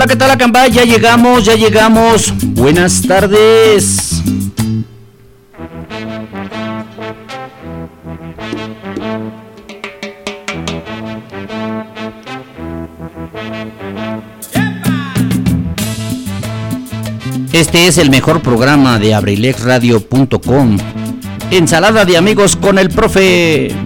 [0.00, 0.70] Hola, ¿qué tal Acambay?
[0.70, 2.32] Ya llegamos, ya llegamos.
[2.42, 4.22] Buenas tardes.
[17.52, 20.78] Este es el mejor programa de abrilexradio.com.
[21.50, 23.76] Ensalada de amigos con el profe.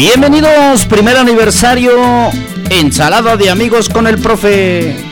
[0.00, 1.92] Bienvenidos, primer aniversario,
[2.70, 5.09] ensalada de amigos con el profe.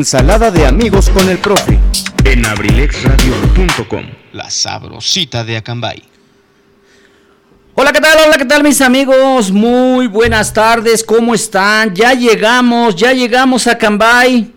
[0.00, 1.78] Ensalada de amigos con el profe.
[2.24, 4.06] En abrilexradio.com.
[4.32, 6.02] La sabrosita de Acambay.
[7.74, 8.16] Hola, ¿qué tal?
[8.26, 9.52] Hola, ¿qué tal mis amigos?
[9.52, 11.94] Muy buenas tardes, ¿cómo están?
[11.94, 14.50] Ya llegamos, ya llegamos a Acambay.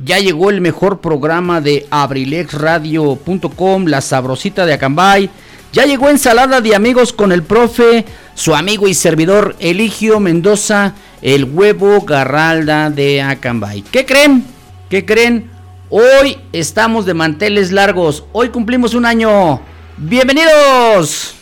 [0.00, 5.30] Ya llegó el mejor programa de abrilexradio.com, La sabrosita de Acambay.
[5.72, 11.44] Ya llegó ensalada de amigos con el profe, su amigo y servidor Eligio Mendoza, el
[11.44, 13.80] huevo garralda de Acambay.
[13.80, 14.53] ¿Qué creen?
[14.88, 15.50] ¿Qué creen?
[15.88, 18.24] Hoy estamos de manteles largos.
[18.32, 19.60] Hoy cumplimos un año.
[19.96, 21.34] ¡Bienvenidos!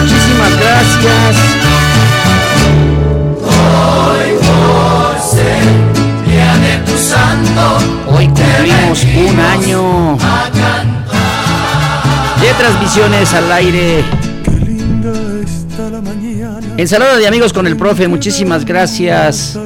[0.00, 1.36] Muchísimas gracias.
[3.40, 5.62] Hoy por ser
[6.26, 7.78] día de tu santo.
[8.10, 10.18] Hoy cumplimos un año
[12.40, 14.04] de transmisiones al aire
[16.76, 19.56] Ensalada de amigos con el profe, muchísimas gracias.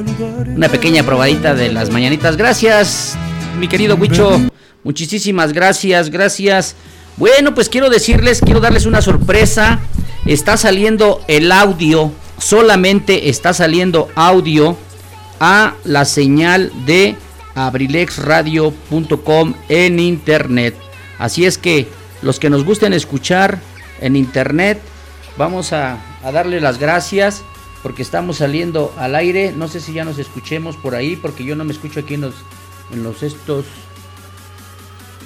[0.55, 2.37] Una pequeña probadita de las mañanitas.
[2.37, 3.17] Gracias,
[3.57, 4.39] mi querido Huicho.
[4.83, 6.75] Muchísimas gracias, gracias.
[7.17, 9.79] Bueno, pues quiero decirles, quiero darles una sorpresa.
[10.27, 14.77] Está saliendo el audio, solamente está saliendo audio
[15.39, 17.15] a la señal de
[17.55, 20.75] abrilexradio.com en internet.
[21.17, 21.87] Así es que
[22.21, 23.57] los que nos gusten escuchar
[23.99, 24.79] en internet,
[25.37, 27.43] vamos a a darle las gracias
[27.83, 29.53] porque estamos saliendo al aire.
[29.55, 32.21] No sé si ya nos escuchemos por ahí porque yo no me escucho aquí en
[32.21, 32.35] los,
[32.93, 33.65] en los estos.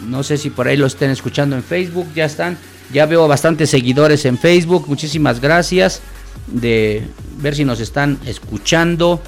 [0.08, 2.58] No sé si por ahí lo estén escuchando en Facebook, ya están.
[2.92, 4.86] Ya veo bastantes seguidores en Facebook.
[4.88, 6.02] Muchísimas gracias
[6.48, 7.08] de
[7.38, 9.22] ver si nos están escuchando.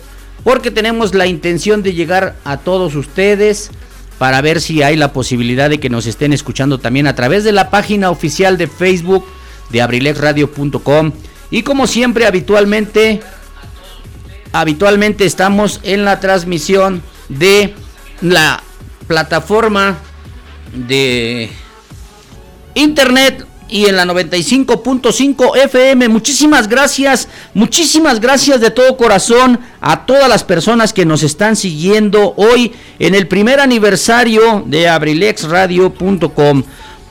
[0.44, 3.72] Porque tenemos la intención de llegar a todos ustedes
[4.20, 7.52] para ver si hay la posibilidad de que nos estén escuchando también a través de
[7.52, 9.26] la página oficial de Facebook
[9.72, 11.12] de abrilexradio.com.
[11.52, 13.22] Y como siempre, habitualmente,
[14.52, 17.74] habitualmente estamos en la transmisión de
[18.22, 18.64] la
[19.08, 19.98] plataforma
[20.74, 21.50] de
[22.74, 26.10] internet y en la 95.5 FM.
[26.10, 32.34] Muchísimas gracias, muchísimas gracias de todo corazón a todas las personas que nos están siguiendo
[32.38, 36.64] hoy en el primer aniversario de abrilexradio.com.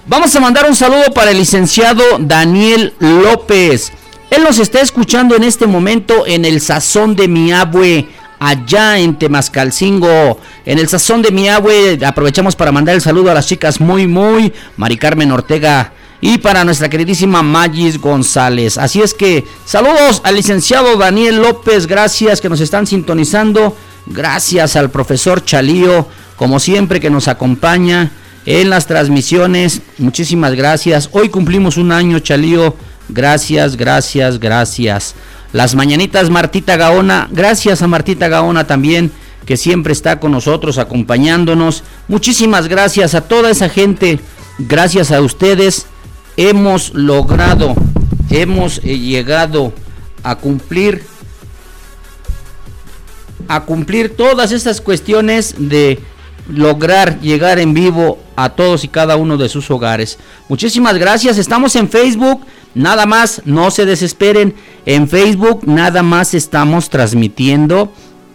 [0.07, 3.93] Vamos a mandar un saludo para el licenciado Daniel López.
[4.35, 8.09] Él nos está escuchando en este momento en el Sazón de mi abue,
[8.41, 10.41] allá en Temascalcingo.
[10.67, 14.09] En el Sazón de mi abue aprovechamos para mandar el saludo a las chicas muy,
[14.09, 18.77] muy, Mari Carmen Ortega y para nuestra queridísima Magis González.
[18.77, 23.77] Así es que saludos al licenciado Daniel López, gracias que nos están sintonizando.
[24.07, 28.11] Gracias al profesor Chalío, como siempre que nos acompaña
[28.47, 29.81] en las transmisiones.
[29.99, 31.09] Muchísimas gracias.
[31.13, 32.75] Hoy cumplimos un año, Chalío.
[33.09, 35.15] Gracias, gracias, gracias.
[35.53, 37.29] Las mañanitas Martita Gaona.
[37.31, 39.12] Gracias a Martita Gaona también
[39.45, 41.85] que siempre está con nosotros acompañándonos.
[42.09, 44.19] Muchísimas gracias a toda esa gente.
[44.59, 45.87] Gracias a ustedes
[46.37, 47.75] hemos logrado,
[48.31, 49.73] hemos eh, llegado
[50.23, 51.03] a cumplir
[53.47, 56.00] a cumplir todas estas cuestiones de
[56.49, 60.19] lograr llegar en vivo a todos y cada uno de sus hogares.
[60.49, 61.37] Muchísimas gracias.
[61.37, 62.41] Estamos en Facebook.
[62.75, 64.55] Nada más, no se desesperen.
[64.87, 67.93] En Facebook nada más estamos transmitiendo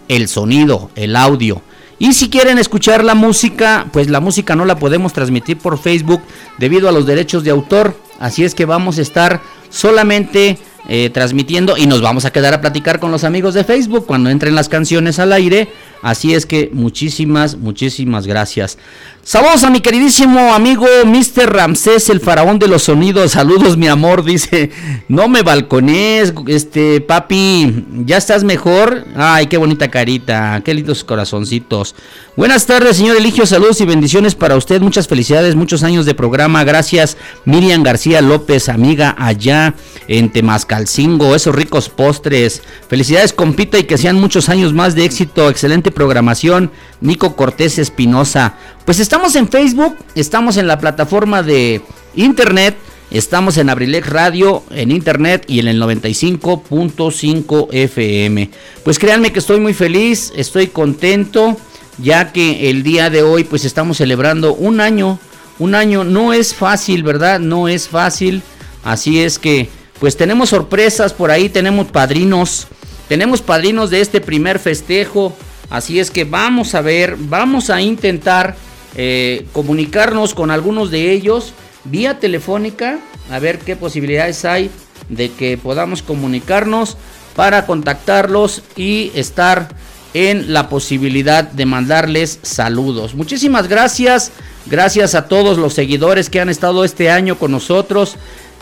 [0.07, 1.61] el sonido, el audio.
[1.99, 6.21] Y si quieren escuchar la música, pues la música no la podemos transmitir por Facebook
[6.57, 7.95] debido a los derechos de autor.
[8.19, 10.57] Así es que vamos a estar solamente
[10.87, 14.29] eh, transmitiendo y nos vamos a quedar a platicar con los amigos de Facebook cuando
[14.29, 15.67] entren las canciones al aire.
[16.01, 18.77] Así es que muchísimas, muchísimas gracias.
[19.21, 21.53] Saludos a mi queridísimo amigo Mr.
[21.53, 23.33] Ramsés, el faraón de los sonidos.
[23.33, 24.23] Saludos, mi amor.
[24.23, 24.71] Dice,
[25.07, 29.05] no me balcones, este, papi, ¿ya estás mejor?
[29.15, 31.93] Ay, qué bonita carita, qué lindos corazoncitos.
[32.35, 33.45] Buenas tardes, señor Eligio.
[33.45, 34.81] Saludos y bendiciones para usted.
[34.81, 36.63] Muchas felicidades, muchos años de programa.
[36.63, 39.75] Gracias, Miriam García López, amiga allá
[40.07, 41.35] en Temascalcingo.
[41.35, 42.63] Esos ricos postres.
[42.87, 45.49] Felicidades, compita, y que sean muchos años más de éxito.
[45.49, 46.71] Excelente programación.
[47.01, 48.55] Nico Cortés Espinosa.
[48.85, 51.81] Pues estamos en Facebook, estamos en la plataforma de
[52.15, 52.75] internet,
[53.11, 58.49] estamos en Abrilex Radio, en internet y en el 95.5 FM.
[58.83, 61.57] Pues créanme que estoy muy feliz, estoy contento,
[61.97, 65.19] ya que el día de hoy pues estamos celebrando un año.
[65.59, 67.39] Un año no es fácil, ¿verdad?
[67.39, 68.41] No es fácil.
[68.83, 69.69] Así es que
[69.99, 72.67] pues tenemos sorpresas por ahí, tenemos padrinos.
[73.09, 75.35] Tenemos padrinos de este primer festejo.
[75.69, 78.55] Así es que vamos a ver, vamos a intentar
[78.95, 81.53] eh, comunicarnos con algunos de ellos
[81.85, 82.99] vía telefónica,
[83.31, 84.69] a ver qué posibilidades hay
[85.09, 86.97] de que podamos comunicarnos
[87.35, 89.69] para contactarlos y estar
[90.13, 93.13] en la posibilidad de mandarles saludos.
[93.13, 94.31] Muchísimas gracias,
[94.65, 98.15] gracias a todos los seguidores que han estado este año con nosotros.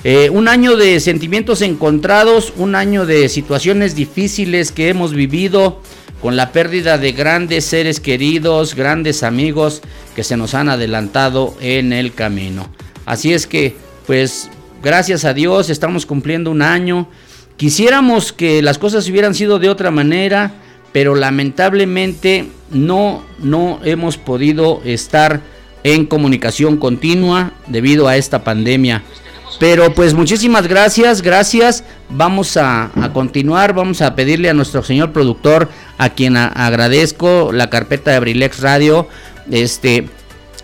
[0.03, 5.81] Eh, un año de sentimientos encontrados, un año de situaciones difíciles que hemos vivido
[6.21, 9.81] con la pérdida de grandes seres queridos, grandes amigos
[10.15, 12.67] que se nos han adelantado en el camino.
[13.05, 14.49] Así es que, pues,
[14.83, 17.07] gracias a Dios estamos cumpliendo un año.
[17.55, 20.53] Quisiéramos que las cosas hubieran sido de otra manera,
[20.91, 25.41] pero lamentablemente no, no hemos podido estar
[25.83, 29.03] en comunicación continua debido a esta pandemia.
[29.59, 31.83] Pero pues muchísimas gracias, gracias.
[32.09, 38.11] Vamos a, continuar, vamos a pedirle a nuestro señor productor, a quien agradezco la carpeta
[38.11, 39.07] de Abrilex Radio,
[39.49, 40.07] este,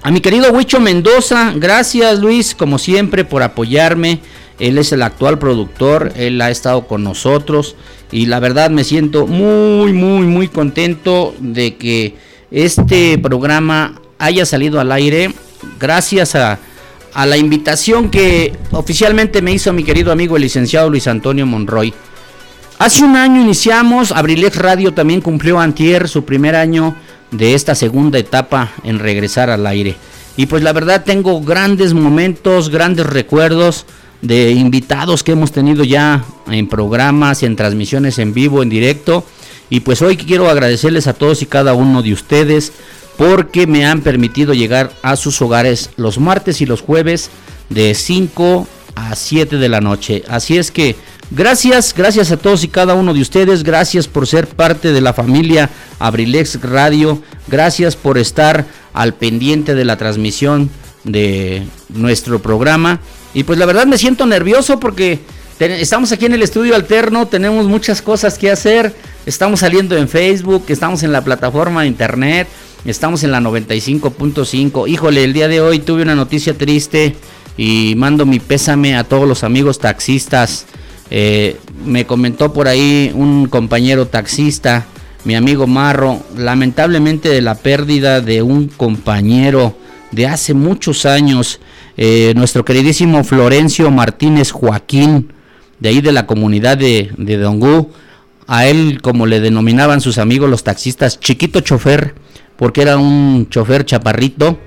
[0.03, 4.19] a mi querido Huicho Mendoza, gracias Luis, como siempre, por apoyarme.
[4.59, 7.75] Él es el actual productor, él ha estado con nosotros
[8.11, 12.15] y la verdad me siento muy, muy, muy contento de que
[12.51, 15.33] este programa haya salido al aire
[15.79, 16.59] gracias a
[17.13, 21.93] a la invitación que oficialmente me hizo mi querido amigo el licenciado Luis Antonio Monroy.
[22.79, 26.95] Hace un año iniciamos, Abrilex Radio también cumplió antier su primer año
[27.31, 29.95] de esta segunda etapa en regresar al aire.
[30.37, 33.85] Y pues la verdad tengo grandes momentos, grandes recuerdos
[34.21, 39.23] de invitados que hemos tenido ya en programas, en transmisiones en vivo, en directo.
[39.69, 42.73] Y pues hoy quiero agradecerles a todos y cada uno de ustedes
[43.17, 47.29] porque me han permitido llegar a sus hogares los martes y los jueves
[47.69, 50.23] de 5 a 7 de la noche.
[50.27, 50.95] Así es que
[51.31, 55.13] gracias, gracias a todos y cada uno de ustedes, gracias por ser parte de la
[55.13, 60.69] familia Abrilex Radio, gracias por estar al pendiente de la transmisión
[61.03, 62.99] de nuestro programa.
[63.33, 65.19] Y pues la verdad me siento nervioso porque
[65.59, 68.93] estamos aquí en el estudio alterno, tenemos muchas cosas que hacer,
[69.25, 72.47] estamos saliendo en Facebook, estamos en la plataforma de internet,
[72.85, 74.87] estamos en la 95.5.
[74.87, 77.15] Híjole, el día de hoy tuve una noticia triste
[77.57, 80.65] y mando mi pésame a todos los amigos taxistas.
[81.09, 84.85] Eh, me comentó por ahí un compañero taxista,
[85.25, 89.77] mi amigo Marro, lamentablemente de la pérdida de un compañero
[90.11, 91.59] de hace muchos años,
[91.97, 95.31] eh, nuestro queridísimo Florencio Martínez Joaquín,
[95.79, 97.91] de ahí de la comunidad de, de Dongú,
[98.47, 102.15] a él como le denominaban sus amigos los taxistas, chiquito chofer,
[102.57, 104.59] porque era un chofer chaparrito,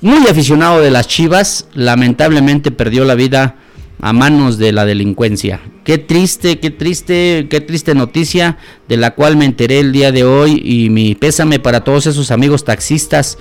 [0.00, 3.56] muy aficionado de las Chivas, lamentablemente perdió la vida
[4.00, 5.60] a manos de la delincuencia.
[5.84, 8.58] Qué triste, qué triste, qué triste noticia
[8.88, 12.32] de la cual me enteré el día de hoy y mi pésame para todos esos
[12.32, 13.38] amigos taxistas,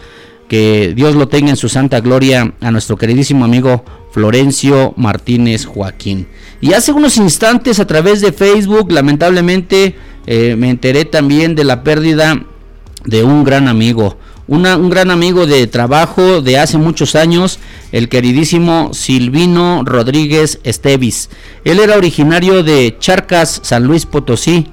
[0.47, 6.27] que Dios lo tenga en su santa gloria a nuestro queridísimo amigo Florencio Martínez Joaquín.
[6.59, 9.95] Y hace unos instantes a través de Facebook, lamentablemente,
[10.27, 12.45] eh, me enteré también de la pérdida
[13.05, 14.17] de un gran amigo
[14.51, 17.57] un gran amigo de trabajo de hace muchos años,
[17.93, 21.29] el queridísimo Silvino Rodríguez Estevis.
[21.63, 24.67] Él era originario de Charcas, San Luis Potosí.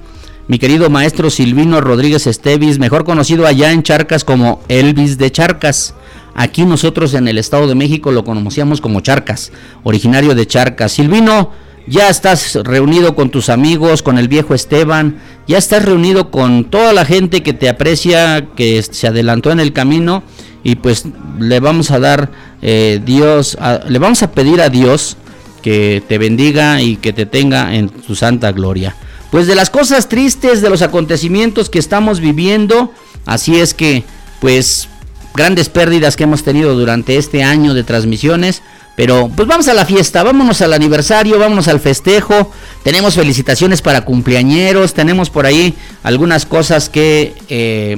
[0.49, 5.93] Mi querido maestro Silvino Rodríguez Estevis, mejor conocido allá en Charcas como Elvis de Charcas.
[6.35, 10.91] Aquí nosotros en el Estado de México lo conocíamos como Charcas, originario de Charcas.
[10.91, 11.51] Silvino
[11.87, 16.93] ya estás reunido con tus amigos, con el viejo Esteban, ya estás reunido con toda
[16.93, 20.23] la gente que te aprecia, que se adelantó en el camino
[20.63, 21.05] y pues
[21.39, 22.31] le vamos a dar
[22.61, 23.57] eh, Dios,
[23.87, 25.17] le vamos a pedir a Dios
[25.61, 28.95] que te bendiga y que te tenga en su santa gloria.
[29.31, 32.91] Pues de las cosas tristes, de los acontecimientos que estamos viviendo,
[33.25, 34.03] así es que
[34.41, 34.87] pues
[35.35, 38.61] grandes pérdidas que hemos tenido durante este año de transmisiones,
[38.99, 42.51] pero pues vamos a la fiesta, vámonos al aniversario, vámonos al festejo.
[42.83, 47.95] Tenemos felicitaciones para cumpleañeros, tenemos por ahí algunas cosas que eh,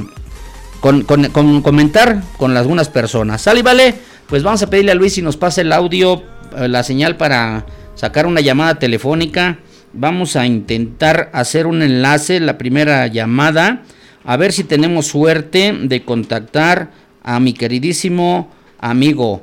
[0.79, 3.41] con, comentar con algunas personas.
[3.41, 3.95] ¿Sale vale?
[4.27, 6.21] Pues vamos a pedirle a Luis si nos pasa el audio,
[6.55, 7.65] eh, la señal para
[7.95, 9.57] sacar una llamada telefónica.
[9.93, 13.81] Vamos a intentar hacer un enlace, la primera llamada,
[14.23, 16.91] a ver si tenemos suerte de contactar
[17.23, 19.41] a mi queridísimo amigo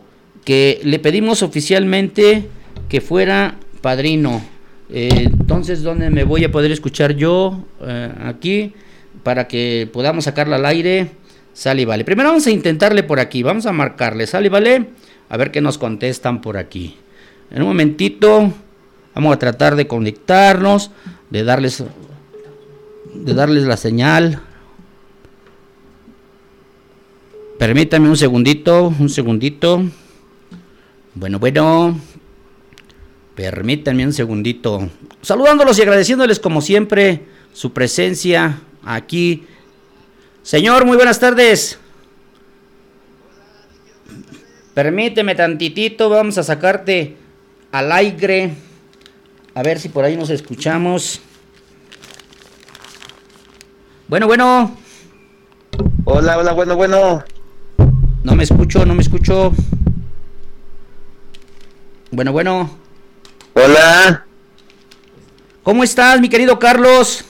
[0.49, 2.49] que le pedimos oficialmente
[2.89, 4.43] que fuera padrino.
[4.89, 7.67] Eh, entonces, ¿dónde me voy a poder escuchar yo?
[7.83, 8.73] Eh, aquí,
[9.23, 11.11] para que podamos sacarla al aire.
[11.53, 12.03] Sale y vale.
[12.03, 13.43] Primero vamos a intentarle por aquí.
[13.43, 14.27] Vamos a marcarle.
[14.27, 14.87] Sale y vale.
[15.29, 16.97] A ver qué nos contestan por aquí.
[17.51, 18.51] En un momentito.
[19.15, 20.93] Vamos a tratar de conectarnos.
[21.29, 21.85] De darles.
[23.13, 24.41] De darles la señal.
[27.59, 28.95] Permítame un segundito.
[28.99, 29.85] Un segundito.
[31.19, 31.99] Bueno, bueno.
[33.35, 34.89] Permítanme un segundito.
[35.21, 39.45] Saludándolos y agradeciéndoles como siempre su presencia aquí.
[40.45, 41.77] Señor, muy buenas tardes.
[44.75, 47.17] Permíteme tantitito, vamos a sacarte
[47.73, 48.53] al aire.
[49.55, 51.21] A ver si por ahí nos escuchamos.
[54.07, 54.77] Bueno, bueno.
[56.05, 57.25] Hola, hola, bueno, bueno.
[58.23, 59.53] No me escucho, no me escucho.
[62.11, 62.71] Bueno, bueno.
[63.53, 64.25] Hola.
[65.63, 67.23] ¿Cómo estás, mi querido Carlos?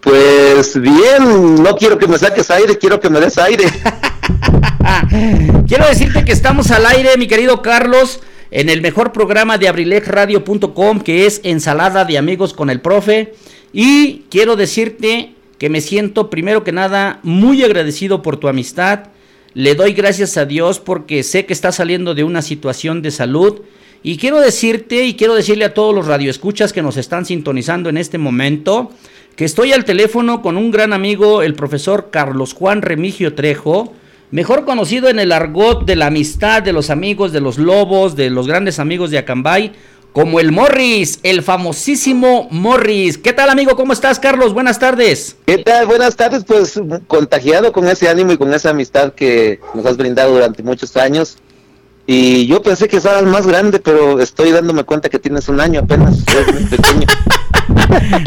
[0.00, 3.64] Pues bien, no quiero que me saques aire, quiero que me des aire.
[5.66, 11.00] quiero decirte que estamos al aire, mi querido Carlos, en el mejor programa de abrilexradio.com,
[11.00, 13.32] que es Ensalada de Amigos con el Profe.
[13.72, 19.04] Y quiero decirte que me siento, primero que nada, muy agradecido por tu amistad.
[19.54, 23.62] Le doy gracias a Dios porque sé que estás saliendo de una situación de salud
[24.02, 27.96] y quiero decirte y quiero decirle a todos los radioescuchas que nos están sintonizando en
[27.96, 28.90] este momento
[29.36, 33.94] que estoy al teléfono con un gran amigo, el profesor Carlos Juan Remigio Trejo,
[34.30, 38.28] mejor conocido en el argot de la amistad, de los amigos, de los lobos, de
[38.28, 39.72] los grandes amigos de Acambay,
[40.12, 43.16] como el Morris, el famosísimo Morris.
[43.16, 43.76] ¿Qué tal amigo?
[43.76, 44.52] ¿Cómo estás Carlos?
[44.52, 45.36] Buenas tardes.
[45.46, 45.86] ¿Qué tal?
[45.86, 50.34] Buenas tardes, pues contagiado con ese ánimo y con esa amistad que nos has brindado
[50.34, 51.38] durante muchos años.
[52.06, 55.80] Y yo pensé que estabas más grande, pero estoy dándome cuenta que tienes un año
[55.80, 56.18] apenas.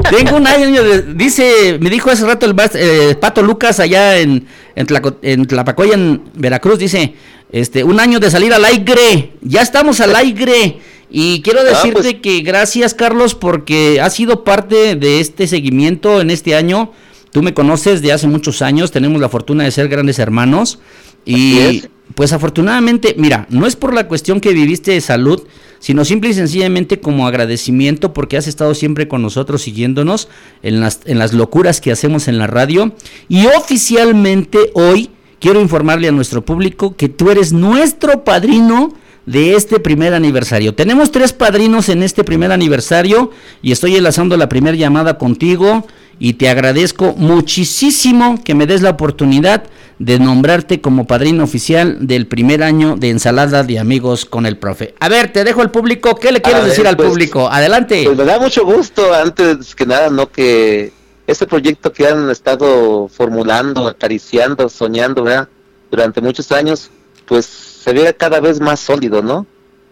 [0.09, 0.81] Tengo un año,
[1.13, 6.79] dice, me dijo hace rato el eh, Pato Lucas allá en, en, Tlapacoya, en Veracruz,
[6.79, 7.15] dice,
[7.51, 9.33] Este, un año de salir al aire.
[9.41, 10.79] Ya estamos al aire.
[11.09, 12.15] Y quiero Ah, decirte pues.
[12.21, 16.91] que gracias, Carlos, porque has sido parte de este seguimiento en este año.
[17.31, 20.79] Tú me conoces de hace muchos años, tenemos la fortuna de ser grandes hermanos.
[21.25, 21.83] Y.
[22.15, 25.43] pues afortunadamente, mira, no es por la cuestión que viviste de salud,
[25.79, 30.29] sino simple y sencillamente como agradecimiento porque has estado siempre con nosotros siguiéndonos
[30.63, 32.93] en las, en las locuras que hacemos en la radio.
[33.27, 38.93] Y oficialmente hoy quiero informarle a nuestro público que tú eres nuestro padrino
[39.25, 40.73] de este primer aniversario.
[40.73, 43.31] Tenemos tres padrinos en este primer aniversario
[43.61, 45.85] y estoy enlazando la primera llamada contigo
[46.19, 49.63] y te agradezco muchísimo que me des la oportunidad
[49.99, 54.93] de nombrarte como padrino oficial del primer año de ensalada de amigos con el profe.
[54.99, 56.15] A ver, te dejo al público.
[56.15, 57.47] ¿Qué le quieres ver, decir al pues, público?
[57.49, 58.03] Adelante.
[58.05, 60.29] Pues me da mucho gusto, antes que nada, ¿no?
[60.29, 60.91] Que
[61.27, 65.47] este proyecto que han estado formulando, acariciando, soñando, ¿verdad?
[65.89, 66.89] Durante muchos años,
[67.25, 69.45] pues se vea cada vez más sólido, ¿no?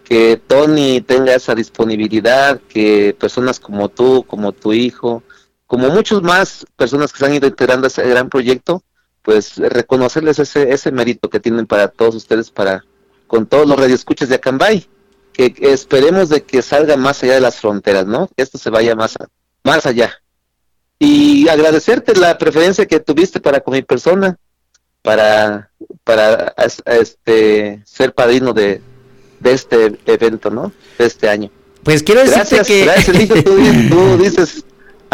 [0.04, 5.22] Que Tony tenga esa disponibilidad, que personas como tú, como tu hijo,
[5.74, 8.84] como muchos más personas que se han ido integrando a ese gran proyecto,
[9.22, 12.84] pues reconocerles ese, ese mérito que tienen para todos ustedes, para
[13.26, 14.86] con todos los radioescuchas de Acambay
[15.32, 18.28] que esperemos de que salga más allá de las fronteras, ¿no?
[18.36, 19.26] Que esto se vaya más, a-
[19.64, 20.12] más allá.
[21.00, 24.36] Y agradecerte la preferencia que tuviste para con mi persona,
[25.02, 25.70] para,
[26.04, 26.54] para
[26.86, 28.80] este ser padrino de,
[29.40, 30.70] de este evento, ¿no?
[30.96, 31.50] De este año.
[31.82, 33.44] Pues quiero decirte Gracias, que gracias,
[33.90, 34.64] tú dices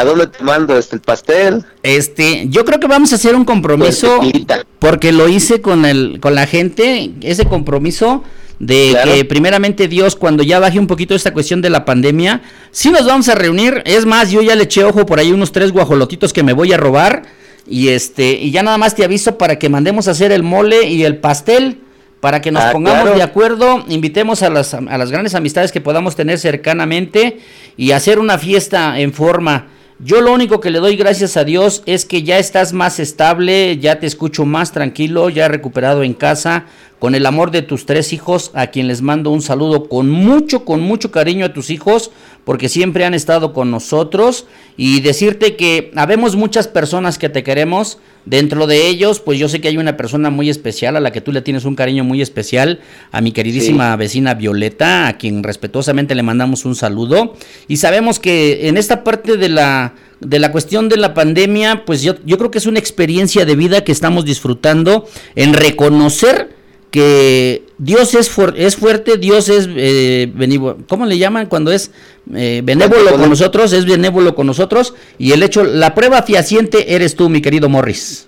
[0.01, 1.65] a dónde te mando este el pastel.
[1.83, 6.19] este, yo creo que vamos a hacer un compromiso Pues, porque lo hice con el
[6.21, 8.23] con la gente, ese compromiso
[8.59, 9.13] de Claro.
[9.15, 13.07] que primeramente Dios cuando ya baje un poquito esta cuestión de la pandemia, sí nos
[13.07, 16.33] vamos a reunir, es más, yo ya le eché ojo por ahí unos tres guajolotitos
[16.33, 17.23] que me voy a robar
[17.67, 20.89] y este y ya nada más te aviso para que mandemos a hacer el mole
[20.89, 21.79] y el pastel
[22.21, 23.17] para que nos Ah, pongamos claro.
[23.17, 27.39] de acuerdo, invitemos a las, a las grandes amistades que podamos tener cercanamente
[27.79, 29.69] y hacer una fiesta en forma.
[30.03, 33.77] Yo lo único que le doy gracias a Dios es que ya estás más estable,
[33.77, 36.65] ya te escucho más tranquilo, ya recuperado en casa,
[36.99, 40.65] con el amor de tus tres hijos, a quien les mando un saludo con mucho,
[40.65, 42.13] con mucho cariño a tus hijos,
[42.47, 44.47] porque siempre han estado con nosotros,
[44.79, 47.99] y decirte que habemos muchas personas que te queremos,
[48.31, 51.21] dentro de ellos, pues yo sé que hay una persona muy especial, a la que
[51.21, 52.79] tú le tienes un cariño muy especial,
[53.11, 57.35] a mi queridísima vecina Violeta, a quien respetuosamente le mandamos un saludo,
[57.67, 62.03] y sabemos que en esta parte de la de la cuestión de la pandemia, pues
[62.03, 66.60] yo, yo creo que es una experiencia de vida que estamos disfrutando en reconocer
[66.91, 70.79] que Dios es, es fuerte, Dios es eh, benévolo.
[70.89, 71.91] ¿Cómo le llaman cuando es
[72.35, 73.73] eh, benévolo con nosotros?
[73.73, 74.95] Es benévolo con nosotros.
[75.19, 78.27] Y el hecho, la prueba fehaciente eres tú, mi querido Morris.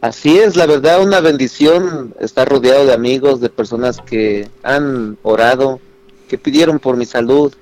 [0.00, 5.80] Así es, la verdad, una bendición estar rodeado de amigos, de personas que han orado,
[6.28, 7.52] que pidieron por mi salud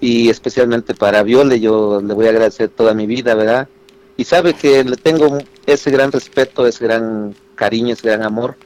[0.00, 3.68] y especialmente para Viole, yo le voy a agradecer toda mi vida, ¿verdad?
[4.16, 8.56] Y sabe que le tengo ese gran respeto, ese gran cariño, ese gran amor,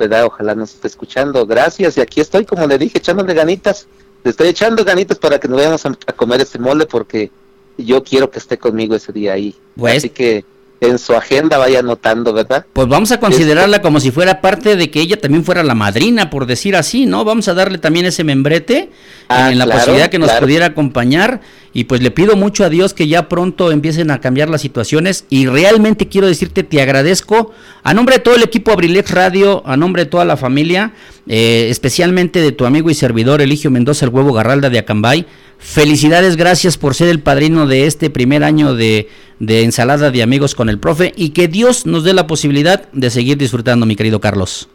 [0.00, 0.24] ¿verdad?
[0.26, 1.46] Ojalá nos esté escuchando.
[1.46, 3.86] Gracias, y aquí estoy, como le dije, echándole ganitas.
[4.24, 7.30] Le estoy echando ganitas para que nos vayamos a, a comer ese mole porque
[7.78, 9.54] yo quiero que esté conmigo ese día ahí.
[9.76, 10.44] Pues- Así que
[10.80, 12.64] en su agenda vaya anotando, ¿verdad?
[12.72, 16.30] Pues vamos a considerarla como si fuera parte de que ella también fuera la madrina,
[16.30, 17.24] por decir así, ¿no?
[17.24, 18.90] Vamos a darle también ese membrete
[19.32, 20.44] Ah, en la claro, posibilidad que nos claro.
[20.44, 21.40] pudiera acompañar.
[21.72, 25.24] Y pues le pido mucho a Dios que ya pronto empiecen a cambiar las situaciones.
[25.28, 27.52] Y realmente quiero decirte, te agradezco
[27.84, 30.94] a nombre de todo el equipo Abrilex Radio, a nombre de toda la familia,
[31.28, 35.26] eh, especialmente de tu amigo y servidor Eligio Mendoza, el huevo Garralda de Acambay.
[35.60, 40.54] Felicidades, gracias por ser el padrino de este primer año de, de ensalada de amigos
[40.54, 44.20] con el profe y que Dios nos dé la posibilidad de seguir disfrutando, mi querido
[44.20, 44.68] Carlos.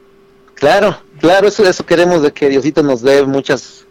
[0.54, 3.86] Claro, claro, eso, eso queremos de que Diosito nos dé muchas,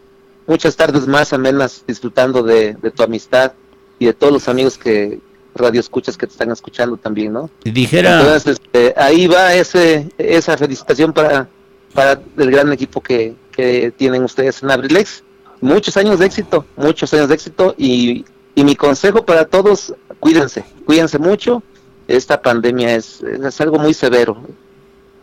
[0.47, 3.53] muchas tardes más amenas disfrutando de, de tu amistad
[3.99, 5.19] y de todos los amigos que
[5.55, 7.51] radio escuchas que te están escuchando también, ¿no?
[7.65, 11.49] Dijera, Entonces, este, ahí va ese, esa felicitación para,
[11.93, 15.24] para el gran equipo que, que tienen ustedes en Abrilex.
[15.65, 20.63] Muchos años de éxito, muchos años de éxito y, y mi consejo para todos, cuídense,
[20.85, 21.63] cuídense mucho.
[22.07, 24.37] Esta pandemia es, es algo muy severo.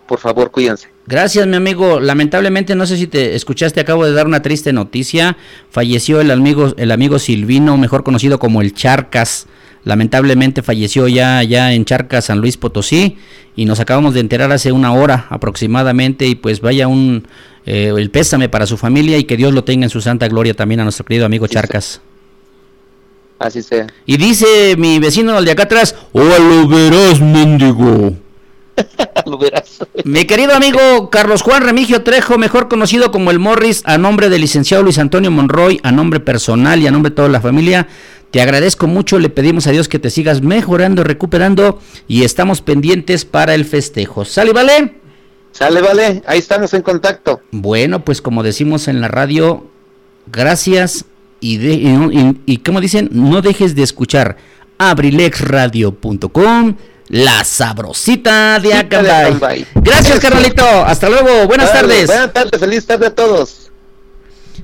[0.07, 0.87] Por favor, cuídense.
[1.05, 1.99] Gracias, mi amigo.
[1.99, 5.37] Lamentablemente, no sé si te escuchaste, acabo de dar una triste noticia.
[5.69, 9.45] Falleció el amigo, el amigo Silvino, mejor conocido como el Charcas.
[9.83, 13.17] Lamentablemente falleció ya, ya en Charcas, San Luis Potosí,
[13.55, 16.25] y nos acabamos de enterar hace una hora aproximadamente.
[16.25, 17.27] Y pues vaya un
[17.65, 20.53] eh, el pésame para su familia y que Dios lo tenga en su santa gloria
[20.53, 22.01] también a nuestro querido amigo Charcas.
[23.39, 23.87] Así sea.
[24.05, 28.13] Y dice mi vecino al de acá atrás, ¡Oh, lo verás, mendigo!
[29.25, 29.79] Lo verás.
[30.05, 34.41] Mi querido amigo Carlos Juan Remigio Trejo, mejor conocido como el Morris, a nombre del
[34.41, 37.87] licenciado Luis Antonio Monroy, a nombre personal y a nombre de toda la familia,
[38.31, 43.25] te agradezco mucho, le pedimos a Dios que te sigas mejorando, recuperando y estamos pendientes
[43.25, 44.23] para el festejo.
[44.23, 44.95] ¿Sale, vale?
[45.51, 47.41] Sale, vale, ahí estamos en contacto.
[47.51, 49.69] Bueno, pues como decimos en la radio,
[50.27, 51.05] gracias
[51.39, 54.37] y, de, y, y como dicen, no dejes de escuchar
[54.77, 56.75] abrilexradio.com,
[57.09, 59.65] la sabrosita de Acambay.
[59.75, 60.63] Gracias, carnalito.
[60.65, 61.45] Hasta luego.
[61.47, 62.07] Buenas Vale, tardes.
[62.07, 63.69] Buenas tardes, feliz tarde a todos.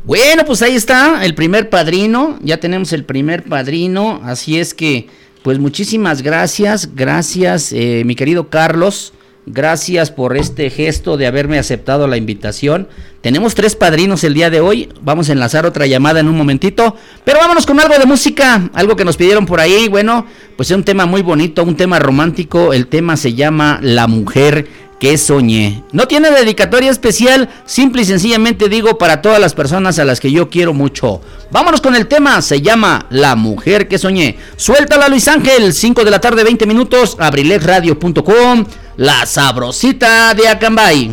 [0.05, 2.39] Bueno, pues ahí está el primer padrino.
[2.41, 4.21] Ya tenemos el primer padrino.
[4.23, 5.07] Así es que,
[5.43, 6.95] pues muchísimas gracias.
[6.95, 9.13] Gracias, eh, mi querido Carlos.
[9.49, 12.89] Gracias por este gesto de haberme aceptado la invitación.
[13.21, 14.89] Tenemos tres padrinos el día de hoy.
[15.01, 16.97] Vamos a enlazar otra llamada en un momentito.
[17.23, 18.69] Pero vámonos con algo de música.
[18.73, 19.87] Algo que nos pidieron por ahí.
[19.87, 20.25] Bueno,
[20.57, 22.73] pues es un tema muy bonito, un tema romántico.
[22.73, 24.67] El tema se llama La mujer
[24.99, 25.83] que soñé.
[25.93, 30.31] No tiene dedicatoria especial, simple y sencillamente digo para todas las personas a las que
[30.31, 31.21] yo quiero mucho.
[31.51, 34.37] Vámonos con el tema, se llama La mujer que soñé.
[34.55, 38.65] Suéltala Luis Ángel, 5 de la tarde, 20 minutos, abrilexradio.com,
[38.97, 41.11] la sabrosita de Acambay.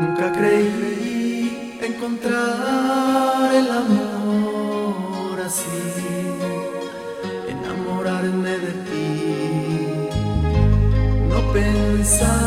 [0.00, 5.66] Nunca creí encontrar el amor así,
[7.48, 10.08] enamorarme de ti.
[11.28, 12.45] No pensaba,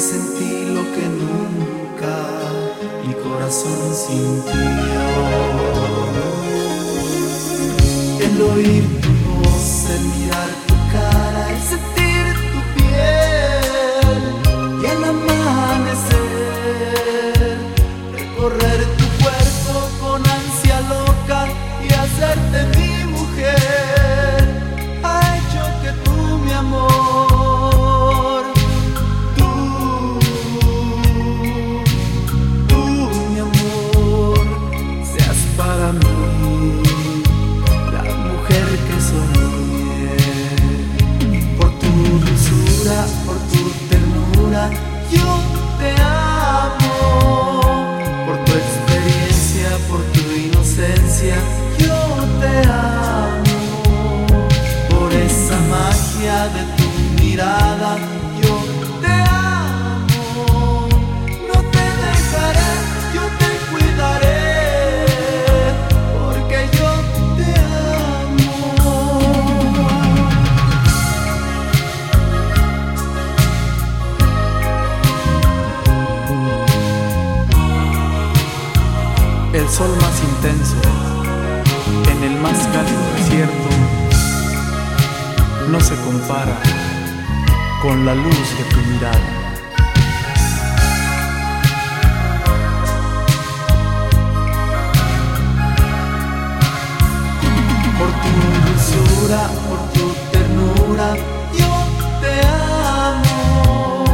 [0.00, 2.12] sentí lo que nunca
[3.06, 4.54] mi corazón sintió.
[8.26, 11.99] El oír tu voz, el mirar tu cara, el sentir
[79.60, 80.76] El sol más intenso,
[82.10, 83.68] en el más cálido desierto,
[85.68, 86.56] no se compara
[87.82, 89.20] con la luz de tu mirada.
[97.98, 98.32] por tu
[98.66, 101.08] dulzura, por tu ternura,
[101.52, 101.72] yo
[102.22, 102.32] te
[103.04, 104.04] amo.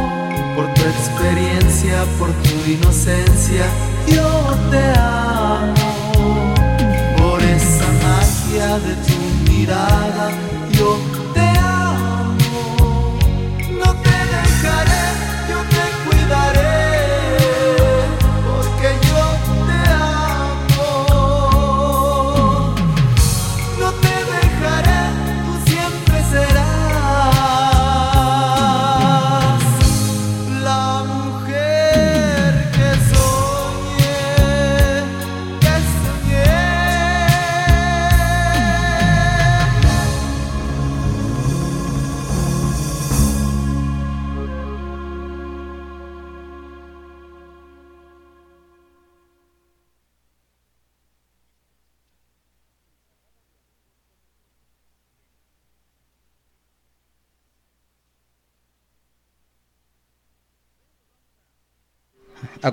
[0.57, 3.65] Por tu experiencia, por tu inocencia,
[4.15, 4.29] yo
[4.71, 6.53] te amo.
[7.17, 10.31] Por esa magia de tu mirada,
[10.71, 10.97] yo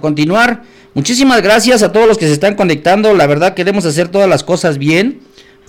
[0.05, 3.15] continuar, muchísimas gracias a todos los que se están conectando.
[3.15, 5.21] La verdad queremos hacer todas las cosas bien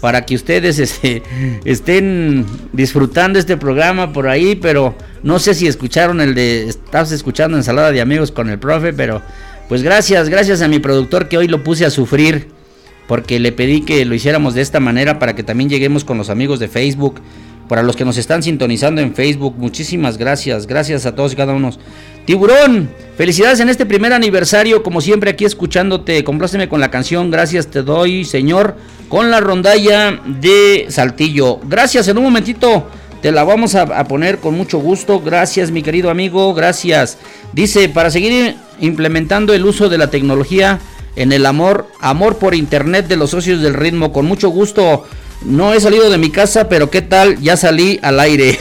[0.01, 1.23] para que ustedes este,
[1.63, 4.93] estén disfrutando este programa por ahí, pero
[5.23, 9.21] no sé si escucharon el de estás escuchando ensalada de amigos con el profe, pero
[9.69, 12.49] pues gracias, gracias a mi productor que hoy lo puse a sufrir
[13.07, 16.29] porque le pedí que lo hiciéramos de esta manera para que también lleguemos con los
[16.29, 17.21] amigos de Facebook,
[17.67, 20.67] Para los que nos están sintonizando en Facebook, muchísimas gracias.
[20.67, 21.71] Gracias a todos y cada uno.
[22.25, 24.83] Tiburón, felicidades en este primer aniversario.
[24.83, 26.23] Como siempre, aquí escuchándote.
[26.23, 27.31] Compláceme con la canción.
[27.31, 28.75] Gracias te doy, Señor.
[29.09, 31.59] Con la rondalla de Saltillo.
[31.67, 32.87] Gracias, en un momentito.
[33.21, 35.19] Te la vamos a, a, poner con mucho gusto.
[35.19, 36.53] Gracias, mi querido amigo.
[36.53, 37.17] Gracias.
[37.53, 40.79] Dice, para seguir implementando el uso de la tecnología
[41.15, 44.13] en el amor, amor por internet de los socios del ritmo.
[44.13, 45.05] Con mucho gusto.
[45.43, 47.39] No he salido de mi casa, pero ¿qué tal?
[47.41, 48.59] Ya salí al aire.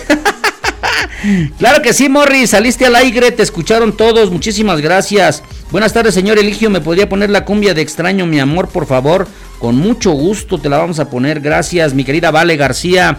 [1.59, 5.43] claro que sí, Morris, saliste al aire, te escucharon todos, muchísimas gracias.
[5.71, 9.27] Buenas tardes, señor Eligio, ¿me podría poner la cumbia de extraño, mi amor, por favor?
[9.59, 13.19] Con mucho gusto te la vamos a poner, gracias, mi querida Vale García.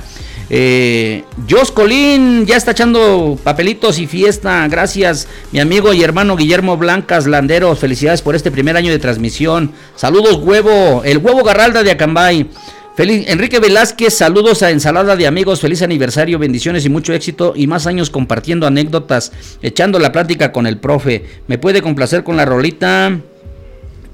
[0.49, 4.67] Eh, Jos Colín ya está echando papelitos y fiesta.
[4.67, 7.79] Gracias, mi amigo y hermano Guillermo Blancas Landeros.
[7.79, 9.71] Felicidades por este primer año de transmisión.
[9.95, 11.01] Saludos, huevo.
[11.03, 12.47] El huevo Garralda de Acambay.
[12.95, 17.67] Feliz, Enrique Velázquez, saludos a Ensalada de Amigos, feliz aniversario, bendiciones y mucho éxito y
[17.67, 21.25] más años compartiendo anécdotas, echando la plática con el profe.
[21.47, 23.19] ¿Me puede complacer con la rolita?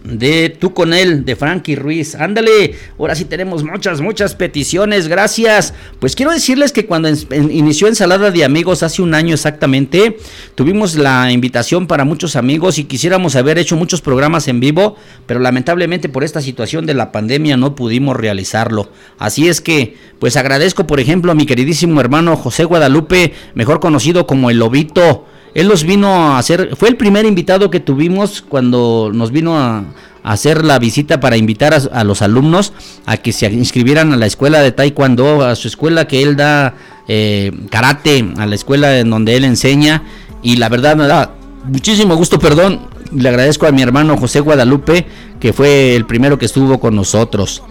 [0.03, 2.15] De tú con él, de Frankie Ruiz.
[2.15, 5.73] Ándale, ahora sí tenemos muchas, muchas peticiones, gracias.
[5.99, 10.17] Pues quiero decirles que cuando inició Ensalada de Amigos hace un año exactamente,
[10.55, 15.39] tuvimos la invitación para muchos amigos y quisiéramos haber hecho muchos programas en vivo, pero
[15.39, 18.91] lamentablemente por esta situación de la pandemia no pudimos realizarlo.
[19.19, 24.25] Así es que, pues agradezco por ejemplo a mi queridísimo hermano José Guadalupe, mejor conocido
[24.25, 29.11] como el Lobito él los vino a hacer, fue el primer invitado que tuvimos cuando
[29.13, 29.83] nos vino a,
[30.23, 32.73] hacer la visita para invitar a, los alumnos
[33.07, 36.75] a que se inscribieran a la escuela de taekwondo, a su escuela que él da
[37.07, 40.03] eh, karate, a la escuela en donde él enseña.
[40.43, 41.33] Y la verdad me da
[41.63, 42.81] muchísimo gusto, perdón,
[43.15, 45.05] le agradezco a mi hermano José Guadalupe,
[45.39, 47.63] que fue el primero que estuvo con nosotros.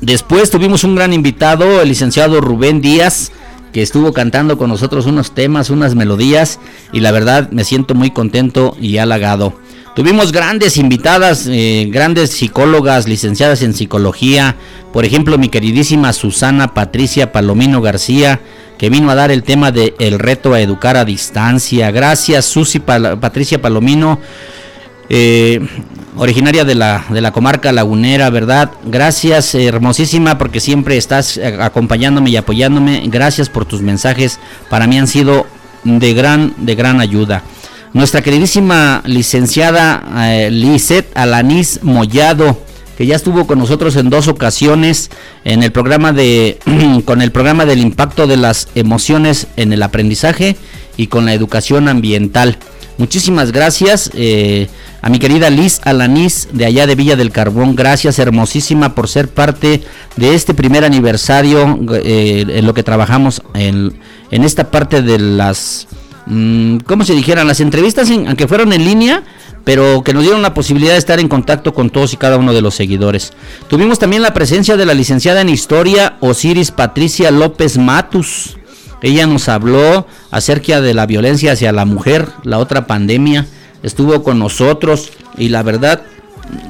[0.00, 3.32] Después tuvimos un gran invitado, el licenciado Rubén Díaz,
[3.82, 6.58] estuvo cantando con nosotros unos temas, unas melodías
[6.92, 9.54] y la verdad me siento muy contento y halagado.
[9.94, 14.54] Tuvimos grandes invitadas, eh, grandes psicólogas licenciadas en psicología,
[14.92, 18.40] por ejemplo mi queridísima Susana Patricia Palomino García,
[18.78, 21.90] que vino a dar el tema de el reto a educar a distancia.
[21.90, 24.20] Gracias Susi Patricia Palomino.
[25.08, 25.60] Eh,
[26.18, 28.72] originaria de la, de la comarca lagunera, ¿verdad?
[28.84, 33.02] Gracias, hermosísima, porque siempre estás eh, acompañándome y apoyándome.
[33.06, 34.38] Gracias por tus mensajes.
[34.68, 35.46] Para mí han sido
[35.84, 37.42] de gran, de gran ayuda.
[37.94, 41.16] Nuestra queridísima licenciada eh, Lisette
[41.82, 42.60] Mollado,
[42.98, 45.10] que ya estuvo con nosotros en dos ocasiones
[45.44, 46.58] en el programa de
[47.06, 50.56] con el programa del impacto de las emociones en el aprendizaje
[50.96, 52.58] y con la educación ambiental.
[52.98, 54.10] Muchísimas gracias.
[54.14, 54.68] Eh,
[55.00, 59.28] a mi querida Liz Alanís de allá de Villa del Carbón, gracias hermosísima por ser
[59.28, 59.82] parte
[60.16, 63.96] de este primer aniversario eh, en lo que trabajamos en,
[64.32, 65.86] en, esta parte de las,
[66.26, 67.46] mm, ¿cómo se dijeran?
[67.46, 69.22] Las entrevistas, aunque fueron en línea,
[69.62, 72.52] pero que nos dieron la posibilidad de estar en contacto con todos y cada uno
[72.52, 73.32] de los seguidores.
[73.68, 78.57] Tuvimos también la presencia de la licenciada en Historia Osiris Patricia López Matus.
[79.02, 83.46] Ella nos habló acerca de la violencia hacia la mujer, la otra pandemia
[83.82, 86.02] estuvo con nosotros y la verdad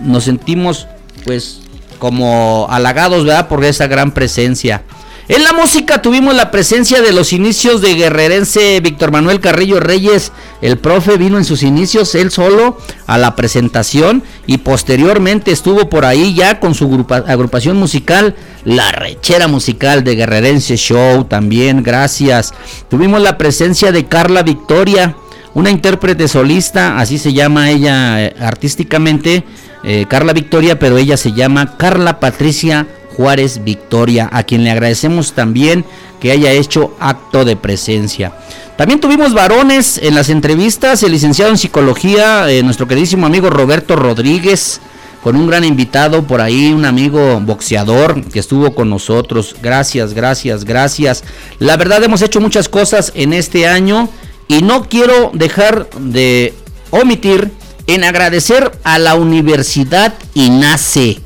[0.02, 0.86] nos sentimos
[1.24, 1.60] pues
[1.98, 3.48] como halagados, ¿verdad?
[3.48, 4.82] Por esa gran presencia.
[5.28, 10.32] En la música tuvimos la presencia de los inicios de guerrerense Víctor Manuel Carrillo Reyes.
[10.62, 16.06] El profe vino en sus inicios él solo a la presentación y posteriormente estuvo por
[16.06, 22.54] ahí ya con su agrupación musical, la rechera musical de guerrerense Show también, gracias.
[22.88, 25.14] Tuvimos la presencia de Carla Victoria
[25.54, 29.44] una intérprete solista, así se llama ella eh, artísticamente,
[29.82, 32.86] eh, Carla Victoria, pero ella se llama Carla Patricia
[33.18, 35.84] Juárez Victoria, a quien le agradecemos también
[36.20, 38.32] que haya hecho acto de presencia.
[38.76, 43.96] También tuvimos varones en las entrevistas, el licenciado en psicología, eh, nuestro queridísimo amigo Roberto
[43.96, 44.80] Rodríguez,
[45.24, 49.56] con un gran invitado por ahí, un amigo boxeador que estuvo con nosotros.
[49.60, 51.24] Gracias, gracias, gracias.
[51.58, 54.08] La verdad hemos hecho muchas cosas en este año
[54.46, 56.54] y no quiero dejar de
[56.90, 57.50] omitir
[57.88, 61.20] en agradecer a la Universidad INACE,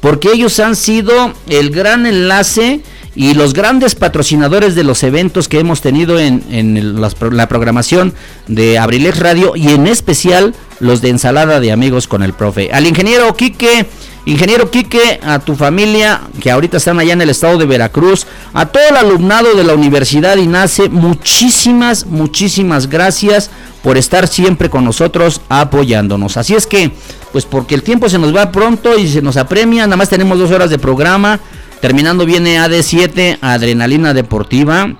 [0.00, 2.82] porque ellos han sido el gran enlace
[3.14, 8.14] y los grandes patrocinadores de los eventos que hemos tenido en, la, programación
[8.46, 12.70] de Abrilex Radio y en especial los de ensalada de amigos con el profe.
[12.72, 13.86] Al ingeniero Quique
[14.28, 18.66] Ingeniero Quique, a tu familia que ahorita están allá en el estado de Veracruz, a
[18.66, 23.50] todo el alumnado de la Universidad INACE, muchísimas, muchísimas gracias
[23.82, 26.36] por estar siempre con nosotros apoyándonos.
[26.36, 26.90] Así es que,
[27.32, 30.38] pues porque el tiempo se nos va pronto y se nos apremia, nada más tenemos
[30.38, 31.40] dos horas de programa.
[31.80, 34.96] Terminando viene AD7, Adrenalina Deportiva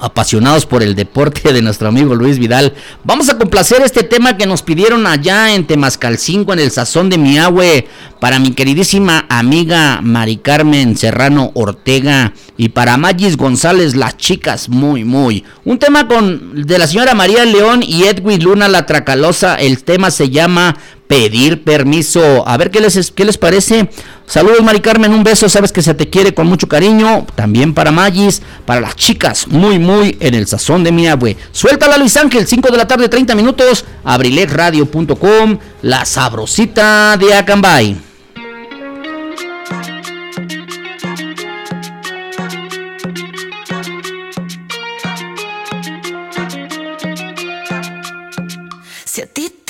[0.00, 2.74] apasionados por el deporte de nuestro amigo Luis Vidal.
[3.04, 7.18] Vamos a complacer este tema que nos pidieron allá en Temascalcingo, en el Sazón de
[7.18, 7.86] Miahue,
[8.18, 15.02] para mi queridísima amiga Mari Carmen Serrano Ortega y para Magis González, las chicas, muy,
[15.02, 15.44] muy.
[15.64, 19.54] Un tema con de la señora María León y Edwin Luna La Tracalosa.
[19.54, 22.46] El tema se llama pedir permiso.
[22.46, 23.88] A ver qué les, qué les parece.
[24.26, 25.48] Saludos, Mari Carmen, un beso.
[25.48, 27.24] Sabes que se te quiere con mucho cariño.
[27.34, 31.38] También para Magis, para las chicas, muy, muy en el sazón de mi abue.
[31.52, 33.86] Suéltala, Luis Ángel, 5 de la tarde, 30 minutos.
[34.04, 38.09] Abrilexradio.com, la sabrosita de Acambay.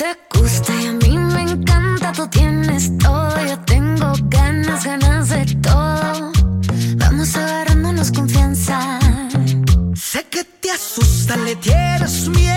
[0.01, 5.45] Te gusta y a mí me encanta, tú tienes todo, yo tengo ganas, ganas de
[5.61, 6.31] todo.
[6.95, 8.99] Vamos agarrándonos confianza.
[9.93, 12.50] Sé que te asusta, le tienes miedo,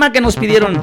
[0.00, 0.82] tema que nos pidieron.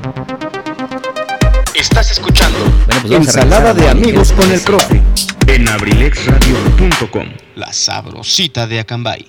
[1.74, 5.02] Estás escuchando Bueno, pues Ensalada de amigos con el profe.
[5.48, 7.26] En abrilexradio.com.
[7.56, 9.26] La Sabrosita de Acambay.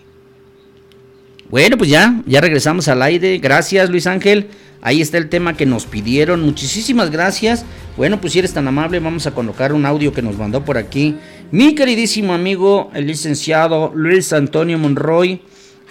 [1.49, 3.39] Bueno, pues ya, ya regresamos al aire.
[3.39, 4.51] Gracias, Luis Ángel.
[4.83, 6.43] Ahí está el tema que nos pidieron.
[6.43, 7.65] Muchísimas gracias.
[7.97, 10.77] Bueno, pues si eres tan amable, vamos a colocar un audio que nos mandó por
[10.77, 11.17] aquí.
[11.51, 15.41] Mi queridísimo amigo, el licenciado Luis Antonio Monroy,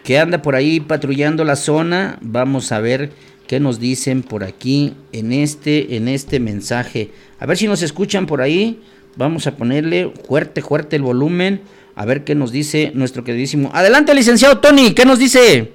[0.04, 2.20] que anda por ahí patrullando la zona.
[2.22, 3.12] Vamos a ver
[3.48, 7.12] qué nos dicen por aquí en este, en este mensaje.
[7.40, 8.82] A ver si nos escuchan por ahí.
[9.16, 11.62] Vamos a ponerle fuerte, fuerte el volumen.
[11.96, 13.72] A ver qué nos dice nuestro queridísimo.
[13.74, 15.72] Adelante, licenciado Tony, ¿qué nos dice?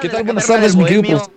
[0.00, 0.24] ¿Qué tal?
[0.24, 1.30] Buenas tardes, mi querido.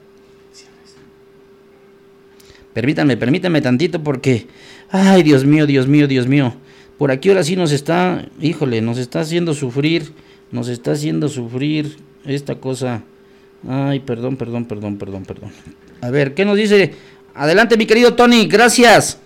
[2.73, 4.47] Permítanme, permítanme tantito porque,
[4.89, 6.53] ay, Dios mío, Dios mío, Dios mío.
[6.97, 10.13] Por aquí ahora sí nos está, híjole, nos está haciendo sufrir,
[10.51, 13.03] nos está haciendo sufrir esta cosa.
[13.67, 15.51] Ay, perdón, perdón, perdón, perdón, perdón.
[16.01, 16.93] A ver, ¿qué nos dice?
[17.35, 19.19] Adelante, mi querido Tony, gracias.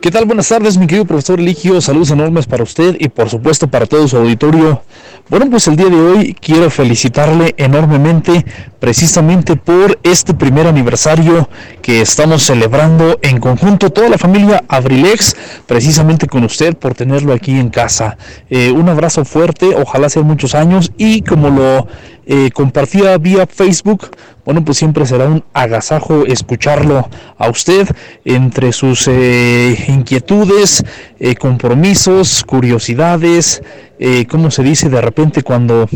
[0.00, 0.24] ¿Qué tal?
[0.24, 1.78] Buenas tardes, mi querido profesor Eligio.
[1.80, 4.82] Saludos enormes para usted y por supuesto para todo su auditorio.
[5.28, 8.44] Bueno, pues el día de hoy quiero felicitarle enormemente
[8.78, 11.48] precisamente por este primer aniversario
[11.82, 15.36] que estamos celebrando en conjunto toda la familia Abrilex,
[15.66, 18.16] precisamente con usted por tenerlo aquí en casa.
[18.48, 21.86] Eh, un abrazo fuerte, ojalá sean muchos años y como lo
[22.32, 24.08] eh, compartía vía Facebook,
[24.44, 27.88] bueno, pues siempre será un agasajo escucharlo a usted
[28.24, 30.84] entre sus eh, inquietudes,
[31.18, 33.64] eh, compromisos, curiosidades,
[34.00, 35.86] eh, ¿cómo se dice de repente cuando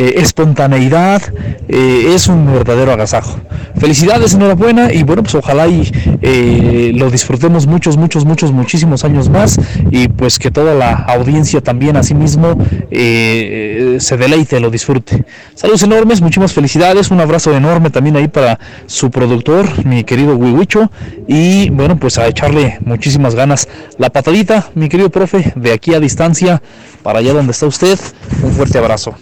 [0.00, 1.20] eh, espontaneidad
[1.66, 3.40] eh, es un verdadero agasajo.
[3.80, 5.90] Felicidades, enhorabuena y bueno, pues ojalá y
[6.22, 9.58] eh, lo disfrutemos muchos, muchos, muchos, muchísimos años más
[9.90, 12.56] y pues que toda la audiencia también asimismo
[12.90, 15.24] se deleite, lo disfrute.
[15.56, 20.92] Saludos enormes, muchísimas felicidades, un abrazo enorme también ahí para su productor, mi querido Wiwicho
[21.26, 23.68] y bueno, pues a echarle muchísimas ganas.
[23.98, 26.62] La patadita, mi querido profe, de aquí a distancia,
[27.02, 27.98] para allá donde está usted,
[28.42, 29.14] un fuerte abrazo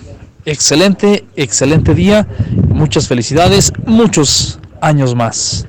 [0.47, 2.27] excelente, excelente día.
[2.69, 5.67] Muchas felicidades, muchos años más.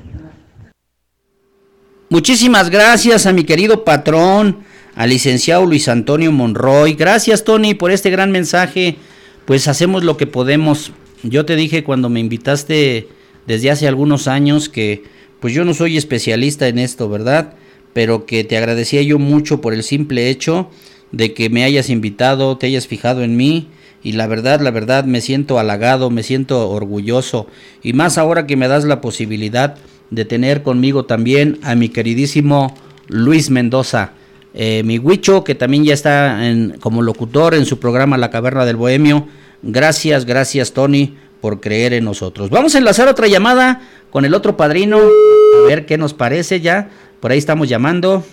[2.08, 4.60] Muchísimas gracias a mi querido patrón,
[4.94, 6.94] al licenciado Luis Antonio Monroy.
[6.94, 8.96] Gracias, Tony, por este gran mensaje.
[9.44, 10.92] Pues hacemos lo que podemos.
[11.22, 13.08] Yo te dije cuando me invitaste
[13.46, 15.04] desde hace algunos años que
[15.40, 17.54] pues yo no soy especialista en esto, ¿verdad?
[17.92, 20.70] Pero que te agradecía yo mucho por el simple hecho
[21.12, 23.68] de que me hayas invitado, te hayas fijado en mí
[24.02, 27.46] y la verdad, la verdad me siento halagado, me siento orgulloso
[27.82, 29.76] y más ahora que me das la posibilidad
[30.10, 32.74] de tener conmigo también a mi queridísimo
[33.08, 34.12] Luis Mendoza,
[34.54, 38.64] eh, mi Huicho que también ya está en, como locutor en su programa La Caverna
[38.64, 39.26] del Bohemio.
[39.62, 42.50] Gracias, gracias Tony por creer en nosotros.
[42.50, 46.90] Vamos a enlazar otra llamada con el otro padrino, a ver qué nos parece ya.
[47.20, 48.24] Por ahí estamos llamando.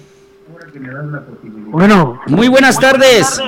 [1.71, 3.39] Bueno, Muy buenas tardes.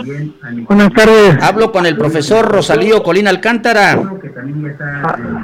[0.67, 1.37] buenas tardes.
[1.41, 3.93] Hablo con el profesor Rosalío Colina Alcántara.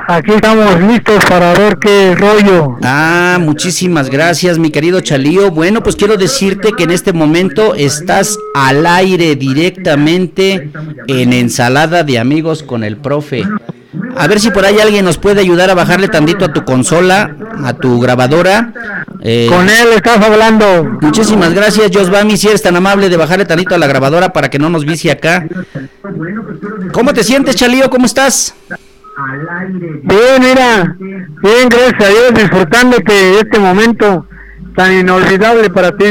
[0.07, 2.77] A- Aquí estamos listos para ver qué rollo.
[2.83, 5.51] Ah, muchísimas gracias, mi querido Chalío.
[5.51, 10.71] Bueno, pues quiero decirte que en este momento estás al aire directamente
[11.07, 13.43] en Ensalada de Amigos con el profe.
[14.15, 17.35] A ver si por ahí alguien nos puede ayudar a bajarle tantito a tu consola,
[17.63, 18.71] a tu grabadora.
[19.21, 20.97] Eh, Con él estás hablando.
[21.01, 24.59] Muchísimas gracias, Josvami, si eres tan amable de bajarle tantito a la grabadora para que
[24.59, 25.45] no nos vicie acá.
[26.91, 27.89] ¿Cómo te sientes, Chalío?
[27.89, 28.55] ¿Cómo estás?
[30.03, 30.95] Bien, mira.
[30.99, 34.27] Bien, gracias a Dios, disfrutándote de este momento
[34.75, 36.05] tan inolvidable para ti.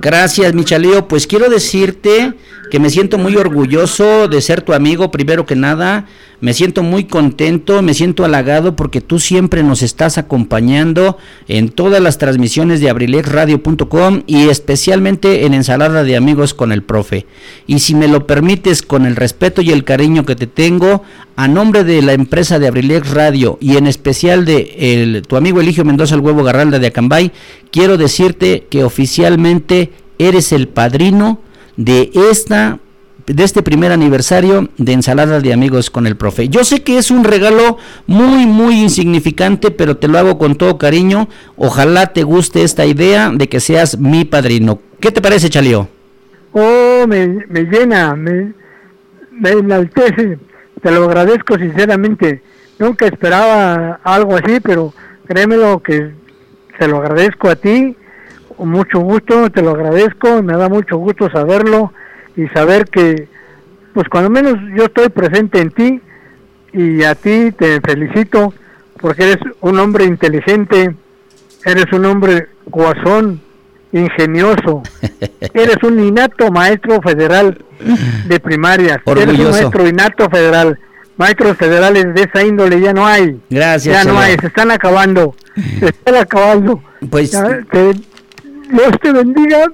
[0.00, 1.08] Gracias, Michalío.
[1.08, 2.32] Pues quiero decirte
[2.70, 6.06] que me siento muy orgulloso de ser tu amigo, primero que nada.
[6.40, 11.16] Me siento muy contento, me siento halagado porque tú siempre nos estás acompañando
[11.48, 17.24] en todas las transmisiones de abrilexradio.com y especialmente en Ensalada de Amigos con el Profe.
[17.66, 21.02] Y si me lo permites, con el respeto y el cariño que te tengo,
[21.36, 25.60] a nombre de la empresa de Abrilex Radio y en especial de el- tu amigo
[25.60, 27.32] Eligio Mendoza el Huevo Garralda de Acambay,
[27.70, 31.40] quiero decirte que oficialmente eres el padrino
[31.76, 32.78] de esta
[33.26, 36.48] de este primer aniversario de ensalada de amigos con el profe.
[36.48, 40.78] Yo sé que es un regalo muy muy insignificante, pero te lo hago con todo
[40.78, 41.28] cariño.
[41.56, 44.80] Ojalá te guste esta idea de que seas mi padrino.
[45.00, 45.88] ¿Qué te parece, Chalío?
[46.52, 48.52] Oh, me, me llena, me,
[49.32, 50.38] me enaltece.
[50.80, 52.42] Te lo agradezco sinceramente.
[52.78, 54.94] Nunca esperaba algo así, pero
[55.26, 56.12] créemelo que
[56.78, 57.96] te lo agradezco a ti.
[58.58, 60.42] Mucho gusto, te lo agradezco.
[60.42, 61.92] Me da mucho gusto saberlo
[62.36, 63.28] y saber que,
[63.94, 66.00] pues cuando menos yo estoy presente en ti
[66.72, 68.52] y a ti te felicito
[69.00, 70.94] porque eres un hombre inteligente,
[71.64, 73.40] eres un hombre guasón,
[73.92, 74.82] ingenioso,
[75.54, 77.62] eres un innato maestro federal
[78.26, 79.50] de primarias, eres un Orgulloso.
[79.52, 80.78] maestro innato federal.
[81.18, 83.40] Maestros federales de esa índole ya no hay.
[83.48, 85.34] Gracias, Ya no hay, se están acabando.
[85.78, 86.82] Se están acabando.
[87.08, 87.30] Pues
[87.70, 87.94] que
[88.68, 89.66] Dios te bendiga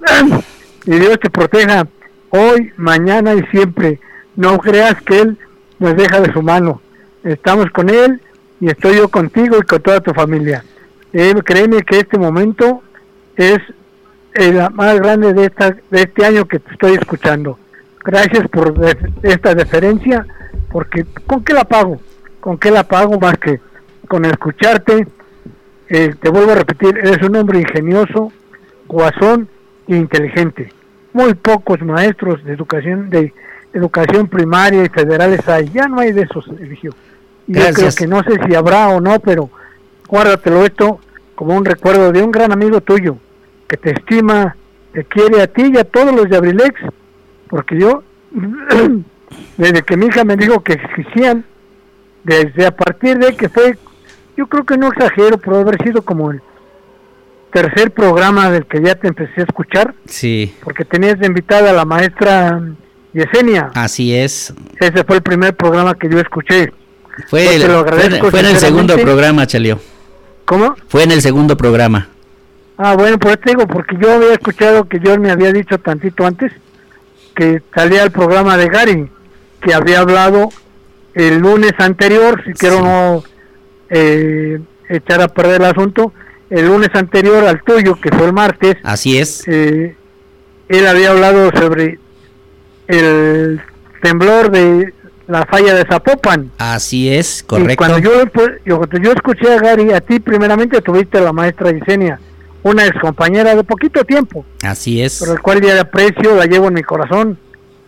[0.84, 1.86] y Dios te proteja
[2.30, 3.98] hoy, mañana y siempre.
[4.36, 5.38] No creas que Él
[5.78, 6.80] nos deja de su mano.
[7.24, 8.20] Estamos con Él
[8.60, 10.64] y estoy yo contigo y con toda tu familia.
[11.12, 12.82] Eh, créeme que este momento
[13.36, 13.58] es
[14.34, 17.58] el más grande de, esta, de este año que te estoy escuchando.
[18.04, 18.74] Gracias por
[19.22, 20.26] esta deferencia,
[20.70, 22.00] porque ¿con qué la pago?
[22.40, 23.60] ¿Con qué la pago más que
[24.08, 25.06] con escucharte?
[25.88, 28.32] Eh, te vuelvo a repetir, eres un hombre ingenioso,
[28.92, 29.48] guasón
[29.88, 30.72] e inteligente.
[31.12, 33.32] Muy pocos maestros de educación de
[33.72, 35.68] educación primaria y federales hay.
[35.70, 36.92] Ya no hay de esos, Eligio.
[37.48, 39.50] Y yo creo que no sé si habrá o no, pero
[40.06, 41.00] guárdatelo esto
[41.34, 43.16] como un recuerdo de un gran amigo tuyo,
[43.66, 44.54] que te estima,
[44.92, 46.80] te quiere a ti y a todos los de Abrilex,
[47.48, 48.04] porque yo,
[49.56, 51.44] desde que mi hija me dijo que existían,
[52.22, 53.76] desde a partir de que fue,
[54.36, 56.42] yo creo que no exagero, pero haber sido como el
[57.52, 61.72] tercer programa del que ya te empecé a escuchar, Sí, porque tenías de invitada a
[61.72, 62.60] la maestra
[63.12, 63.70] Yesenia.
[63.74, 64.52] así es.
[64.80, 66.72] Ese fue el primer programa que yo escuché.
[67.28, 69.78] Fue, Pues el, lo agradezco fue en el segundo programa, Chalio.
[70.46, 70.74] ¿Cómo?
[70.88, 72.08] Fue en el segundo programa.
[72.78, 76.24] Ah, bueno, pues te digo, porque yo había escuchado que yo me había dicho tantito
[76.26, 76.50] antes
[77.36, 79.10] que salía el programa de Gary,
[79.60, 80.48] que había hablado
[81.14, 82.82] el lunes anterior, si quiero Sí.
[82.82, 83.24] no
[83.90, 86.12] eh, echar a perder el asunto,
[86.52, 89.42] el lunes anterior al tuyo, que fue el martes, Así es.
[89.48, 89.96] eh,
[90.68, 91.98] él había hablado sobre
[92.88, 93.60] el
[94.02, 94.92] temblor de
[95.28, 96.50] la falla de Zapopan.
[96.58, 97.76] Así es, Y correcto.
[97.76, 98.10] cuando yo,
[98.64, 102.20] yo, cuando yo escuché a Gary, a ti primeramente tuviste a la maestra Yesenia,
[102.62, 105.20] una ex compañera de poquito tiempo, Así es.
[105.20, 107.38] por el cual ya de aprecio la llevo en mi corazón,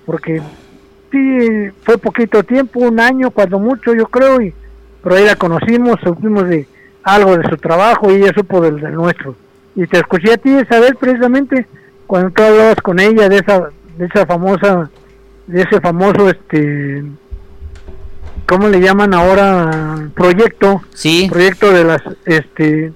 [0.06, 0.40] porque
[1.12, 4.54] sí, fue poquito tiempo, un año, cuando mucho yo creo, y
[5.02, 6.66] pero ahí la conocimos, supimos de
[7.04, 9.36] algo de su trabajo y ella supo del, del nuestro.
[9.76, 11.66] Y te escuché a ti esa vez precisamente
[12.06, 14.90] cuando tú hablabas con ella de esa, de esa famosa,
[15.46, 17.04] de ese famoso, este,
[18.46, 20.08] ¿cómo le llaman ahora?
[20.14, 22.92] Proyecto, Sí, proyecto de las, este,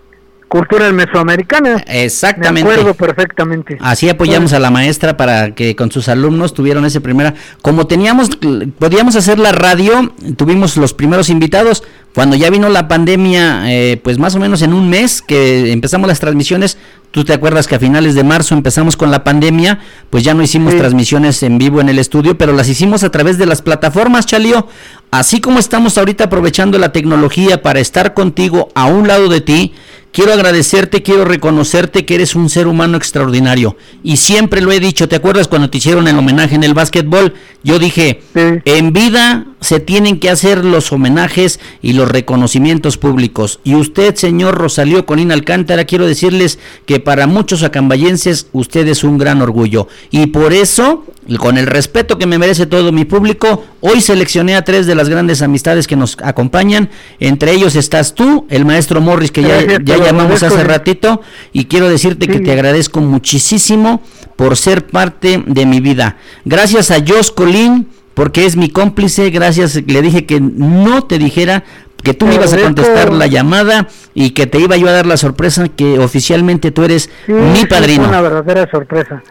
[0.49, 1.83] culturas mesoamericanas.
[1.87, 2.63] Me exactamente.
[2.71, 3.77] acuerdo perfectamente.
[3.81, 7.35] Así apoyamos a la maestra para que con sus alumnos tuvieran ese primera.
[7.63, 8.31] Como teníamos,
[8.79, 11.83] podíamos hacer la radio, tuvimos los primeros invitados.
[12.15, 16.09] Cuando ya vino la pandemia, eh, pues más o menos en un mes que empezamos
[16.09, 16.77] las transmisiones,
[17.13, 19.79] tú te acuerdas que a finales de marzo empezamos con la pandemia,
[20.11, 20.79] pues ya no hicimos Sí.
[20.79, 24.67] transmisiones en vivo en el estudio, pero las hicimos a través de las plataformas, Chalío.
[25.11, 29.75] Así como estamos ahorita aprovechando la tecnología para estar contigo a un lado de ti,
[30.13, 33.77] quiero agradecerte, quiero reconocerte que eres un ser humano extraordinario.
[34.03, 37.35] Y siempre lo he dicho, ¿te acuerdas cuando te hicieron el homenaje en el básquetbol?
[37.65, 38.41] Yo dije, Sí.
[38.65, 43.61] en vida se tienen que hacer los homenajes y los reconocimientos públicos.
[43.65, 49.19] Y usted, señor Rosalío Colín Alcántara, quiero decirles que para muchos acambayenses usted es un
[49.19, 49.89] gran orgullo.
[50.11, 51.05] Y por eso,
[51.37, 55.09] con el respeto que me merece todo mi público, hoy seleccioné a tres de las
[55.09, 56.89] grandes amistades que nos acompañan.
[57.21, 61.21] Entre ellos estás tú, el maestro Morris, que ya, Gracias, llamamos hace ratito.
[61.53, 64.03] Y quiero decirte que te agradezco muchísimo
[64.37, 66.17] por ser parte de mi vida.
[66.45, 69.29] Gracias a Jos Colín, porque es mi cómplice.
[69.31, 71.65] Gracias, le dije que no te dijera
[72.03, 75.07] que tú me ibas a contestar la llamada y que te iba yo a dar
[75.07, 78.09] la sorpresa que oficialmente tú eres Sí, mi padrino.
[78.09, 79.23] Una verdadera sorpresa.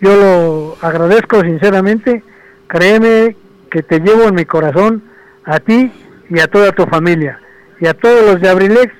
[0.00, 2.22] Yo lo agradezco sinceramente.
[2.68, 3.36] Créeme
[3.70, 5.02] que te llevo en mi corazón
[5.44, 5.92] a ti
[6.28, 7.40] y a toda tu familia.
[7.80, 8.92] Y a todos los de Abrilex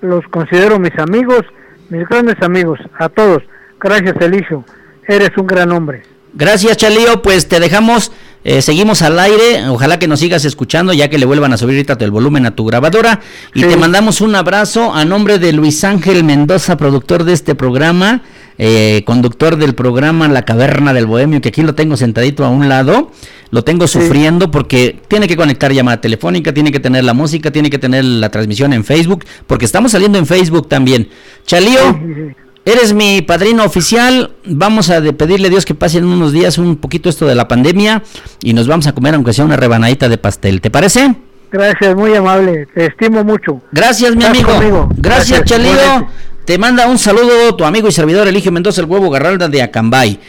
[0.00, 1.42] los considero mis amigos,
[1.90, 2.78] mis grandes amigos.
[2.98, 3.42] A todos.
[3.80, 4.64] Gracias, Eligio.
[5.06, 6.02] Eres un gran hombre.
[6.34, 7.22] Gracias, Chalío.
[7.22, 8.12] Pues te dejamos,
[8.44, 9.68] eh, seguimos al aire.
[9.68, 12.52] Ojalá que nos sigas escuchando, ya que le vuelvan a subir ahorita el volumen a
[12.54, 13.20] tu grabadora.
[13.54, 13.66] Y Sí.
[13.68, 18.22] te mandamos un abrazo a nombre de Luis Ángel Mendoza, productor de este programa,
[18.58, 22.68] eh, conductor del programa La Caverna del Bohemio, que aquí lo tengo sentadito a un
[22.68, 23.12] lado.
[23.50, 23.98] Lo tengo Sí.
[24.00, 28.04] sufriendo porque tiene que conectar llamada telefónica, tiene que tener la música, tiene que tener
[28.04, 31.08] la transmisión en Facebook, porque estamos saliendo en Facebook también.
[31.46, 31.78] Chalío.
[32.04, 32.34] Sí.
[32.68, 34.32] Eres mi padrino oficial.
[34.44, 38.02] Vamos a pedirle a Dios que pasen unos días un poquito esto de la pandemia
[38.42, 40.60] y nos vamos a comer aunque sea una rebanadita de pastel.
[40.60, 41.14] ¿Te parece?
[41.50, 42.66] Gracias, muy amable.
[42.74, 43.62] Te estimo mucho.
[43.72, 44.52] Gracias, mi amigo.
[44.52, 44.86] conmigo.
[44.98, 46.08] Gracias, Gracias, Chalío.
[46.44, 50.20] Te manda un saludo tu amigo y servidor Eligio Mendoza, el huevo Garralda de Acambay.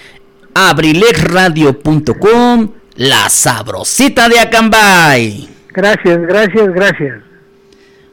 [0.54, 5.50] Abrilexradio.com, la sabrosita de Acambay.
[5.74, 7.29] Gracias, gracias, gracias.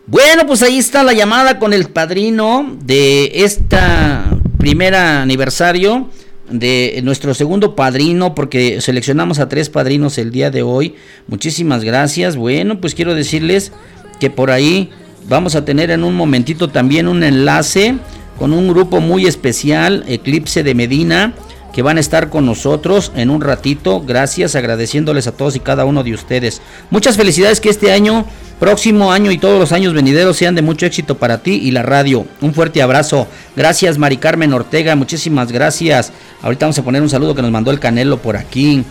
[0.08, 6.08] Bueno, pues ahí está la llamada con el padrino de esta primera aniversario
[6.48, 10.94] de nuestro segundo padrino, porque seleccionamos a tres padrinos el día de hoy.
[11.26, 12.36] Muchísimas gracias.
[12.36, 13.72] Bueno, pues quiero decirles
[14.20, 14.90] que por ahí
[15.28, 17.96] vamos a tener en un momentito también un enlace
[18.38, 21.34] con un grupo muy especial, Eclipse de Medina,
[21.76, 24.00] que van a estar con nosotros en un ratito.
[24.00, 26.62] Gracias, agradeciéndoles a todos y cada uno de ustedes.
[26.88, 28.24] Muchas felicidades que este año,
[28.58, 31.82] próximo año y todos los años venideros sean de mucho éxito para ti y la
[31.82, 32.24] radio.
[32.40, 33.28] Un fuerte abrazo.
[33.54, 34.96] Gracias, Mari Carmen Ortega.
[34.96, 36.14] Muchísimas gracias.
[36.40, 38.82] Ahorita vamos a poner un saludo que nos mandó el Canelo por aquí.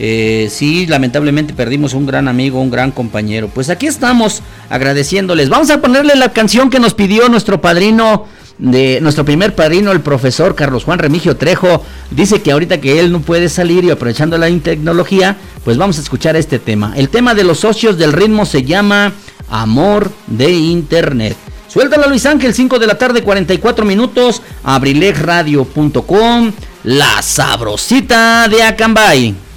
[0.00, 3.50] Eh, sí, lamentablemente perdimos un gran amigo, un gran compañero.
[3.54, 5.48] Pues aquí estamos agradeciéndoles.
[5.48, 8.26] Vamos a ponerle la canción que nos pidió nuestro padrino
[8.58, 13.12] de nuestro primer padrino, el profesor Carlos Juan Remigio Trejo, dice que ahorita que él
[13.12, 16.92] no puede salir y aprovechando la tecnología, pues vamos a escuchar este tema.
[16.96, 19.12] El tema de los socios del ritmo se llama
[19.48, 21.36] Amor de Internet.
[21.68, 26.52] Suéltala Luis Ángel, 5 de la tarde, 44 minutos, abrilexradio.com,
[26.84, 29.51] la sabrosita de Acambay.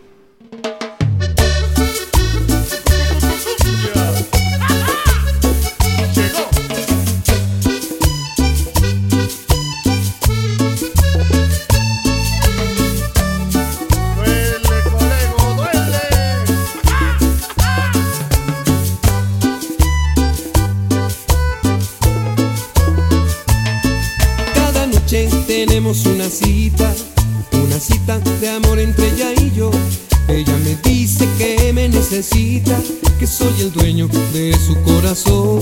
[33.20, 35.60] Que soy el dueño de su corazón.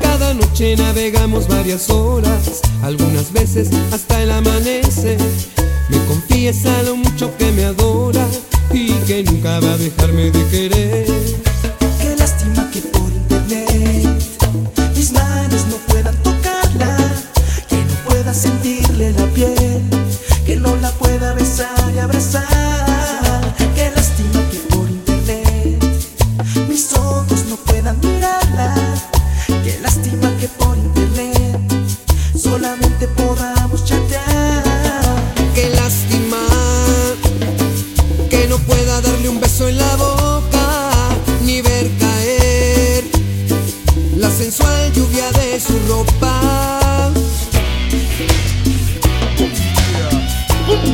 [0.00, 5.18] Cada noche navegamos varias horas, algunas veces hasta el amanecer.
[5.90, 8.26] Me confiesa lo mucho que me adora
[8.72, 11.43] y que nunca va a dejarme de querer.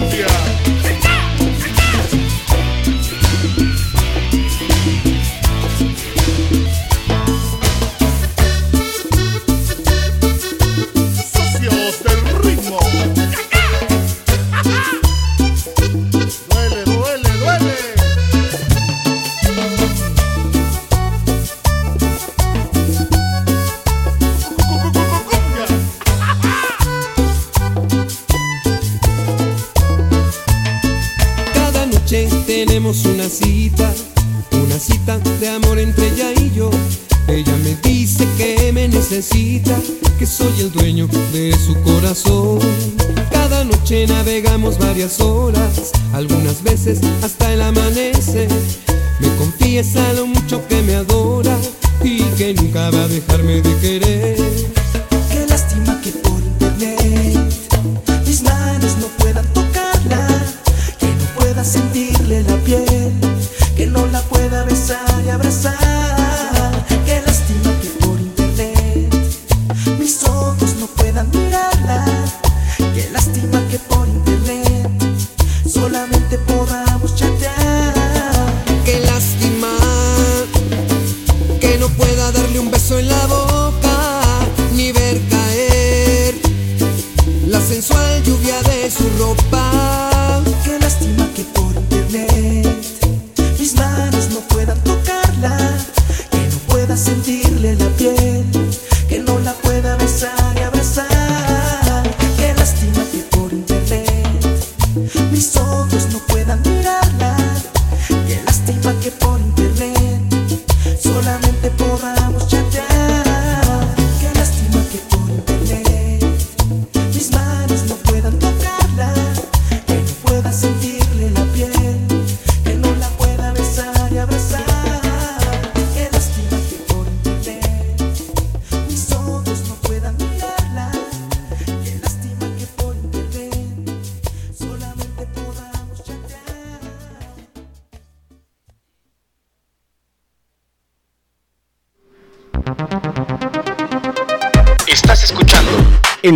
[0.00, 0.39] Socios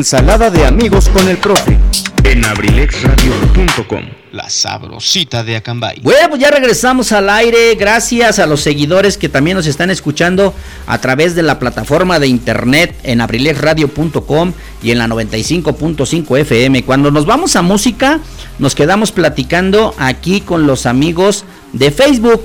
[0.04, 1.78] Ensalada de amigos con el profe.
[2.24, 4.02] en abrilexradio.com.
[4.32, 6.00] La sabrosita de Acambay.
[6.02, 7.74] Bueno, pues ya regresamos al aire.
[7.74, 10.52] Gracias a los seguidores que también nos están escuchando
[10.86, 14.52] a través de la plataforma de internet en abrilexradio.com
[14.82, 16.84] y en la 95.5 FM.
[16.84, 18.20] Cuando nos vamos a música,
[18.58, 22.44] nos quedamos platicando aquí con los amigos de Facebook.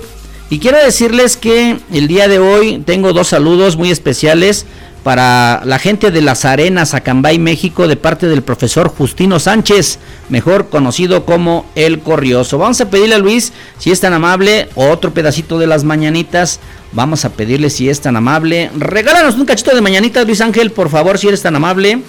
[0.49, 4.65] Y quiero decirles que el día de hoy tengo dos saludos muy especiales
[5.09, 9.97] para la gente de Las Arenas, Acambay, México, de parte del profesor Justino Sánchez,
[10.29, 12.59] mejor conocido como El Corrioso.
[12.59, 16.59] Vamos a pedirle a Luis, si es tan amable, otro pedacito de las mañanitas.
[16.91, 18.69] Vamos a pedirle si es tan amable.
[18.77, 22.03] Regálanos un cachito de mañanitas, Luis Ángel, por favor, si eres tan amable.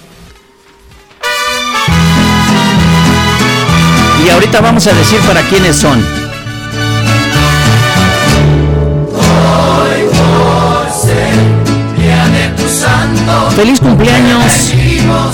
[4.27, 6.30] Y ahorita vamos a decir para quiénes son.
[13.57, 14.73] Feliz cumpleaños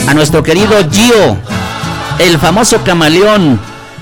[0.08, 1.36] a nuestro querido Gio,
[2.18, 3.60] el famoso camaleón,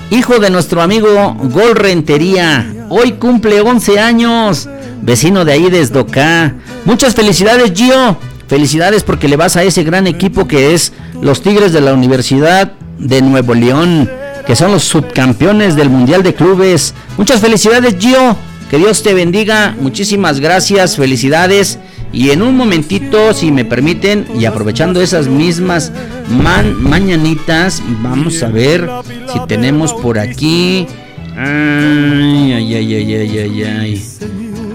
[0.09, 2.73] hijo de nuestro amigo Gol Rentería.
[2.89, 4.69] Hoy cumple 11 años,
[5.01, 6.55] vecino de ahí desde acá.
[6.85, 8.17] Muchas felicidades Gio,
[8.47, 12.73] felicidades porque le vas a ese gran equipo que es los Tigres de la Universidad
[12.97, 14.09] de Nuevo León,
[14.45, 16.93] que son los subcampeones del Mundial de Clubes.
[17.17, 18.37] Muchas felicidades Gio,
[18.69, 21.79] que Dios te bendiga, muchísimas gracias, felicidades.
[22.15, 25.91] Y en un momentito, si me permiten, y aprovechando esas mismas
[26.29, 28.89] mañanitas, vamos a ver
[29.33, 30.87] si tenemos por aquí.
[31.35, 34.05] Ay, ay, ay, ay, ay, ay, ay.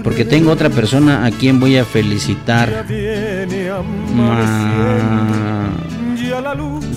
[0.03, 2.85] Porque tengo otra persona a quien voy a felicitar.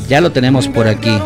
[0.08, 1.18] ya lo tenemos por aquí.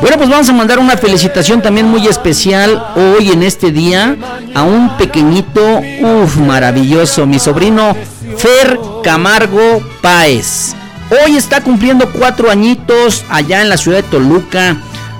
[0.00, 4.16] Bueno, pues vamos a mandar una felicitación también muy especial hoy en este día
[4.54, 7.96] a un pequeñito, uff, maravilloso, mi sobrino
[8.36, 10.74] Fer Camargo Páez.
[11.10, 14.76] Hoy está cumpliendo cuatro añitos allá en la ciudad de Toluca.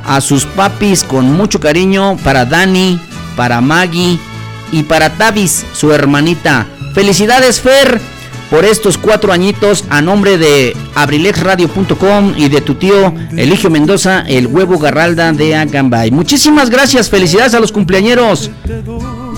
[0.07, 3.01] A sus papis con mucho cariño para Dani,
[3.37, 4.19] para Maggie
[4.71, 6.67] y para Tavis, su hermanita.
[6.95, 8.01] Felicidades Fer
[8.51, 14.47] por estos cuatro añitos a nombre de abrilexradio.com y de tu tío Eligio Mendoza, el
[14.47, 16.11] huevo garralda de Agambay.
[16.11, 18.51] Muchísimas gracias, felicidades a los cumpleañeros.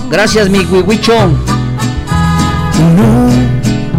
[0.09, 1.13] Gracias, mi huihuicho.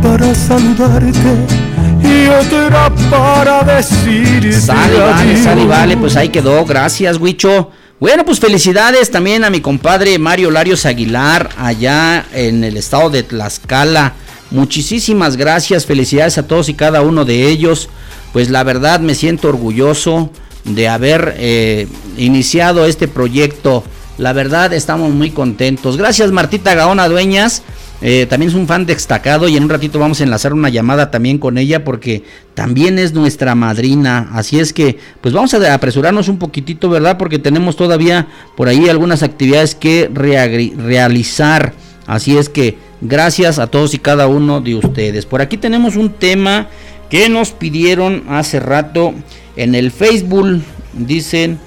[0.03, 1.63] para saludarte
[2.03, 6.65] y otra para decir Sale, vale, sale, vale, pues ahí quedó.
[6.65, 7.71] Gracias, Huicho.
[8.01, 13.23] Bueno, pues felicidades también a mi compadre Mario Larios Aguilar, allá en el estado de
[13.23, 14.15] Tlaxcala.
[14.53, 17.89] Muchísimas gracias, felicidades a todos y cada uno de ellos.
[18.35, 20.31] Pues la verdad me siento orgulloso
[20.65, 21.87] de haber eh,
[22.19, 23.83] iniciado este proyecto.
[24.19, 25.97] La verdad estamos muy contentos.
[25.97, 27.63] Gracias Martita Gaona Dueñas.
[28.03, 31.11] Eh, también es un fan destacado y en un ratito vamos a enlazar una llamada
[31.11, 34.29] también con ella porque también es nuestra madrina.
[34.35, 37.17] Así es que pues vamos a apresurarnos un poquitito, ¿verdad?
[37.17, 41.73] Porque tenemos todavía por ahí algunas actividades que realizar.
[42.07, 45.27] Así es que Gracias a todos y cada uno de ustedes.
[45.27, 46.69] Por aquí tenemos un tema
[47.11, 49.13] que nos pidieron hace rato
[49.57, 50.63] en el Facebook.
[50.93, 51.59] Dicen,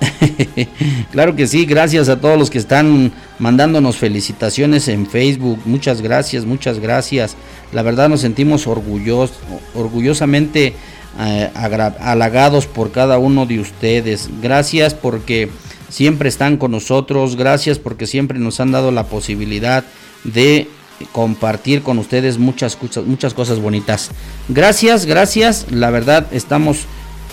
[1.12, 5.60] claro que sí, gracias a todos los que están mandándonos felicitaciones en Facebook.
[5.64, 7.36] Muchas gracias, muchas gracias.
[7.72, 9.38] La verdad nos sentimos orgullosos,
[9.76, 10.74] orgullosamente
[11.20, 14.28] eh, halagados por cada uno de ustedes.
[14.42, 15.50] Gracias porque
[15.90, 17.36] siempre están con nosotros.
[17.36, 19.84] Gracias porque siempre nos han dado la posibilidad
[20.24, 20.68] de
[21.12, 24.10] compartir con ustedes muchas, muchas cosas bonitas.
[24.48, 25.66] Gracias, gracias.
[25.70, 26.84] La verdad estamos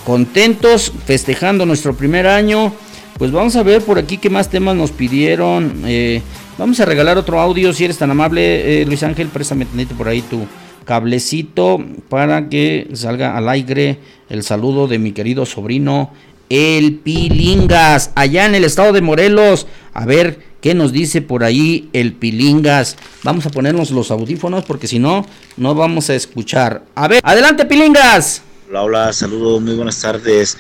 [0.06, 2.74] contentos festejando nuestro primer año.
[3.18, 5.82] Pues vamos a ver por aquí qué más temas nos pidieron.
[5.86, 6.22] Eh,
[6.58, 9.28] vamos a regalar otro audio si eres tan amable, eh, Luis Ángel.
[9.28, 9.66] Préstame
[9.98, 10.46] por ahí tu
[10.86, 14.00] cablecito para que salga al aire
[14.30, 16.12] el saludo de mi querido sobrino
[16.50, 19.68] El Pilingas, allá en el estado de Morelos.
[19.94, 22.98] A ver ¿Qué nos dice por ahí el Pilingas?
[23.24, 25.26] Vamos a ponernos los audífonos porque si no,
[25.56, 26.84] no vamos a escuchar.
[26.96, 28.42] A ver, adelante Pilingas.
[28.68, 30.58] Hola, hola, saludos, muy buenas tardes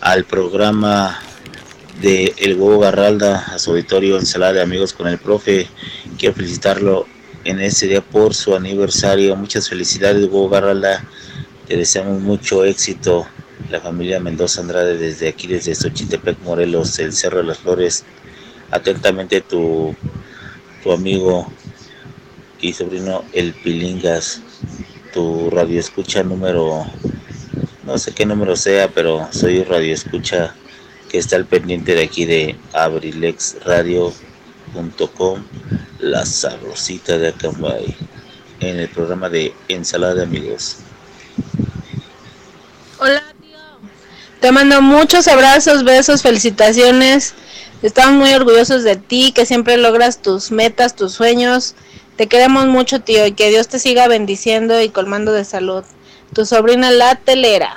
[0.00, 1.18] al programa
[2.00, 5.66] de El Huevo Garralda, a su auditorio Ensalada de Amigos con el Profe.
[6.18, 7.06] Quiero felicitarlo
[7.44, 9.34] en este día por su aniversario.
[9.34, 11.04] Muchas felicidades, Huevo Garralda.
[11.66, 13.26] Te deseamos mucho éxito.
[13.70, 18.04] La familia Mendoza Andrade desde aquí, desde Xochitepec, Morelos, el Cerro de las Flores,
[18.72, 19.94] Atentamente tu,
[20.82, 21.46] tu amigo
[22.58, 24.40] y sobrino El Pilingas,
[25.12, 26.86] tu radio escucha número,
[27.84, 30.54] no sé qué número sea, pero soy radio escucha
[31.10, 35.44] que está al pendiente de aquí de abrilexradio.com,
[35.98, 37.94] la sabrosita de Acambay,
[38.60, 40.78] en el programa de Ensalada de Amigos.
[42.98, 43.31] Hola
[44.42, 47.34] te mando muchos abrazos, besos, felicitaciones
[47.82, 51.74] Estamos muy orgullosos de ti, que siempre logras tus metas, tus sueños.
[52.14, 55.82] Te queremos mucho, tío, y que Dios te siga bendiciendo y colmando de salud.
[56.32, 57.74] Tu sobrina la telera.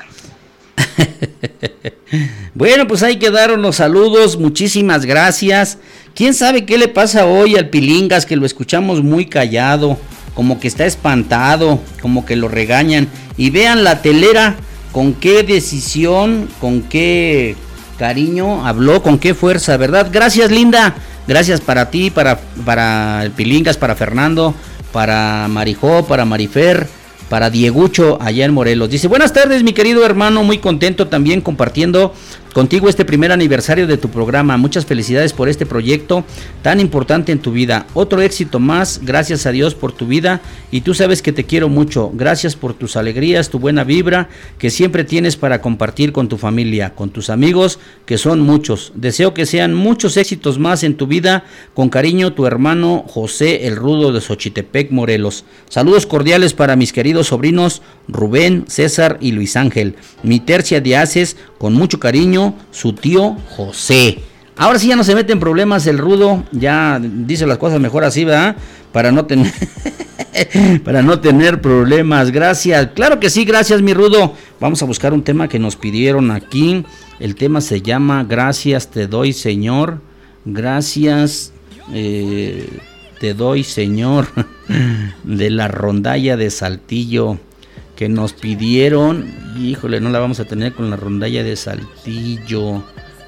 [2.54, 4.38] bueno, pues ahí quedaron los saludos.
[4.38, 5.80] Muchísimas gracias.
[6.14, 9.98] ¿Quién sabe qué le pasa hoy al Pilingas que lo escuchamos muy callado?
[10.36, 13.08] Como que está espantado, como que lo regañan.
[13.38, 14.56] Y vean la telera
[14.96, 17.58] con qué decisión, con qué
[18.00, 20.08] cariño, habló con qué fuerza, ¿verdad?
[20.10, 20.96] Gracias, Linda.
[21.28, 24.56] Gracias para ti, para, para el Pilingas, para Fernando,
[24.94, 26.88] para Marijó, para Marifer,
[27.30, 28.90] para Diegucho allá en Morelos.
[28.90, 32.14] Dice, buenas tardes mi querido hermano, muy contento también compartiendo
[32.56, 34.56] contigo este primer aniversario de tu programa.
[34.56, 36.24] Muchas felicidades por este proyecto
[36.62, 37.86] tan importante en tu vida.
[37.94, 40.40] Otro éxito más, gracias a Dios por tu vida
[40.72, 42.12] y tú sabes que te quiero mucho.
[42.14, 46.92] Gracias por tus alegrías, tu buena vibra que siempre tienes para compartir con tu familia,
[46.96, 48.94] con tus amigos, que son muchos.
[48.96, 51.44] Deseo que sean muchos éxitos más en tu vida.
[51.74, 55.44] Con cariño, tu hermano José el Rudo de Xochitepec, Morelos.
[55.68, 59.96] Saludos cordiales para mis queridos sobrinos Rubén, César y Luis Ángel.
[60.24, 64.20] Mi tercia de haces, con mucho cariño, su tío José.
[64.58, 68.04] Ahora sí ya no se mete en problemas el rudo, ya dice las cosas mejor
[68.06, 68.56] así, ¿verdad?
[68.92, 69.52] Para no tener
[70.84, 72.32] para no tener problemas.
[72.32, 72.90] Gracias.
[72.96, 74.34] Claro que sí, gracias mi rudo.
[74.60, 76.86] Vamos a buscar un tema que nos pidieron aquí.
[77.20, 80.00] El tema se llama Gracias te doy, Señor.
[80.46, 81.52] Gracias
[81.94, 82.68] eh,
[83.20, 84.28] te doy, Señor.
[85.24, 87.40] De la rondalla de Saltillo
[87.96, 89.34] que nos pidieron.
[89.58, 92.84] Híjole, no la vamos a tener con la rondalla de Saltillo.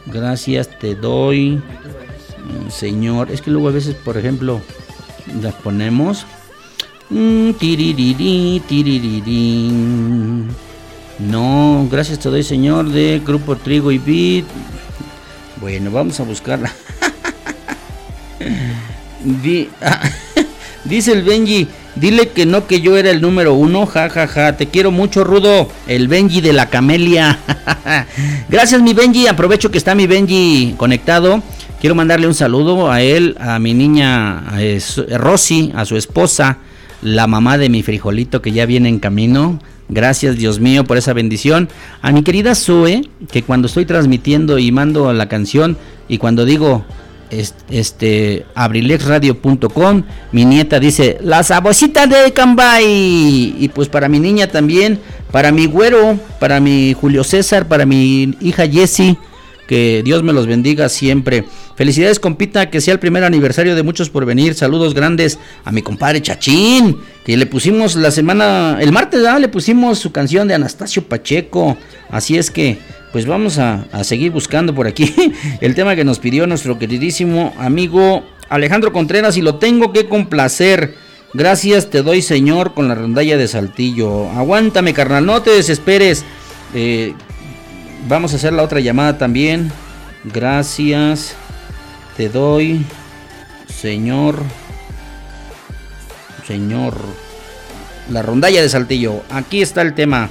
[0.07, 3.31] Gracias te doy, mm, Señor.
[3.31, 4.61] Es que luego a veces, por ejemplo,
[5.41, 6.25] las ponemos.
[7.09, 7.51] Mm.
[11.19, 14.45] No, gracias te doy, Señor, de Grupo Trigo y Bit.
[15.59, 16.71] Bueno, vamos a buscarla.
[19.43, 19.67] Di-
[20.85, 24.55] dice el Benji, dile que no, que yo era el número uno, ja, ja, ja.
[24.57, 25.69] Te quiero mucho, Rudo.
[25.87, 27.39] El Benji de la Camelia.
[28.49, 29.27] Gracias, mi Benji.
[29.27, 31.43] Aprovecho que está mi Benji conectado.
[31.81, 34.43] Quiero mandarle un saludo a él, a mi niña
[34.79, 36.57] su- Rosy, a su esposa,
[37.03, 39.59] la mamá de mi frijolito que ya viene en camino.
[39.89, 41.69] Gracias, Dios mío, por esa bendición.
[42.01, 45.77] A mi querida Zoe, que cuando estoy transmitiendo y mando la canción
[46.09, 46.83] y cuando digo
[47.29, 54.99] este abrilexradio.com mi nieta dice la sabosita de Cambay y pues para mi niña también
[55.31, 59.17] para mi güero para mi Julio César para mi hija Jessie
[59.67, 61.43] que Dios me los bendiga siempre.
[61.75, 64.55] Felicidades, compita, que sea el primer aniversario de muchos por venir.
[64.55, 69.99] Saludos grandes a mi compadre Chachín, que le pusimos la semana, el martes, le pusimos
[69.99, 71.77] su canción de Anastasio Pacheco.
[72.09, 72.79] Así es que,
[73.11, 75.13] pues vamos a, seguir buscando por aquí
[75.61, 80.95] el tema que nos pidió nuestro queridísimo amigo Alejandro Contreras y lo tengo que complacer.
[81.33, 84.29] Gracias te doy, Señor, con la rondalla de Saltillo.
[84.29, 86.23] Aguántame, carnal, no te desesperes.
[86.73, 87.13] Eh,
[88.05, 89.71] Vamos a hacer la otra llamada también.
[90.23, 91.35] Gracias.
[92.15, 92.85] Te doy,
[93.67, 94.39] Señor.
[96.45, 96.95] Señor.
[98.09, 99.23] La rondalla de Saltillo.
[99.29, 100.29] Aquí está el tema.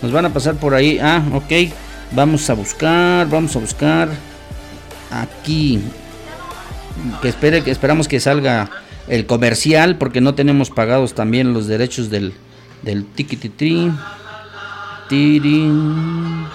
[0.00, 0.98] Nos van a pasar por ahí.
[1.02, 1.52] Ah, ok.
[2.12, 3.28] Vamos a buscar.
[3.28, 4.08] Vamos a buscar.
[5.10, 5.80] Aquí.
[7.22, 8.70] Que espere, que esperamos que salga
[9.08, 9.96] el comercial.
[9.96, 12.32] Porque no tenemos pagados también los derechos del,
[12.82, 13.92] del tiquititri.
[15.08, 16.46] Tirin.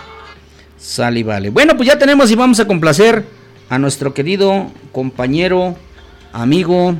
[0.77, 1.49] Sale y vale.
[1.49, 3.25] Bueno, pues ya tenemos y vamos a complacer
[3.69, 5.75] a nuestro querido compañero,
[6.33, 6.95] amigo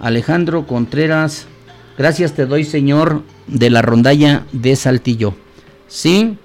[0.00, 1.46] Alejandro Contreras.
[1.98, 5.34] Gracias te doy, señor, de la rondalla de Saltillo.
[5.88, 6.38] Sí,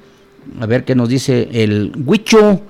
[0.60, 2.62] a ver qué nos dice el Huicho.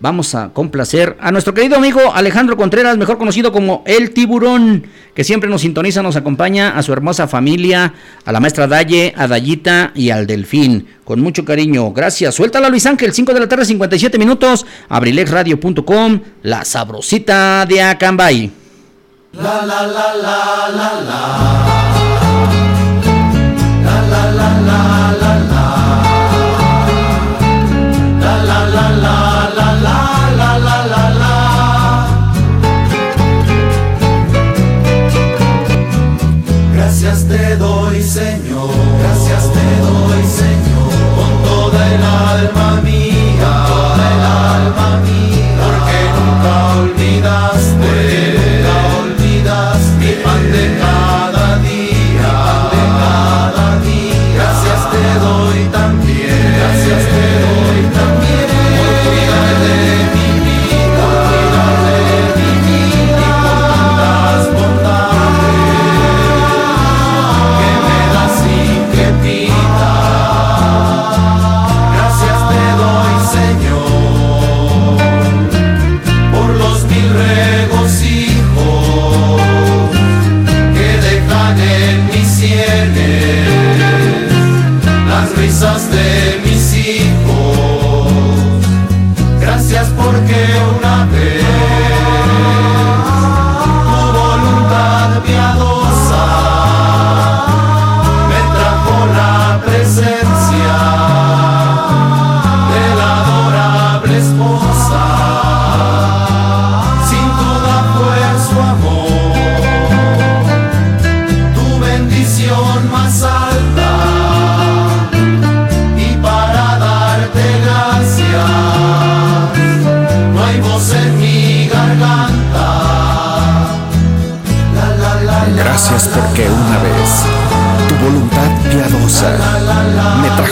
[0.00, 5.24] Vamos a complacer a nuestro querido amigo Alejandro Contreras, mejor conocido como El Tiburón, que
[5.24, 7.94] siempre nos sintoniza, nos acompaña, a su hermosa familia,
[8.24, 10.88] a la maestra Daye, a Dayita y al Delfín.
[11.04, 11.92] Con mucho cariño.
[11.92, 12.34] Gracias.
[12.34, 14.66] Suéltala Luis Ángel, 5 de la tarde, 57 minutos.
[14.90, 18.50] Abrilexradio.com, la sabrosita de Acambay.
[19.32, 21.00] La la la la la.
[21.00, 22.63] La
[42.34, 42.63] alma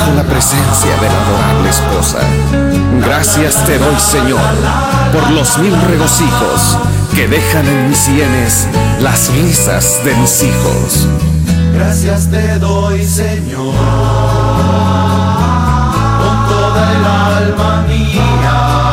[0.03, 2.19] trajo la presencia de la adorable esposa.
[3.05, 4.41] Gracias te doy, Señor,
[5.13, 6.79] por los mil regocijos
[7.15, 8.67] que dejan en mis sienes
[9.01, 11.09] las risas de mis hijos.
[11.75, 13.75] Gracias te doy, Señor,
[16.21, 18.92] con toda el alma mía,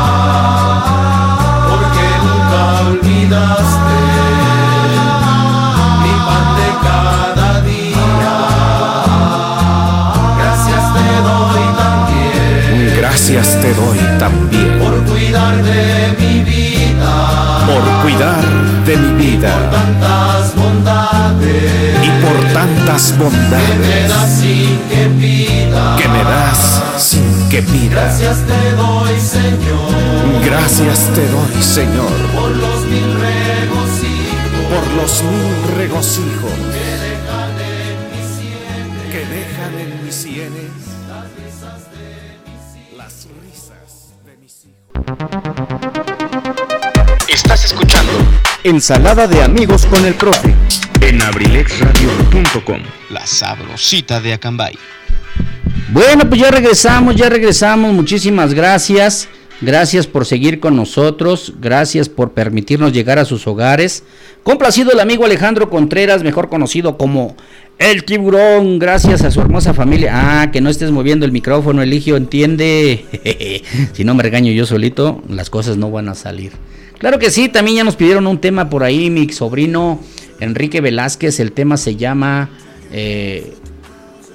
[13.09, 14.77] Gracias te doy también.
[14.77, 18.45] Por cuidar de mi vida, por cuidar
[18.85, 19.51] de mi vida.
[19.71, 22.05] Tantas bondades.
[22.05, 25.95] Y por tantas que me bondades das sin que pida.
[25.97, 27.95] que me das sin que pida.
[27.95, 34.19] Gracias te doy, Señor, Gracias te doy, Señor, por los mil regocijos
[34.69, 36.68] por los mil regocijos
[48.69, 50.53] Ensalada de amigos con el profe.
[51.01, 52.77] en abrilexradio.com.
[53.09, 54.75] La sabrosita de Acambay.
[55.91, 57.91] Bueno, pues ya regresamos, ya regresamos.
[57.91, 59.27] Muchísimas gracias.
[59.61, 61.53] Gracias por seguir con nosotros.
[61.59, 64.03] Gracias por permitirnos llegar a sus hogares.
[64.43, 67.35] Complacido el amigo Alejandro Contreras, mejor conocido como
[67.79, 68.77] El Tiburón.
[68.77, 70.11] Gracias a su hermosa familia.
[70.13, 73.63] Ah, que no estés moviendo el micrófono, Eligio, entiende.
[73.93, 76.51] si no me regaño yo solito, las cosas no van a salir.
[76.99, 79.99] Claro que sí, también ya nos pidieron un tema por ahí, mi sobrino
[80.41, 81.39] Enrique Velázquez.
[81.39, 82.49] El tema se llama
[82.91, 83.53] eh,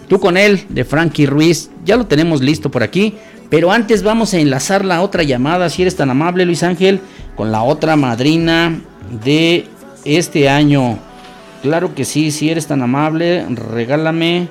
[0.08, 1.70] Tú con él, de Frankie Ruiz.
[1.84, 3.14] Ya lo tenemos listo por aquí.
[3.50, 7.00] Pero antes vamos a enlazar la otra llamada, si eres tan amable, Luis Ángel,
[7.36, 8.80] con la otra madrina
[9.22, 9.66] de
[10.06, 10.98] este año.
[11.62, 14.48] Claro que sí, si eres tan amable, regálame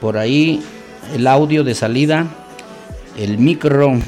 [0.00, 0.62] por ahí
[1.14, 2.26] el audio de salida,
[3.16, 3.98] el micro.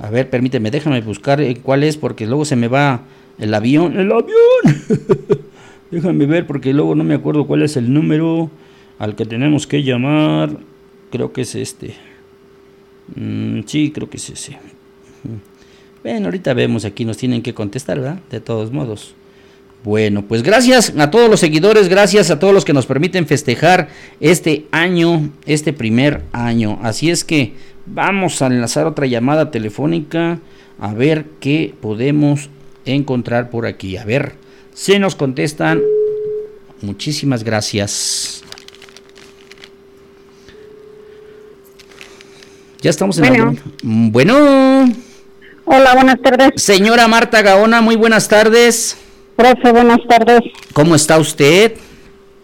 [0.00, 3.02] A ver, permíteme, déjame buscar eh, cuál es, porque luego se me va
[3.38, 3.98] el avión.
[3.98, 5.06] ¡El avión!
[5.90, 8.50] déjame ver, porque luego no me acuerdo cuál es el número
[8.98, 10.56] al que tenemos que llamar.
[11.10, 11.94] Creo que es este.
[13.14, 14.58] Mm, sí, creo que es ese.
[16.02, 18.18] Bueno, ahorita vemos aquí, nos tienen que contestar, ¿verdad?
[18.30, 19.14] De todos modos.
[19.84, 23.88] Bueno, pues gracias a todos los seguidores, gracias a todos los que nos permiten festejar
[24.20, 26.78] este año, este primer año.
[26.82, 27.54] Así es que
[27.86, 30.38] vamos a enlazar otra llamada telefónica
[30.78, 32.48] a ver qué podemos
[32.84, 33.96] encontrar por aquí.
[33.96, 34.34] A ver,
[34.74, 35.80] si nos contestan.
[36.80, 38.42] Muchísimas gracias.
[42.80, 43.52] Ya estamos en Bueno.
[43.52, 43.60] la...
[43.84, 44.92] Bueno.
[45.64, 46.50] Hola, buenas tardes.
[46.56, 48.96] Señora Marta Gaona, muy buenas tardes.
[49.36, 50.40] Profe, buenas tardes.
[50.72, 51.74] ¿Cómo está usted?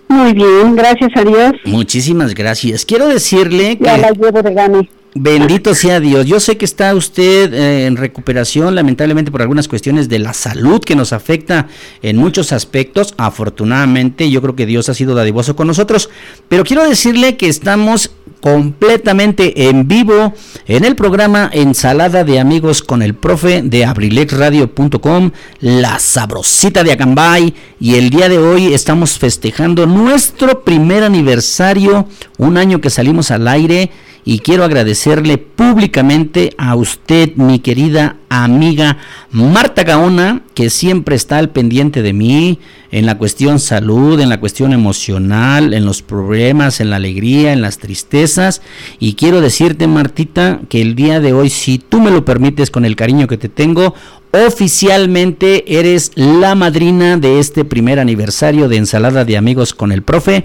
[0.07, 1.53] Muy bien, gracias a Dios.
[1.65, 2.85] Muchísimas gracias.
[2.85, 4.89] Quiero decirle Ya la que llevo de gane.
[5.15, 6.27] Bendito sea Dios.
[6.27, 10.81] Yo sé que está usted eh, en recuperación, lamentablemente por algunas cuestiones de la salud
[10.81, 11.69] que nos afecta
[12.03, 13.15] en muchos aspectos.
[13.17, 16.11] Afortunadamente, yo creo que Dios ha sido dadivoso con nosotros.
[16.49, 20.33] Pero quiero decirle que estamos completamente en vivo
[20.67, 27.55] en el programa Ensalada de Amigos con el Profe de abrilexradio.com, La Sabrosita de Acambay.
[27.81, 33.49] Y el día de hoy estamos festejando nuestro primer aniversario, un año que salimos al
[33.49, 33.91] aire.
[34.31, 38.99] Y quiero agradecerle públicamente a usted, mi querida amiga
[39.31, 42.59] Marta Gaona, que siempre está al pendiente de mí
[42.91, 47.63] en la cuestión salud, en la cuestión emocional, en los problemas, en la alegría, en
[47.63, 48.61] las tristezas.
[48.99, 52.85] Y quiero decirte, Martita, que el día de hoy, si tú me lo permites con
[52.85, 53.95] el cariño que te tengo,
[54.31, 60.45] oficialmente eres la madrina de este primer aniversario de ensalada de amigos con el profe.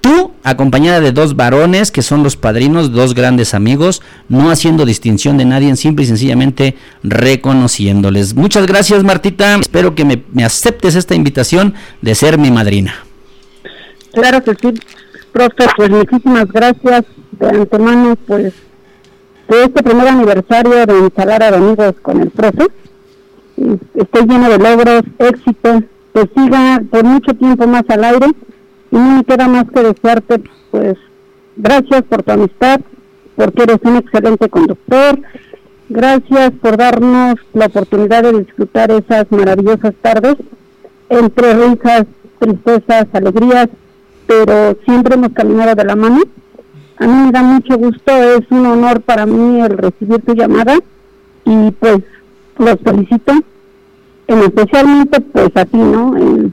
[0.00, 5.36] Tú, acompañada de dos varones que son los padrinos, dos grandes amigos, no haciendo distinción
[5.36, 8.34] de nadie, simple y sencillamente reconociéndoles.
[8.34, 9.56] Muchas gracias, Martita.
[9.56, 12.94] Espero que me, me aceptes esta invitación de ser mi madrina.
[14.12, 14.80] Claro que sí,
[15.32, 18.54] profe, pues muchísimas gracias de antemano, pues,
[19.48, 22.68] de este primer aniversario de Ensalada de Amigos con el profe.
[23.56, 25.82] Y Estoy lleno de logros, éxito,
[26.14, 28.26] que siga por mucho tiempo más al aire
[28.90, 30.96] no me queda más que desearte, pues,
[31.56, 32.80] gracias por tu amistad,
[33.36, 35.18] porque eres un excelente conductor,
[35.88, 40.36] gracias por darnos la oportunidad de disfrutar esas maravillosas tardes
[41.08, 42.06] entre risas,
[42.38, 43.68] tristezas, alegrías,
[44.26, 46.20] pero siempre hemos caminado de la mano.
[46.98, 50.76] A mí me da mucho gusto, es un honor para mí el recibir tu llamada
[51.44, 52.00] y pues
[52.58, 53.32] los felicito,
[54.26, 56.16] en especialmente pues a ti, ¿no?
[56.16, 56.52] En,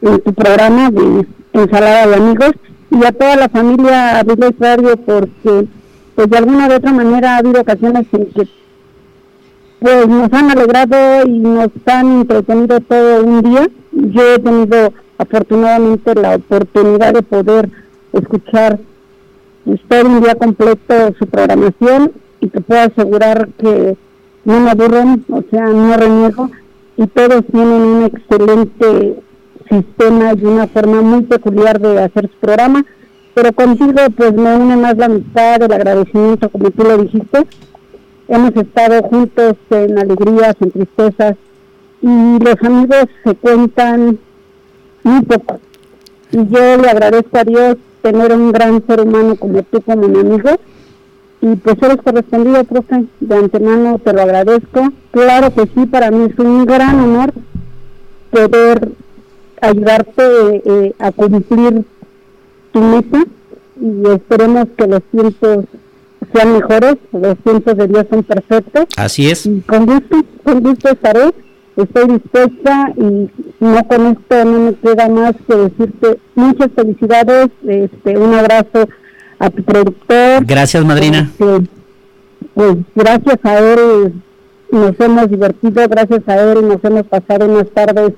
[0.00, 2.52] en tu programa de Ensalada de Amigos
[2.90, 5.66] y a toda la familia Abriles Radio porque
[6.14, 8.48] pues de alguna de otra manera ha habido ocasiones en que
[9.80, 13.68] pues nos han alegrado y nos han entretenido todo un día.
[13.92, 17.68] Yo he tenido afortunadamente la oportunidad de poder
[18.12, 18.78] escuchar
[19.88, 23.96] todo un día completo su programación y te puedo asegurar que
[24.44, 26.50] no me aburren, o sea, no reniego
[26.96, 29.22] y todos tienen un excelente
[29.72, 32.84] sistema y una forma muy peculiar de hacer su programa,
[33.34, 37.46] pero contigo pues me une más la amistad, el agradecimiento, como tú lo dijiste.
[38.28, 41.36] Hemos estado juntos en alegrías, en tristezas
[42.02, 44.18] y los amigos se cuentan
[45.02, 45.60] muy poco.
[46.32, 50.20] Y yo le agradezco a Dios tener un gran ser humano como tú, como mi
[50.20, 50.50] amigo.
[51.40, 53.04] Y pues eres correspondido, profe.
[53.20, 54.92] De antemano te lo agradezco.
[55.10, 57.32] Claro que sí, para mí es un gran honor
[58.30, 58.92] poder
[59.62, 61.84] ayudarte eh, a cumplir
[62.72, 63.24] tu meta
[63.80, 65.64] y esperemos que los tiempos
[66.32, 68.84] sean mejores, los tiempos de Dios son perfectos.
[68.96, 69.46] Así es.
[69.46, 71.30] Y con gusto, con gusto estaré,
[71.76, 78.18] estoy dispuesta y no con esto no me queda más que decirte muchas felicidades, este,
[78.18, 78.88] un abrazo
[79.38, 80.44] a tu productor.
[80.44, 81.30] Gracias, madrina.
[81.30, 81.68] Este,
[82.54, 84.12] pues gracias a él
[84.70, 88.12] nos hemos divertido, gracias a él nos hemos pasado unas tardes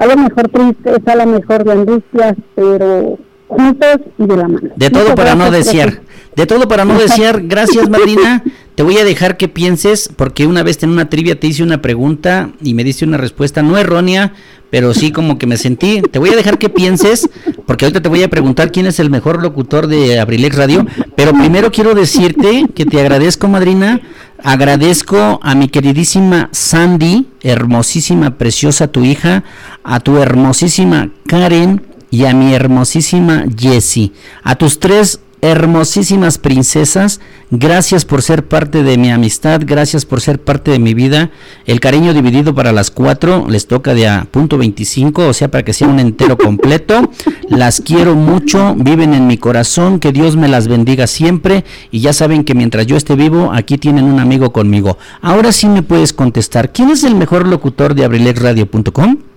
[0.00, 3.18] a lo mejor tristes, a lo mejor de angustias, pero
[3.50, 4.68] juntos y de la mano.
[4.76, 6.00] De todo Muchas para no desear.
[6.36, 7.42] De todo para no desear.
[7.44, 8.42] Gracias, madrina.
[8.74, 11.82] Te voy a dejar que pienses, porque una vez en una trivia te hice una
[11.82, 14.32] pregunta y me diste una respuesta no errónea,
[14.70, 16.00] pero sí como que me sentí.
[16.00, 17.28] Te voy a dejar que pienses,
[17.66, 20.86] porque ahorita te voy a preguntar quién es el mejor locutor de Abrilex Radio.
[21.14, 24.00] Pero primero quiero decirte que te agradezco, madrina.
[24.42, 29.44] Agradezco a mi queridísima Sandy, hermosísima, preciosa tu hija,
[29.84, 34.12] a tu hermosísima Karen y a mi hermosísima Jessie.
[34.42, 40.40] A tus tres hermosísimas princesas, gracias por ser parte de mi amistad, gracias por ser
[40.40, 41.30] parte de mi vida.
[41.66, 45.64] El cariño dividido para las cuatro les toca de a punto 25, o sea, para
[45.64, 47.10] que sea un entero completo.
[47.48, 52.12] Las quiero mucho, viven en mi corazón, que Dios me las bendiga siempre y ya
[52.12, 54.98] saben que mientras yo esté vivo, aquí tienen un amigo conmigo.
[55.22, 59.29] Ahora sí me puedes contestar, ¿quién es el mejor locutor de abrilexradio.com?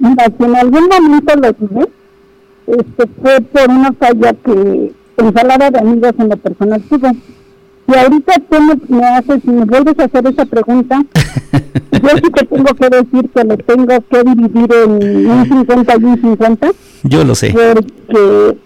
[0.00, 1.88] Mira, si en algún momento lo dudé,
[2.66, 7.12] este, fue por una falla que ensalada de amigos en lo personal tuve.
[7.86, 11.00] Y ahorita tú me, me haces, si me vuelves a hacer esa pregunta,
[11.92, 16.04] yo sí te tengo que decir que lo tengo que dividir en un 50 y
[16.04, 16.70] un 50,
[17.02, 17.52] Yo lo sé.
[17.52, 18.58] porque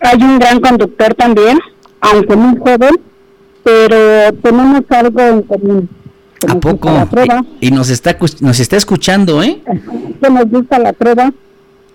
[0.00, 1.58] hay un gran conductor también,
[2.00, 3.00] aunque muy joven,
[3.64, 5.88] pero tenemos algo en común.
[6.46, 6.90] ¿A poco?
[6.90, 7.44] la.
[7.60, 9.60] Y, nos está nos está escuchando, ¿eh?
[10.20, 11.32] que nos gusta la prueba,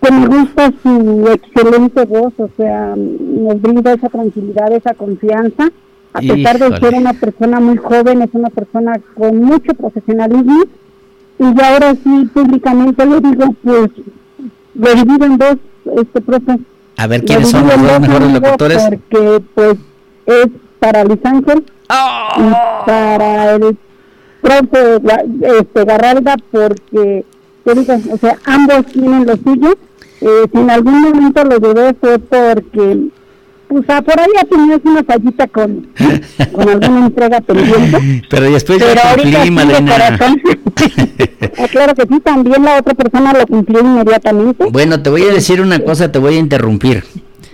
[0.02, 5.72] que me gusta su excelente voz, o sea, nos brinda esa tranquilidad, esa confianza,
[6.14, 6.80] a pesar de Híjole.
[6.80, 10.64] ser una persona muy joven, es una persona con mucho profesionalismo,
[11.40, 13.90] y ahora sí públicamente le digo, pues,
[14.76, 15.56] lo divido en dos,
[15.98, 16.60] este profe.
[16.98, 18.84] A ver quiénes son los dos mejores locutores.
[18.84, 19.78] Porque, pues,
[20.26, 20.48] es
[20.80, 21.64] para Luis Ángel
[22.38, 23.78] y para el
[24.44, 27.24] Gua- este, Garralda, porque,
[27.66, 29.78] o sea, ambos tienen lo suyo.
[30.22, 33.08] Eh, si en algún momento lo dudé fue porque,
[33.68, 35.88] pues, ah, por ahí ha tenido una fallita con,
[36.54, 38.24] con alguna entrega pendiente.
[38.30, 39.92] Pero después Pero ya ahorita cumplí, madrina.
[39.92, 40.42] corazón.
[41.58, 44.66] Ah, claro que sí, también la otra persona lo cumplió inmediatamente.
[44.72, 47.04] Bueno, te voy a decir una cosa, te voy a interrumpir.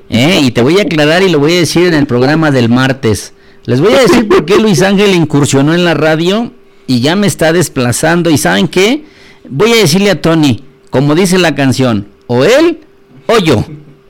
[0.09, 0.39] ¿eh?
[0.43, 3.33] Y te voy a aclarar y lo voy a decir en el programa del martes.
[3.65, 6.51] Les voy a decir por qué Luis Ángel incursionó en la radio
[6.89, 8.31] y ya me está desplazando.
[8.31, 9.03] ¿Y saben qué?
[9.47, 12.79] Voy a decirle a Tony, como dice la canción, o él
[13.27, 13.63] o yo.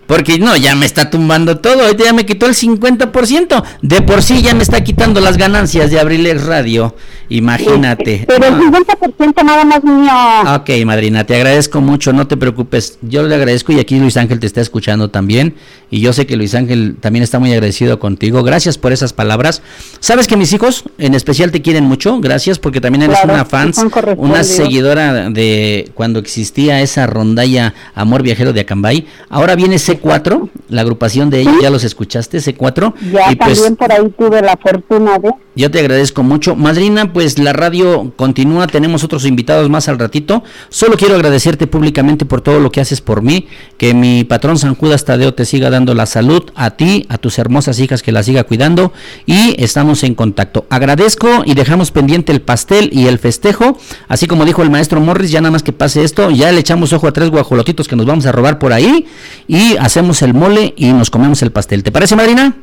[0.09, 1.83] Porque no, ya me está tumbando todo.
[1.83, 3.63] Ahorita ya me quitó el 50%.
[3.83, 6.95] De por sí ya me está quitando las ganancias de Abrilex Radio.
[7.29, 8.25] Imagínate.
[8.27, 8.71] Pero el No.
[8.71, 10.55] 50% nada más mío.
[10.55, 12.97] Ok, madrina, te agradezco mucho, no te preocupes.
[13.03, 15.53] Yo le agradezco y aquí Luis Ángel te está escuchando también.
[15.91, 18.41] Y yo sé que Luis Ángel también está muy agradecido contigo.
[18.41, 19.61] Gracias por esas palabras.
[19.99, 22.19] Sabes que mis hijos en especial te quieren mucho.
[22.19, 23.79] Gracias porque también eres Claro, una fans,
[24.17, 29.05] una seguidora de cuando existía esa rondalla Amor Viajero de Acambay.
[29.29, 32.93] Ahora viene C4, la agrupación de ellos, ya los escuchaste, C4.
[33.11, 35.31] Ya y pues también por ahí tuve la fortuna de...
[35.55, 36.55] Yo te agradezco mucho.
[36.55, 40.41] Madrina, pues la radio continúa, tenemos otros invitados más al ratito.
[40.69, 43.47] Solo quiero agradecerte públicamente por todo lo que haces por mí,
[43.77, 47.39] que mi patrón San Judas Tadeo te siga dando la salud, a ti, a tus
[47.39, 48.93] hermosas hijas que la siga cuidando
[49.25, 50.65] y estamos en contacto.
[50.69, 53.77] Agradezco y dejamos pendiente el pastel y el festejo,
[54.07, 56.93] así como dijo el maestro Morris, ya nada más que pase esto, ya le echamos
[56.93, 59.07] ojo a tres guajolotitos que nos vamos a robar por ahí
[59.47, 61.81] y hacemos el mole y nos comemos el pastel.
[61.81, 62.53] ¿Te parece, Madrina?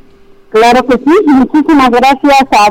[0.50, 2.70] Claro que sí, muchísimas gracias a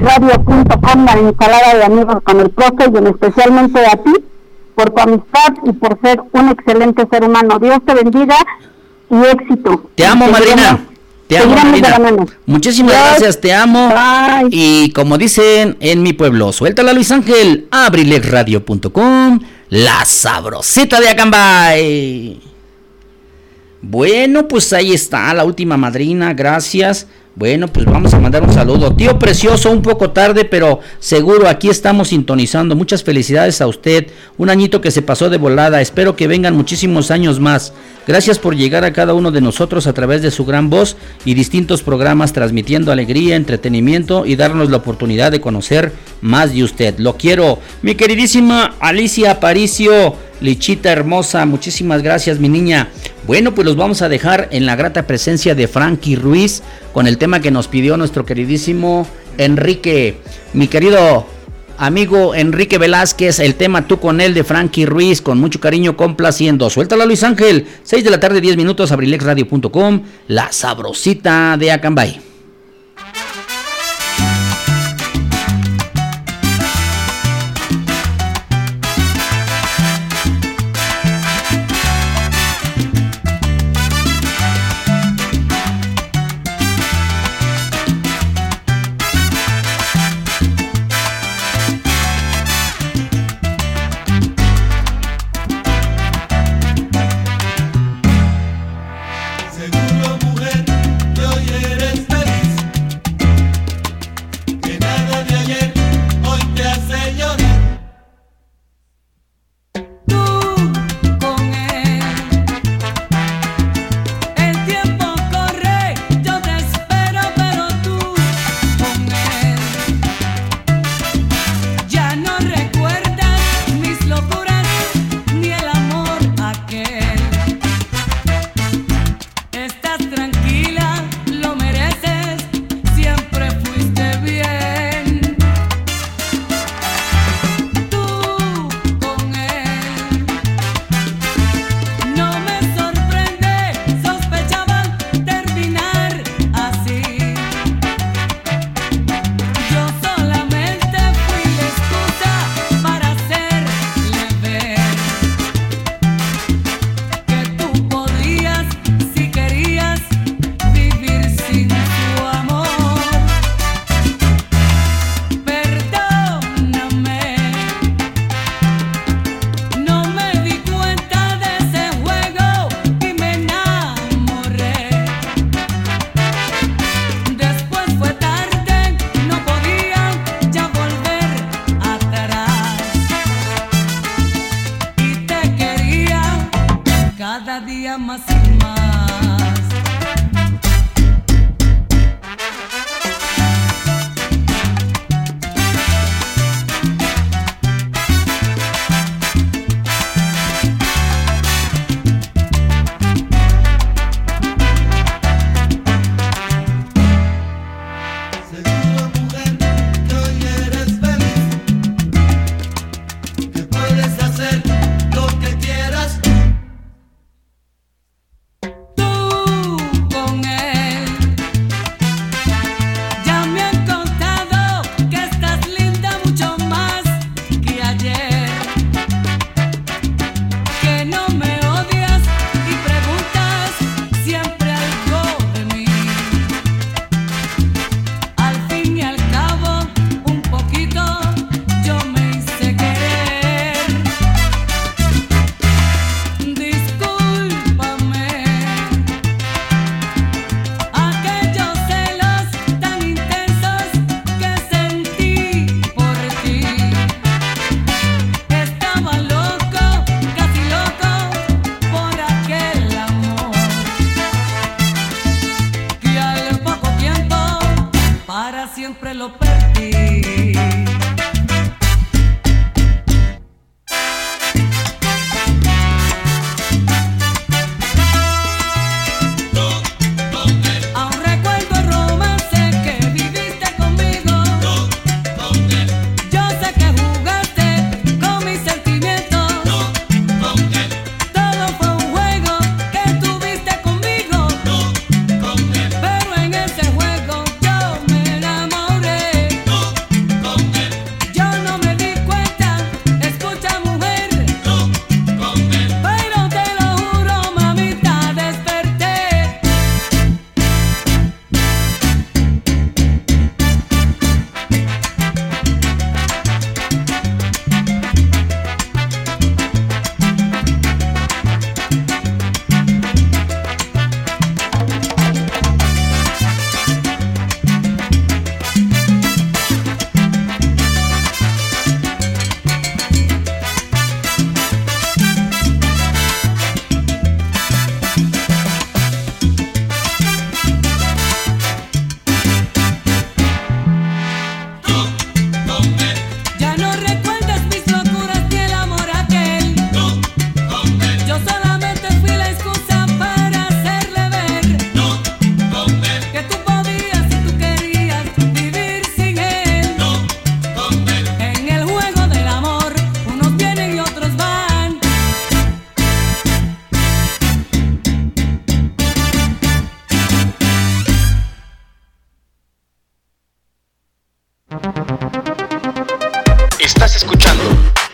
[0.00, 4.12] Radio.com, la ensalada de amigos con el profe y en especialmente a ti
[4.74, 7.58] por tu amistad y por ser un excelente ser humano.
[7.58, 8.36] Dios te bendiga
[9.10, 9.90] y éxito.
[9.94, 10.84] Te amo, Madrina.
[11.26, 11.56] Te amo,
[12.00, 12.26] mano.
[12.44, 13.06] Muchísimas Dios.
[13.08, 13.90] gracias, te amo.
[14.50, 22.47] Y como dicen en mi pueblo, suéltala Luis Ángel, abrilexradio.com, la sabrosita de Acambay.
[23.80, 27.06] Bueno, pues ahí está la última madrina, gracias.
[27.38, 28.92] Bueno, pues vamos a mandar un saludo.
[28.96, 32.74] Tío precioso, un poco tarde, pero seguro aquí estamos sintonizando.
[32.74, 34.08] Muchas felicidades a usted.
[34.38, 35.80] Un añito que se pasó de volada.
[35.80, 37.72] Espero que vengan muchísimos años más.
[38.08, 41.34] Gracias por llegar a cada uno de nosotros a través de su gran voz y
[41.34, 46.98] distintos programas transmitiendo alegría, entretenimiento y darnos la oportunidad de conocer más de usted.
[46.98, 47.60] Lo quiero.
[47.82, 52.88] Mi queridísima Alicia Aparicio, Lichita hermosa, muchísimas gracias mi niña.
[53.26, 56.62] Bueno, pues los vamos a dejar en la grata presencia de Frankie Ruiz
[56.92, 59.06] con el tema que nos pidió nuestro queridísimo
[59.36, 60.16] Enrique.
[60.52, 61.26] Mi querido
[61.76, 66.70] amigo Enrique Velázquez, el tema tú con él de Frankie Ruiz, con mucho cariño complaciendo.
[66.70, 72.27] Suéltala Luis Ángel, 6 de la tarde, 10 minutos, abrilexradio.com, la sabrosita de Acambay.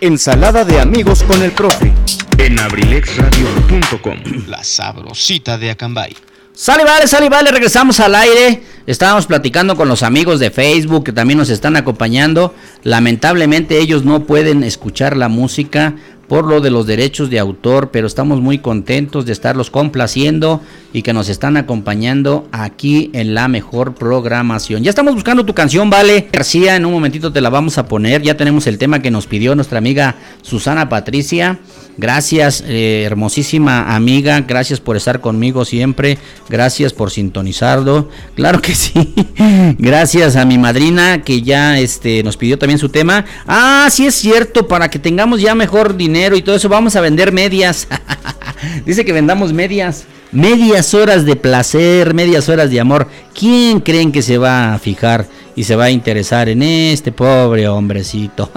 [0.05, 1.90] Ensalada de amigos con el profe.
[2.36, 4.18] En abrilexradio.com.
[4.48, 6.14] La sabrosita de Acambay.
[6.52, 8.62] Sale, vale, sale, vale, regresamos al aire.
[8.86, 12.55] Estábamos platicando con los amigos de Facebook que también nos están acompañando.
[12.82, 15.94] Lamentablemente ellos no pueden escuchar la música
[16.28, 20.60] por lo de los derechos de autor, pero estamos muy contentos de estarlos complaciendo
[20.95, 24.85] y que nos están acompañando aquí en la mejor programación.
[24.85, 26.29] Ya estamos buscando tu canción, vale.
[26.33, 28.23] García, en un momentito te la vamos a poner.
[28.23, 31.59] Ya tenemos el tema que nos pidió nuestra amiga Susana Patricia.
[31.97, 34.41] Gracias, eh, hermosísima amiga.
[34.43, 36.16] Gracias por estar conmigo siempre.
[36.49, 38.09] Gracias por sintonizarlo.
[38.37, 39.15] Claro que sí.
[39.79, 43.25] Gracias a mi madrina que ya este, nos pidió también su tema.
[43.49, 44.69] Ah, sí es cierto.
[44.69, 47.89] Para que tengamos ya mejor dinero y todo eso, vamos a vender medias.
[48.87, 50.07] Dice que vendamos medias.
[50.35, 53.06] Medias horas de placer, medias horas de amor.
[53.32, 57.69] ¿Quién creen que se va a fijar y se va a interesar en este pobre
[57.69, 58.51] hombrecito?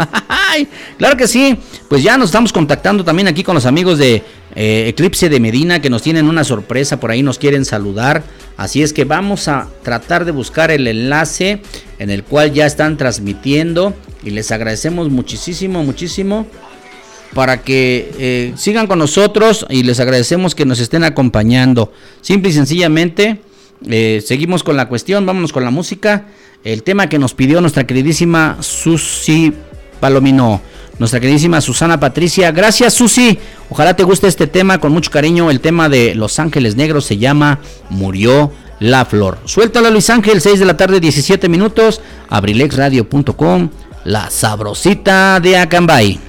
[0.97, 1.55] claro que sí.
[1.87, 4.23] Pues ya nos estamos contactando también aquí con los amigos de
[4.55, 8.23] eh, Eclipse de Medina que nos tienen una sorpresa por ahí, nos quieren saludar.
[8.57, 11.61] Así es que vamos a tratar de buscar el enlace
[11.99, 13.93] en el cual ya están transmitiendo
[14.23, 16.47] y les agradecemos muchísimo, muchísimo
[17.33, 21.91] para que eh, sigan con nosotros y les agradecemos que nos estén acompañando.
[22.21, 23.41] Simple y sencillamente,
[23.85, 26.25] eh, seguimos con la cuestión, vámonos con la música.
[26.63, 29.53] El tema que nos pidió nuestra queridísima Susi
[29.99, 30.61] Palomino,
[30.99, 32.51] nuestra queridísima Susana Patricia.
[32.51, 33.37] Gracias Susi,
[33.69, 35.51] ojalá te guste este tema con mucho cariño.
[35.51, 37.59] El tema de Los Ángeles Negros se llama
[37.89, 39.39] Murió la Flor.
[39.45, 43.69] Suéltala Luis Ángel, 6 de la tarde, 17 minutos, abrilexradio.com,
[44.05, 46.19] la sabrosita de Acambay.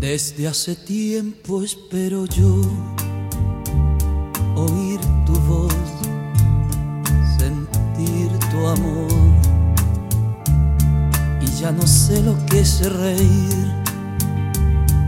[0.00, 2.62] Desde hace tiempo espero yo
[8.66, 9.08] amor.
[11.40, 13.72] Y ya no sé lo que es reír,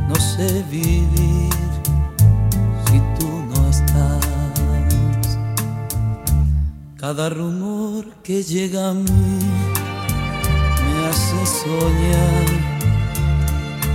[0.08, 1.50] no sé vivir
[2.86, 4.30] si tú no estás.
[6.96, 9.38] Cada rumor que llega a mí
[10.84, 12.46] me hace soñar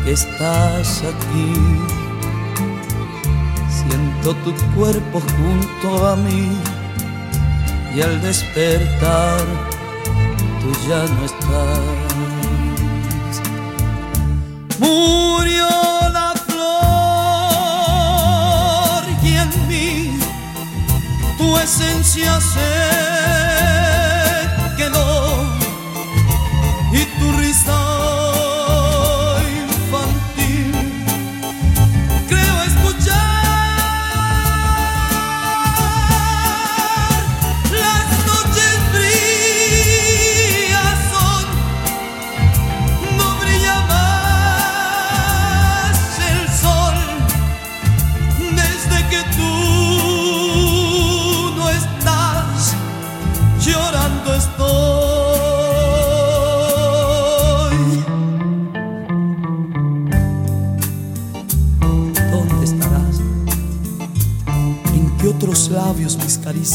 [0.03, 1.53] que estás aquí.
[3.69, 6.57] Siento tu cuerpo junto a mí
[7.95, 9.39] y al despertar
[10.61, 11.79] tú ya no estás.
[14.79, 15.69] Murió
[16.11, 16.63] la flor
[19.23, 20.19] y en mí
[21.37, 23.84] tu esencia se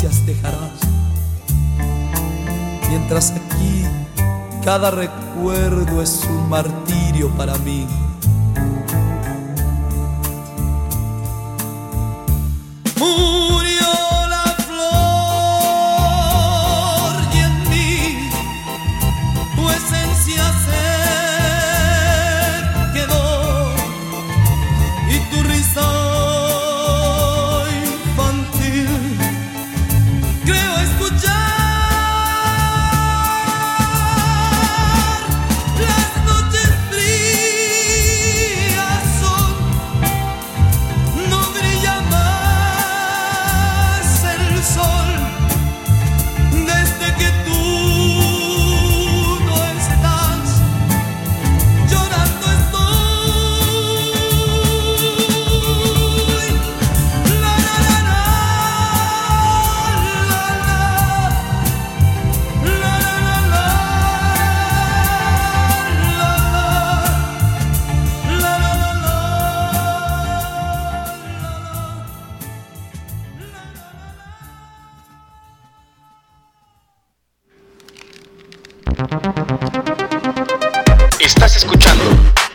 [0.09, 0.81] dejarás?
[2.89, 3.85] Mientras aquí
[4.65, 7.87] cada recuerdo es un martirio para mí.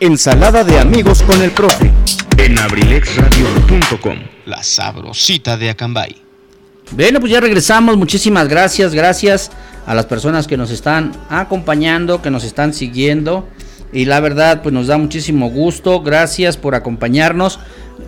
[0.06, 1.92] Ensalada de amigos con el profe.
[2.38, 4.20] En abrilexradio.com.
[4.46, 6.16] La sabrosita de Acambay.
[6.92, 7.98] Bueno, pues ya regresamos.
[7.98, 9.50] Muchísimas gracias, gracias
[9.88, 13.50] a las personas que nos están acompañando, que nos están siguiendo.
[13.92, 16.02] Y la verdad, pues nos da muchísimo gusto.
[16.02, 17.58] Gracias por acompañarnos.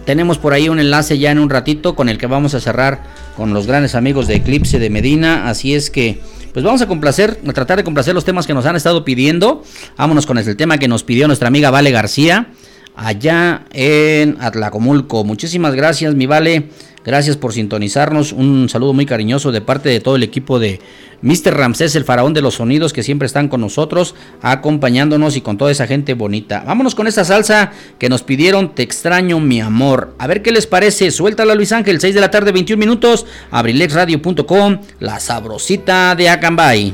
[0.05, 3.03] Tenemos por ahí un enlace ya en un ratito con el que vamos a cerrar
[3.35, 5.49] con los grandes amigos de Eclipse de Medina.
[5.49, 6.19] Así es que,
[6.53, 9.63] pues vamos a complacer, a tratar de complacer los temas que nos han estado pidiendo.
[9.97, 12.47] Vámonos con el tema que nos pidió nuestra amiga Vale García,
[12.95, 15.23] allá en Atlacomulco.
[15.23, 16.69] Muchísimas gracias, mi Vale.
[17.07, 18.33] Gracias por sintonizarnos.
[18.33, 20.81] Un saludo muy cariñoso de parte de todo el equipo de
[21.21, 21.55] Mr.
[21.55, 25.71] Ramsés, el faraón de los sonidos, que siempre están con nosotros, acompañándonos y con toda
[25.71, 26.65] esa gente bonita.
[26.67, 30.15] Vámonos con esta salsa que nos pidieron, Te extraño mi amor.
[30.19, 31.09] A ver qué les parece.
[31.09, 33.25] Suéltala Luis Ángel, 6 de la tarde, 21 minutos.
[33.51, 36.93] Abrilexradio.com, la sabrosita de Acambay.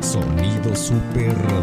[0.00, 1.61] Sonido super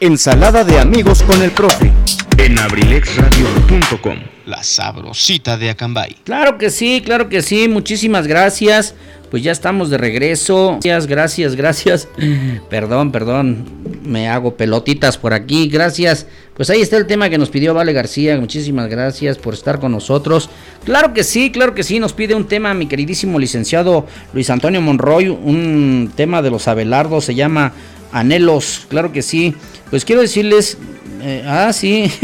[0.00, 1.92] Ensalada de amigos con el profe.
[2.38, 4.16] en abrilexradio.com.
[4.46, 6.16] La sabrosita de Acambay.
[6.24, 7.68] Claro que sí, claro que sí.
[7.68, 8.94] Muchísimas gracias.
[9.30, 10.78] Pues ya estamos de regreso.
[10.82, 12.08] Gracias, gracias, gracias.
[12.70, 13.66] Perdón, perdón.
[14.02, 15.68] Me hago pelotitas por aquí.
[15.68, 16.26] Gracias.
[16.54, 18.38] Pues ahí está el tema que nos pidió Vale García.
[18.40, 20.48] Muchísimas gracias por estar con nosotros.
[20.84, 22.00] Claro que sí, claro que sí.
[22.00, 25.28] Nos pide un tema mi queridísimo licenciado Luis Antonio Monroy.
[25.28, 27.26] Un tema de los Abelardos.
[27.26, 27.74] Se llama
[28.12, 28.86] Anhelos.
[28.88, 29.54] Claro que sí.
[29.90, 30.78] Pues quiero decirles.
[31.22, 32.10] eh, ah, sí.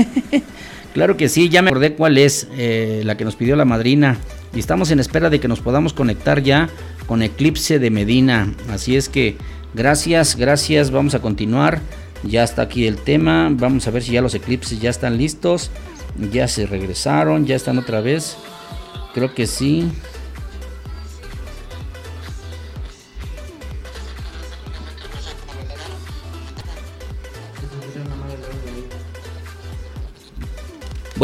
[0.97, 4.17] Claro que sí, ya me acordé cuál es eh, la que nos pidió la madrina.
[4.55, 6.71] Y estamos en espera de que nos podamos conectar ya
[7.07, 8.55] con Eclipse de Medina.
[8.71, 9.37] Así es que
[9.75, 10.91] gracias, gracias.
[10.91, 11.83] Vamos a continuar.
[12.23, 13.51] Ya está aquí el tema.
[13.53, 15.71] Vamos a ver si ya los eclipses ya están listos.
[16.33, 18.39] Ya se regresaron, ya están otra vez.
[19.13, 19.91] Creo que sí.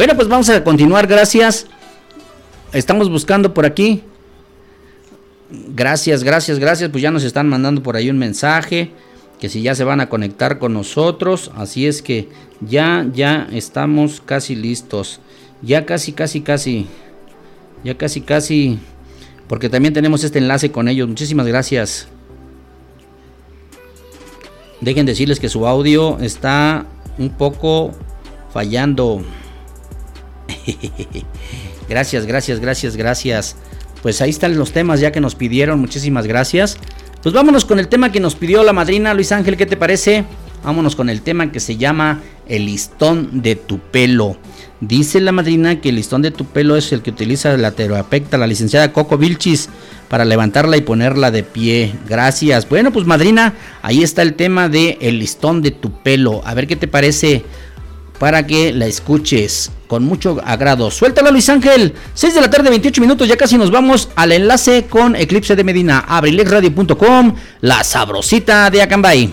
[0.02, 1.68] Bueno, pues vamos a continuar, gracias.
[2.72, 4.02] Estamos buscando por aquí.
[5.48, 6.90] Gracias, gracias, gracias.
[6.90, 8.90] Pues ya nos están mandando por ahí un mensaje.
[9.38, 11.52] Que si ya se van a conectar con nosotros.
[11.54, 12.28] Así es que
[12.60, 15.20] ya, ya estamos casi listos.
[15.62, 16.88] Ya casi, casi, casi.
[17.84, 18.80] Ya casi, casi.
[19.46, 21.06] Porque también tenemos este enlace con ellos.
[21.06, 22.08] Muchísimas gracias.
[24.80, 26.86] Dejen decirles que su audio está
[27.18, 27.92] un poco
[28.52, 29.22] fallando.
[31.88, 33.56] gracias, gracias, gracias, gracias.
[34.02, 35.80] Pues ahí están los temas ya que nos pidieron.
[35.80, 36.76] Muchísimas gracias.
[37.22, 39.56] Pues vámonos con el tema que nos pidió la madrina Luis Ángel.
[39.56, 40.24] ¿Qué te parece?
[40.64, 44.36] Vámonos con el tema que se llama El listón de tu pelo.
[44.80, 48.38] Dice la madrina que el listón de tu pelo es el que utiliza la terapeuta,
[48.38, 49.68] la licenciada Coco Vilchis,
[50.08, 51.94] para levantarla y ponerla de pie.
[52.08, 52.68] Gracias.
[52.68, 56.42] Bueno, pues madrina, ahí está el tema de el listón de tu pelo.
[56.44, 57.44] A ver qué te parece
[58.22, 60.92] para que la escuches con mucho agrado.
[60.92, 61.92] Suéltala Luis Ángel.
[62.14, 63.26] 6 de la tarde, 28 minutos.
[63.26, 66.04] Ya casi nos vamos al enlace con Eclipse de Medina.
[66.06, 69.32] Abrilexradio.com, la sabrosita de Acambay.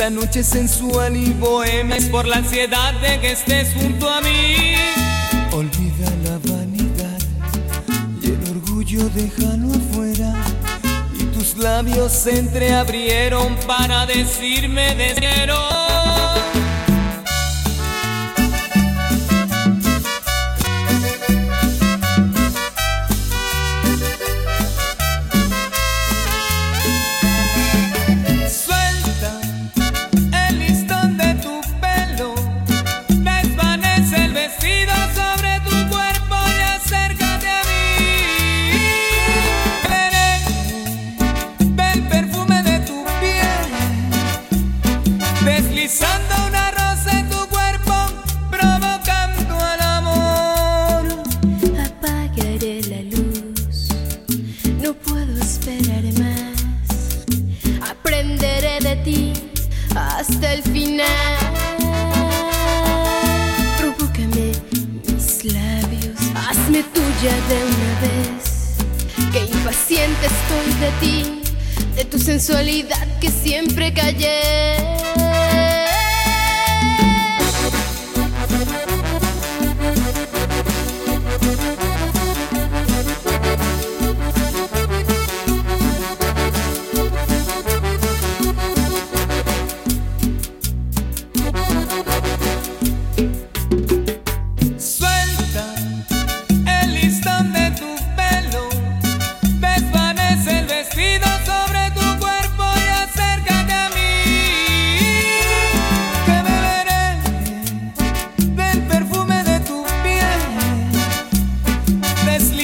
[0.00, 4.74] Esta noche sensual y bohemia es por la ansiedad de que estés junto a mí.
[5.52, 7.18] Olvida la vanidad
[8.22, 10.34] y el orgullo déjalo afuera.
[11.12, 15.10] Y tus labios se entreabrieron para decirme de.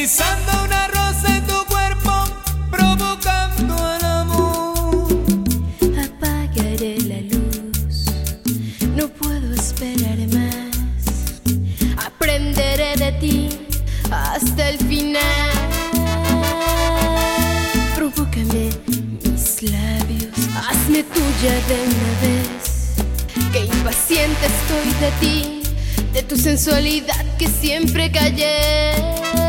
[0.07, 2.13] Deslizando una rosa en tu cuerpo,
[2.71, 5.09] provocando al amor.
[5.99, 8.05] Apagaré la luz,
[8.95, 11.43] no puedo esperar más.
[12.07, 13.49] Aprenderé de ti
[14.09, 15.51] hasta el final.
[17.97, 18.71] Provócame
[19.25, 20.39] mis labios,
[20.69, 22.95] hazme tuya de una vez.
[23.53, 25.63] Que impaciente estoy de ti,
[26.13, 29.46] de tu sensualidad que siempre callé.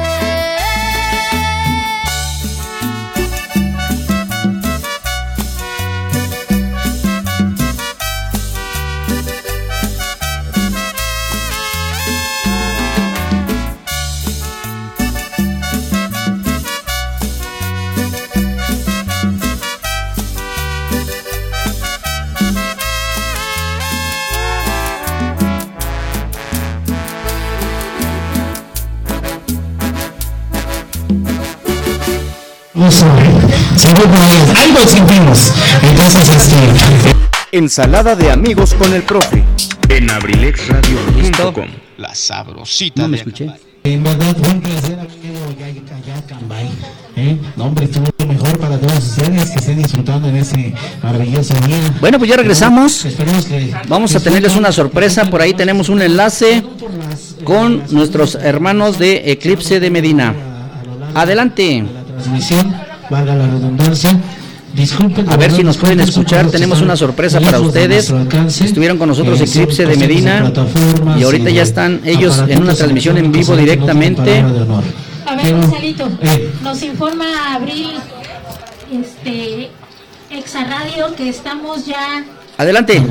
[34.03, 34.59] Ellos.
[34.59, 35.53] Algo sentimos.
[35.81, 37.15] Entonces, este.
[37.51, 39.43] Ensalada de amigos con el profe.
[39.89, 41.67] En abrilexradio.com.
[41.97, 43.49] La sabrosita No me de escuché.
[43.83, 46.69] En verdad, fue un placer allá, allá a Cambay.
[47.15, 47.37] ¿eh?
[47.55, 51.77] No, hombre, estuvo lo mejor para todos ustedes que estén disfrutando en ese maravilloso día.
[51.99, 53.05] Bueno, pues ya regresamos.
[53.05, 55.29] Esperemos que Vamos a tenerles una sorpresa.
[55.29, 56.63] Por ahí tenemos un enlace
[57.43, 60.35] con nuestros hermanos de Eclipse de Medina.
[61.15, 61.85] Adelante.
[62.17, 62.75] transmisión,
[63.09, 64.19] valga la redundancia.
[64.73, 65.29] Disculpen.
[65.29, 66.49] A ver si nos pueden escuchar.
[66.51, 68.13] Tenemos una sorpresa para ustedes.
[68.61, 70.51] Estuvieron con nosotros Eclipse de Medina
[71.17, 74.43] y ahorita ya están ellos en una transmisión en vivo directamente.
[75.25, 76.09] A ver, Gonzalito,
[76.63, 77.89] nos informa Abril,
[78.91, 79.69] este,
[80.29, 82.23] Exarradio, que estamos ya.
[82.57, 83.03] Adelante.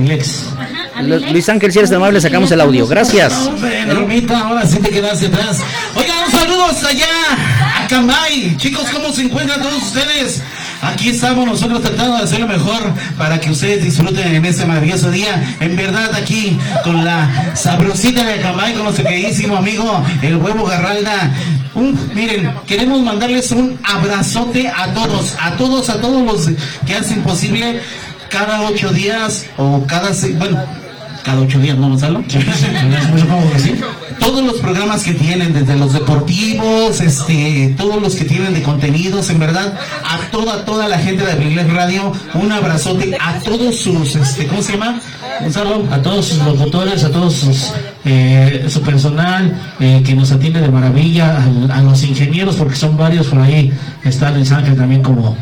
[1.30, 2.86] Luis Ángel, si eres amable, sacamos el audio.
[2.86, 3.32] Gracias.
[3.46, 5.58] Hombre, Normita, ahora sí te quedaste atrás.
[5.94, 7.06] Oigan, un saludo hasta allá,
[7.84, 8.56] a Cambay.
[8.56, 10.42] Chicos, ¿cómo se encuentran todos ustedes?
[10.82, 12.82] Aquí estamos nosotros tratando de hacer lo mejor
[13.16, 15.56] para que ustedes disfruten en este maravilloso día.
[15.60, 21.30] En verdad, aquí con la sabrosita de Cambay, con nuestro queridísimo amigo, el huevo Garralda.
[21.74, 26.56] Un- miren, queremos mandarles un abrazote a todos, a todos, a todos los
[26.86, 27.80] que hacen posible
[28.28, 30.62] cada ocho días o cada, bueno,
[31.26, 32.22] cada ocho días, ¿no, Gonzalo?
[34.20, 39.28] Todos los programas que tienen, desde los deportivos, este, todos los que tienen de contenidos,
[39.30, 44.14] en verdad, a toda, toda la gente de Abriles Radio, un abrazote a todos sus,
[44.16, 45.00] este, ¿cómo se llama?
[45.40, 47.72] Gonzalo, a todos sus locutores, a todos sus,
[48.04, 51.36] eh, su personal eh, que nos atiende de maravilla,
[51.70, 53.72] a, a los ingenieros, porque son varios por ahí,
[54.04, 55.36] está Luis Ángel también como,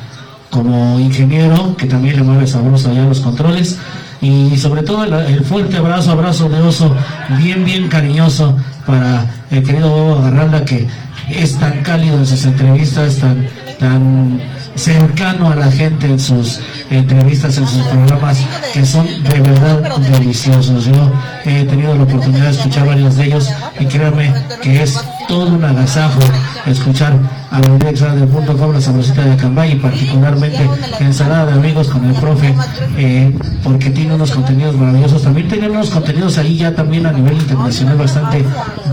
[0.54, 3.76] como ingeniero, que también le mueve sabroso allá los controles.
[4.20, 6.94] Y sobre todo el, fuerte abrazo, abrazo de oso,
[7.38, 8.56] bien, bien cariñoso
[8.86, 10.86] para el querido Bobo Garralda, que
[11.28, 13.48] es tan cálido en sus entrevistas, tan,
[13.80, 14.40] tan
[14.76, 16.60] cercano a la gente en sus
[16.90, 18.38] entrevistas, en sus programas,
[18.72, 20.86] que son de verdad deliciosos.
[20.86, 21.12] Yo
[21.44, 24.32] he tenido la oportunidad de escuchar varios de ellos y créanme
[24.62, 24.98] que es
[25.28, 26.20] todo un agasajo
[26.66, 27.18] escuchar
[27.50, 30.68] a radio.com la sabrosita de Cambay y particularmente
[31.00, 32.54] ensalada de amigos con el profe
[32.96, 33.32] eh,
[33.62, 37.96] porque tiene unos contenidos maravillosos también tiene unos contenidos ahí ya también a nivel internacional
[37.96, 38.44] bastante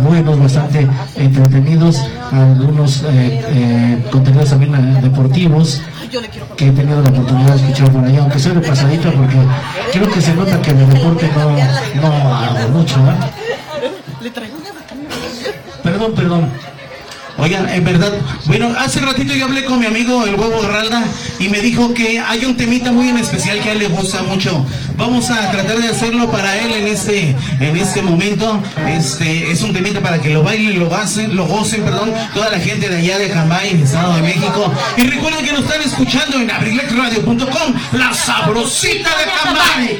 [0.03, 2.01] buenos bastante entretenidos
[2.31, 4.75] algunos eh, eh, contenidos también
[6.03, 9.37] eh, que he tenido la oportunidad de escuchar por ahí aunque soy de pasadito porque
[9.93, 13.31] creo que se nota que de deporte no, no hago mucho ¿verdad?
[15.83, 16.49] Perdón, perdón.
[17.41, 18.13] Oigan, en verdad,
[18.45, 21.03] bueno, hace ratito yo hablé con mi amigo el huevo Ralda
[21.39, 24.21] y me dijo que hay un temita muy en especial que a él le gusta
[24.21, 24.63] mucho.
[24.95, 28.61] Vamos a tratar de hacerlo para él en este, en este momento.
[28.87, 32.59] Este es un temita para que lo bailen, lo gocen, lo gocen, perdón, toda la
[32.59, 34.71] gente de allá de Jamay, Estado de México.
[34.97, 39.99] Y recuerden que nos están escuchando en abrilexradio.com, la sabrosita de Jamay.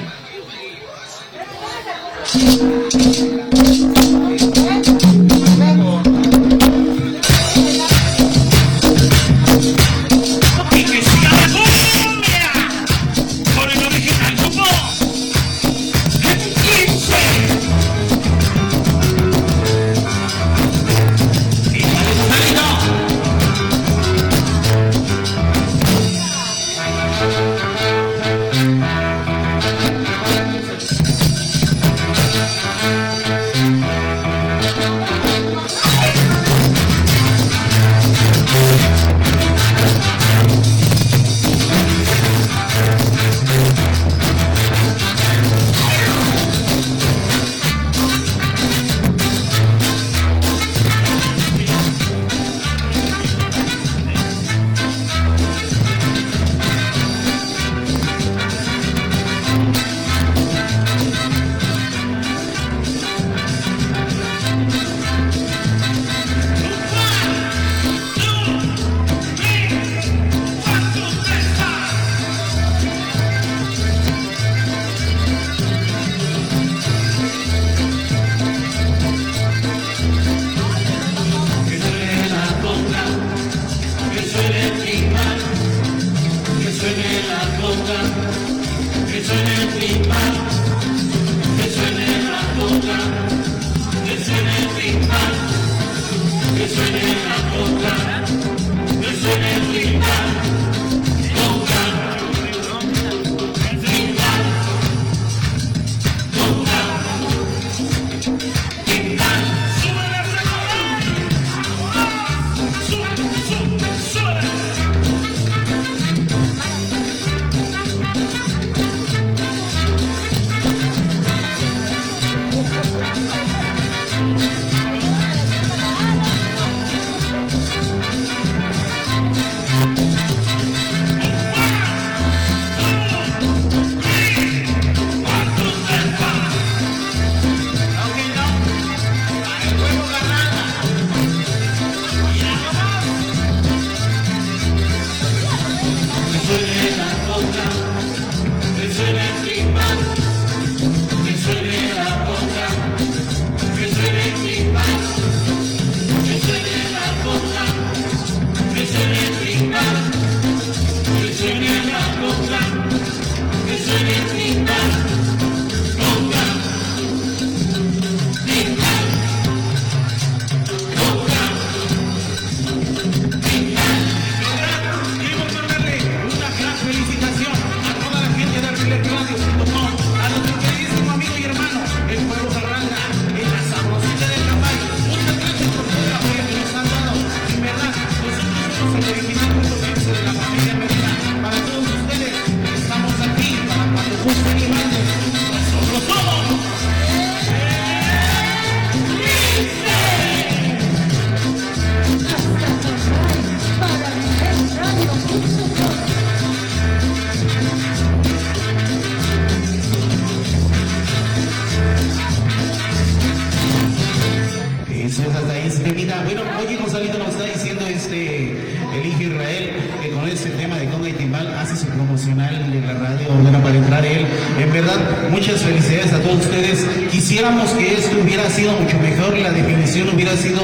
[216.60, 219.72] Oye Gonzalito nos está diciendo este el Israel
[220.02, 223.64] que con este tema de conga y timbal hace su promocional de la radio Ordena
[223.64, 224.26] para entrar él.
[224.60, 224.98] En verdad,
[225.32, 226.86] muchas felicidades a todos ustedes.
[227.10, 230.62] Quisiéramos que esto hubiera sido mucho mejor, la definición hubiera sido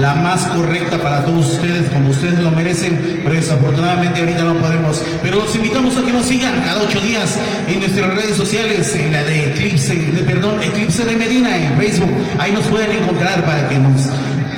[0.00, 5.02] la más correcta para todos ustedes, como ustedes lo merecen, pero desafortunadamente ahorita no podemos.
[5.22, 7.38] Pero los invitamos a que nos sigan cada ocho días
[7.68, 12.10] en nuestras redes sociales, en la de Eclipse, de, perdón, Eclipse de Medina en Facebook.
[12.38, 14.08] Ahí nos pueden encontrar para que nos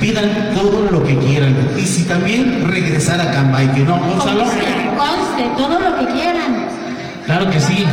[0.03, 1.55] pidan todo lo que quieran.
[1.77, 4.43] Y si también regresar a Cambay, que no, Gonzalo.
[4.43, 6.67] Conste, todo lo que quieran.
[7.25, 7.85] Claro que sí.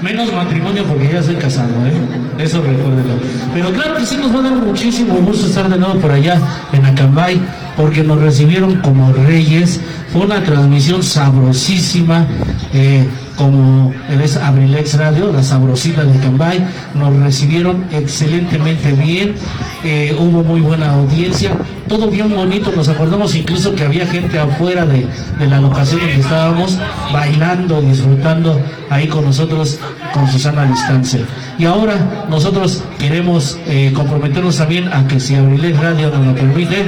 [0.00, 1.92] Menos matrimonio porque ya soy casado, ¿eh?
[2.38, 3.14] Eso recuérdelo.
[3.52, 6.38] Pero claro que sí nos va a dar muchísimo gusto estar de nuevo por allá
[6.72, 7.40] en Acambay,
[7.76, 9.80] porque nos recibieron como reyes.
[10.12, 12.24] Fue una transmisión sabrosísima,
[12.72, 13.06] eh,
[13.40, 16.62] como es Abrilex Radio, la sabrosita de Acambay.
[16.94, 19.34] Nos recibieron excelentemente bien,
[19.82, 21.52] eh, hubo muy buena audiencia,
[21.88, 22.70] todo bien bonito.
[22.76, 25.06] Nos acordamos incluso que había gente afuera de,
[25.48, 26.78] la locación donde estábamos
[27.14, 28.60] bailando, disfrutando
[28.90, 29.78] ahí con nosotros
[30.12, 31.20] con Susana a distancia.
[31.58, 36.84] Y ahora nosotros queremos eh, comprometernos también a que si Abrilex Radio nos lo permite,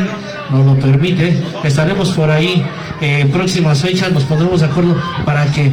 [0.51, 2.63] nos lo permite, estaremos por ahí
[3.03, 5.73] en próximas fechas, nos pondremos de acuerdo para que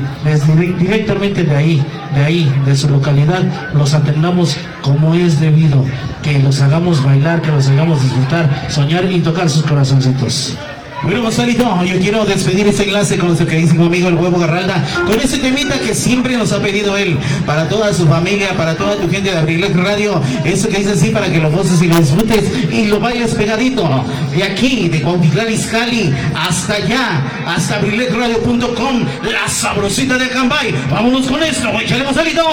[0.79, 1.85] directamente de ahí,
[2.15, 3.43] de ahí, de su localidad,
[3.73, 5.85] los atendamos como es debido,
[6.23, 10.57] que los hagamos bailar, que los hagamos disfrutar, soñar y tocar sus corazoncitos.
[11.03, 15.19] Bueno, Gonzalito, yo quiero despedir este enlace con nuestro queridísimo amigo el Huevo Garralda, con
[15.19, 19.09] ese temita que siempre nos ha pedido él, para toda su familia, para toda tu
[19.09, 22.51] gente de Abrilex Radio, eso que dice así para que lo goces y lo disfrutes
[22.71, 24.03] y lo bailes pegadito,
[24.35, 30.75] de aquí, de Cuautitlán Izcalli, hasta allá, hasta abrilexradio.com, la sabrosita de Cambay.
[30.91, 32.43] Vámonos con esto, échale Gonzalito.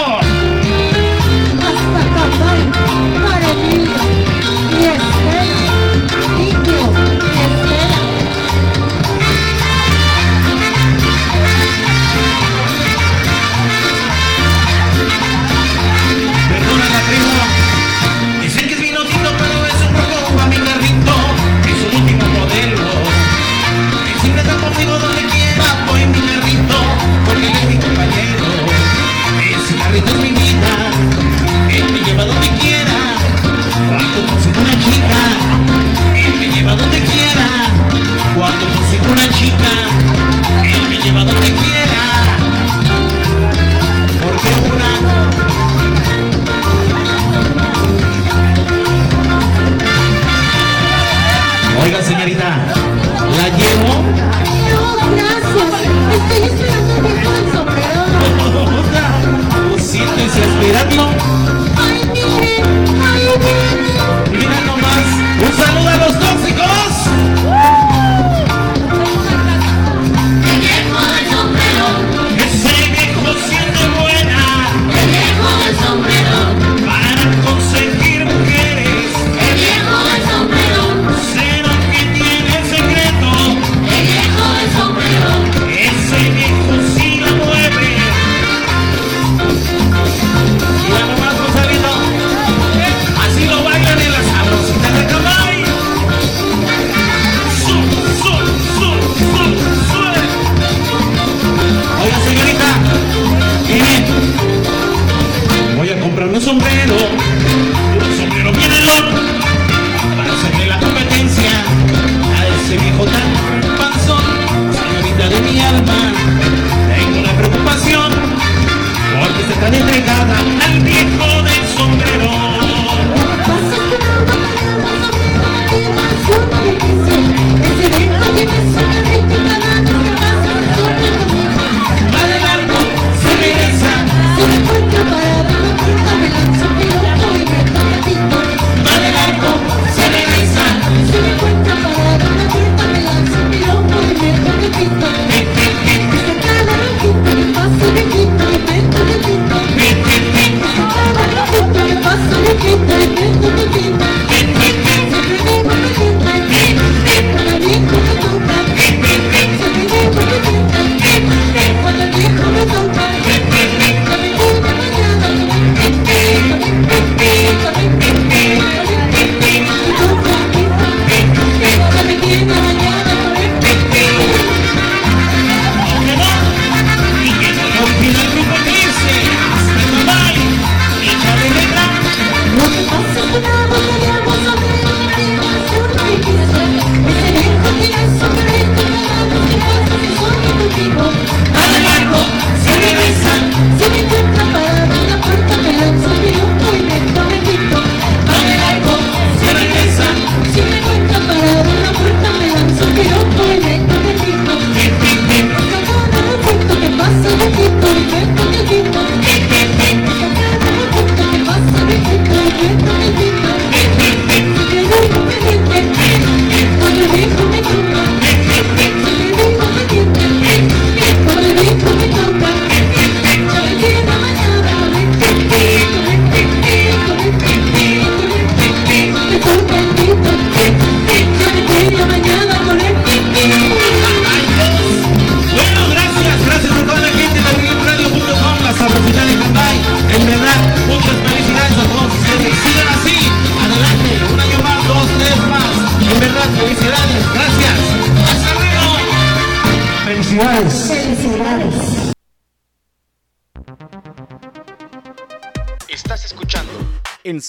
[4.77, 5.16] Perdónala,
[18.41, 21.15] Dicen que es vino tinto, pero es un poco pa' mi carrito.
[21.63, 22.87] Es un último modelo.
[24.05, 26.77] Que siempre está conmigo donde quiera, voy mi carrito.
[27.25, 28.45] Porque él es mi compañero.
[29.39, 30.73] Ese carrito es mi vida.
[31.69, 32.97] Él me lleva donde quiera.
[33.87, 35.21] Cuando consigo una chica.
[36.13, 37.47] Él me lleva donde quiera.
[38.35, 39.71] Cuando consigo una chica.
[40.63, 41.86] Él me lleva donde quiera.
[52.07, 52.55] Señorita,
[53.35, 55.46] ¿la llevo?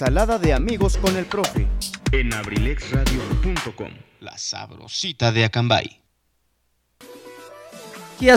[0.01, 1.67] Ensalada de amigos con el profe
[2.13, 3.89] en abrilexradio.com.
[4.21, 6.01] La sabrosita de Acambay.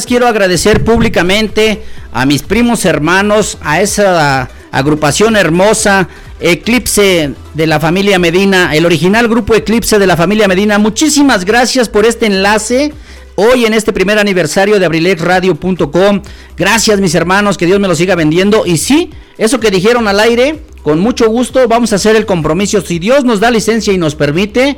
[0.07, 1.83] Quiero agradecer públicamente
[2.13, 6.09] a mis primos hermanos, a esa agrupación hermosa,
[6.39, 10.79] Eclipse de la familia Medina, el original grupo Eclipse de la familia Medina.
[10.79, 12.91] Muchísimas gracias por este enlace.
[13.35, 16.23] Hoy en este primer aniversario de abrilexradio.com.
[16.57, 18.65] Gracias mis hermanos, que Dios me lo siga vendiendo.
[18.65, 22.81] Y sí, eso que dijeron al aire, con mucho gusto vamos a hacer el compromiso.
[22.81, 24.77] Si Dios nos da licencia y nos permite,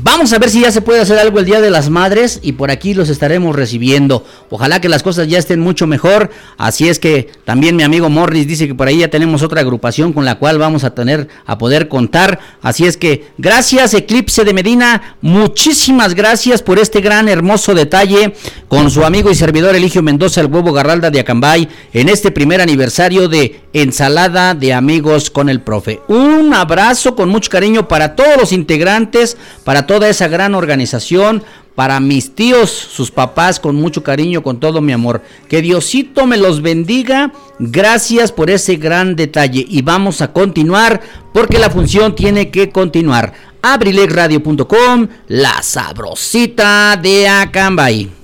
[0.00, 2.52] Vamos a ver si ya se puede hacer algo el Día de las Madres y
[2.52, 4.24] por aquí los estaremos recibiendo.
[4.48, 6.30] Ojalá que las cosas ya estén mucho mejor.
[6.56, 10.12] Así es que también mi amigo Morris dice que por ahí ya tenemos otra agrupación
[10.12, 12.38] con la cual vamos a tener a poder contar.
[12.62, 18.34] Así es que gracias Eclipse de Medina, muchísimas gracias por este gran hermoso detalle
[18.68, 22.60] con su amigo y servidor Eligio Mendoza, el huevo Garralda de Acambay, en este primer
[22.60, 26.00] aniversario de Ensalada de Amigos con el Profe.
[26.06, 31.42] Un abrazo con mucho cariño para todos los integrantes, para toda esa gran organización,
[31.74, 35.22] para mis tíos, sus papás, con mucho cariño, con todo mi amor.
[35.48, 37.32] Que Diosito me los bendiga.
[37.58, 39.66] Gracias por ese gran detalle.
[39.68, 41.00] Y vamos a continuar
[41.34, 43.32] porque la función tiene que continuar.
[43.60, 48.17] Abrilexradio.com, la sabrosita de Acambay.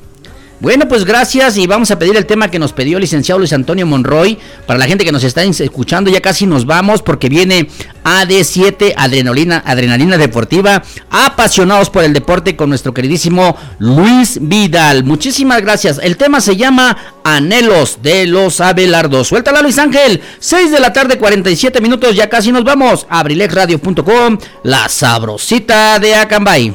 [0.60, 3.52] Bueno, pues gracias y vamos a pedir el tema que nos pidió el licenciado Luis
[3.52, 4.38] Antonio Monroy.
[4.66, 7.68] Para la gente que nos está escuchando, ya casi nos vamos porque viene
[8.04, 10.82] AD7 Adrenalina, Adrenalina Deportiva.
[11.10, 15.04] Apasionados por el deporte con nuestro queridísimo Luis Vidal.
[15.04, 16.00] Muchísimas gracias.
[16.02, 19.28] El tema se llama Anhelos de los Abelardos.
[19.28, 20.22] Suéltala Luis Ángel.
[20.38, 22.14] 6 de la tarde, 47 minutos.
[22.16, 23.06] Ya casi nos vamos.
[23.10, 26.74] Abrilexradio.com, la sabrosita de Acambay.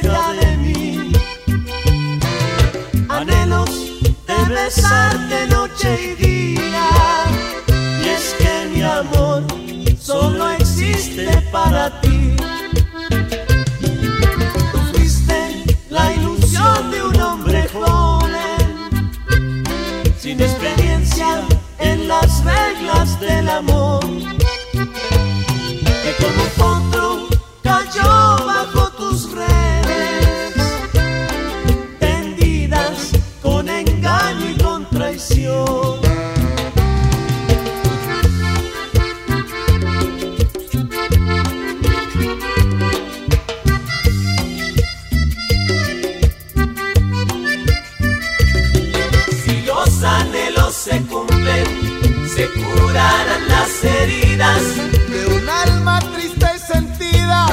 [4.63, 6.89] besarte noche y día.
[8.03, 9.43] Y es que mi amor
[9.99, 12.35] solo existe para ti.
[14.71, 15.37] Tú fuiste
[15.89, 18.61] la ilusión de un hombre joven
[20.19, 21.41] sin experiencia
[21.79, 24.03] en las reglas del amor,
[26.21, 26.43] como
[52.91, 54.61] se curarán las heridas
[55.09, 57.45] de un alma triste y sentida,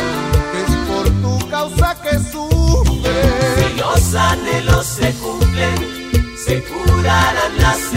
[0.52, 3.12] que es por tu causa que sufre.
[3.56, 7.87] Si los anhelos se cumplen, se curarán las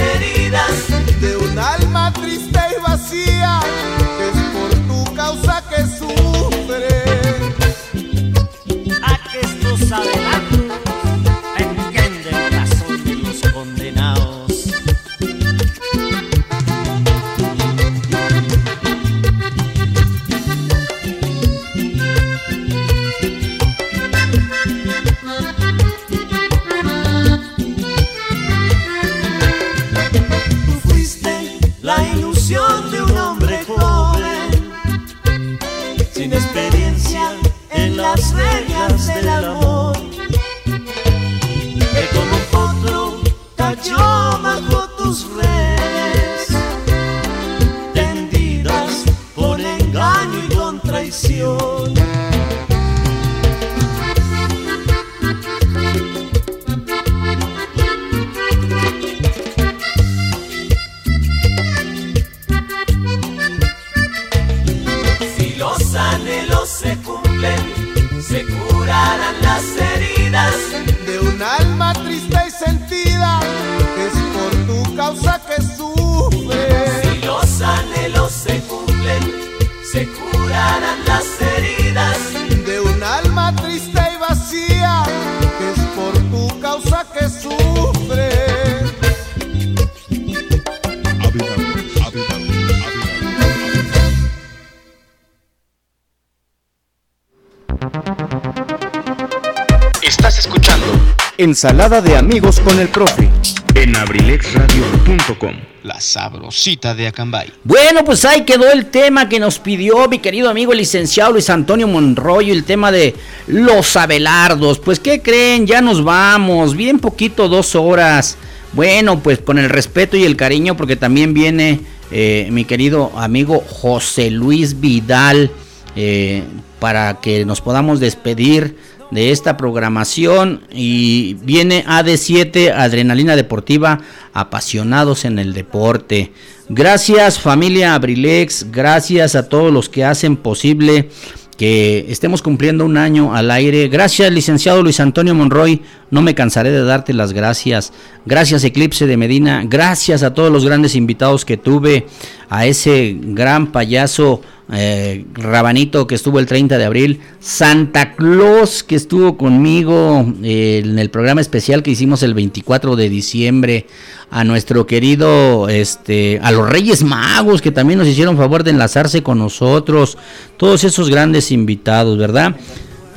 [101.51, 103.29] Ensalada de amigos con el profe
[103.75, 105.53] en abrilexradio.com.
[105.83, 107.51] La sabrosita de Acambay.
[107.65, 111.49] Bueno, pues ahí quedó el tema que nos pidió mi querido amigo el licenciado Luis
[111.49, 113.15] Antonio Monroyo, el tema de
[113.47, 114.79] los abelardos.
[114.79, 115.67] Pues, ¿qué creen?
[115.67, 118.37] Ya nos vamos, bien poquito, dos horas.
[118.71, 123.61] Bueno, pues con el respeto y el cariño, porque también viene eh, mi querido amigo
[123.67, 125.51] José Luis Vidal,
[125.97, 126.43] eh,
[126.79, 128.77] para que nos podamos despedir
[129.11, 133.99] de esta programación y viene AD7 Adrenalina Deportiva
[134.33, 136.31] apasionados en el deporte.
[136.69, 141.09] Gracias familia Abrilex, gracias a todos los que hacen posible
[141.57, 143.87] que estemos cumpliendo un año al aire.
[143.87, 145.81] Gracias licenciado Luis Antonio Monroy,
[146.11, 147.91] no me cansaré de darte las gracias.
[148.25, 152.05] Gracias Eclipse de Medina, gracias a todos los grandes invitados que tuve,
[152.49, 154.41] a ese gran payaso
[154.73, 160.99] eh, Rabanito que estuvo el 30 de abril, Santa Claus que estuvo conmigo eh, en
[160.99, 163.87] el programa especial que hicimos el 24 de diciembre,
[164.29, 169.21] a nuestro querido, este, a los Reyes Magos que también nos hicieron favor de enlazarse
[169.23, 170.17] con nosotros,
[170.55, 172.55] todos esos grandes invitados, ¿verdad?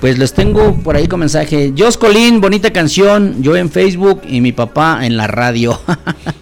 [0.04, 1.72] Pues les tengo por ahí con mensaje.
[1.74, 3.42] Jos Colín, bonita canción.
[3.42, 5.80] Yo en Facebook y mi papá en la radio.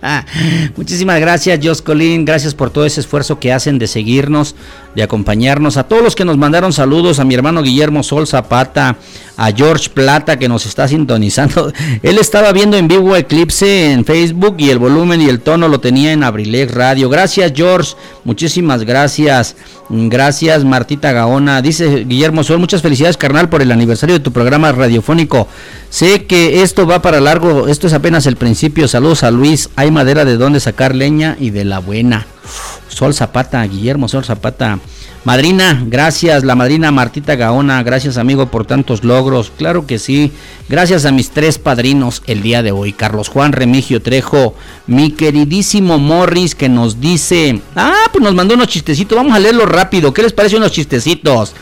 [0.77, 2.25] Muchísimas gracias, Jos Colín.
[2.25, 4.57] Gracias por todo ese esfuerzo que hacen de seguirnos,
[4.95, 5.77] de acompañarnos.
[5.77, 8.97] A todos los que nos mandaron saludos, a mi hermano Guillermo Sol Zapata,
[9.37, 11.73] a George Plata que nos está sintonizando.
[12.03, 15.81] Él estaba viendo en vivo Eclipse en Facebook y el volumen y el tono lo
[15.81, 17.09] tenía en Abrilex Radio.
[17.09, 17.95] Gracias, George.
[18.25, 19.57] Muchísimas gracias.
[19.89, 21.61] Gracias, Martita Gaona.
[21.61, 25.49] Dice Guillermo Sol, muchas felicidades, carnal, por el aniversario de tu programa radiofónico.
[25.91, 28.89] Sé que esto va para largo, esto es apenas el principio.
[28.89, 29.69] Saludos a Luis.
[29.77, 32.27] Hay madera de donde sacar leña y de la buena.
[32.89, 34.79] Sol Zapata, Guillermo Sol Zapata.
[35.25, 40.33] Madrina, gracias, la madrina Martita Gaona, gracias amigo por tantos logros, claro que sí,
[40.69, 44.57] gracias a mis tres padrinos el día de hoy, Carlos Juan Remigio Trejo,
[44.89, 49.65] mi queridísimo Morris que nos dice, ah, pues nos mandó unos chistecitos, vamos a leerlo
[49.65, 51.55] rápido, ¿qué les parece unos chistecitos?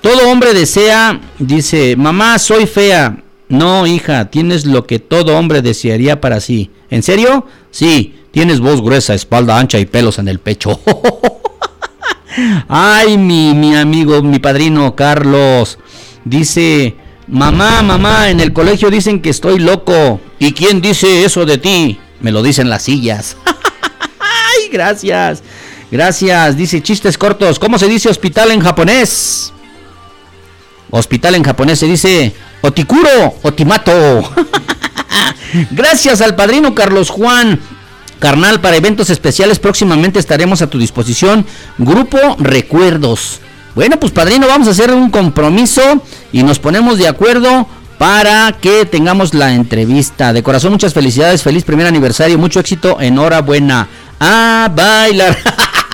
[0.00, 6.18] Todo hombre desea, dice, mamá, soy fea, no hija, tienes lo que todo hombre desearía
[6.18, 7.46] para sí, ¿en serio?
[7.70, 10.80] Sí, tienes voz gruesa, espalda ancha y pelos en el pecho.
[12.68, 15.78] Ay, mi, mi amigo, mi padrino Carlos.
[16.24, 16.96] Dice,
[17.26, 20.20] mamá, mamá, en el colegio dicen que estoy loco.
[20.38, 21.98] ¿Y quién dice eso de ti?
[22.20, 23.36] Me lo dicen las sillas.
[24.20, 25.42] Ay, gracias.
[25.90, 26.56] Gracias.
[26.56, 27.58] Dice chistes cortos.
[27.58, 29.52] ¿Cómo se dice hospital en japonés?
[30.90, 33.92] Hospital en japonés se dice Otikuro, Otimato.
[35.70, 37.60] Gracias al padrino Carlos Juan.
[38.22, 41.44] Carnal, para eventos especiales próximamente estaremos a tu disposición.
[41.76, 43.40] Grupo Recuerdos.
[43.74, 45.82] Bueno, pues padrino, vamos a hacer un compromiso
[46.30, 47.66] y nos ponemos de acuerdo
[47.98, 50.32] para que tengamos la entrevista.
[50.32, 53.88] De corazón, muchas felicidades, feliz primer aniversario, mucho éxito, enhorabuena.
[54.20, 55.36] A bailar.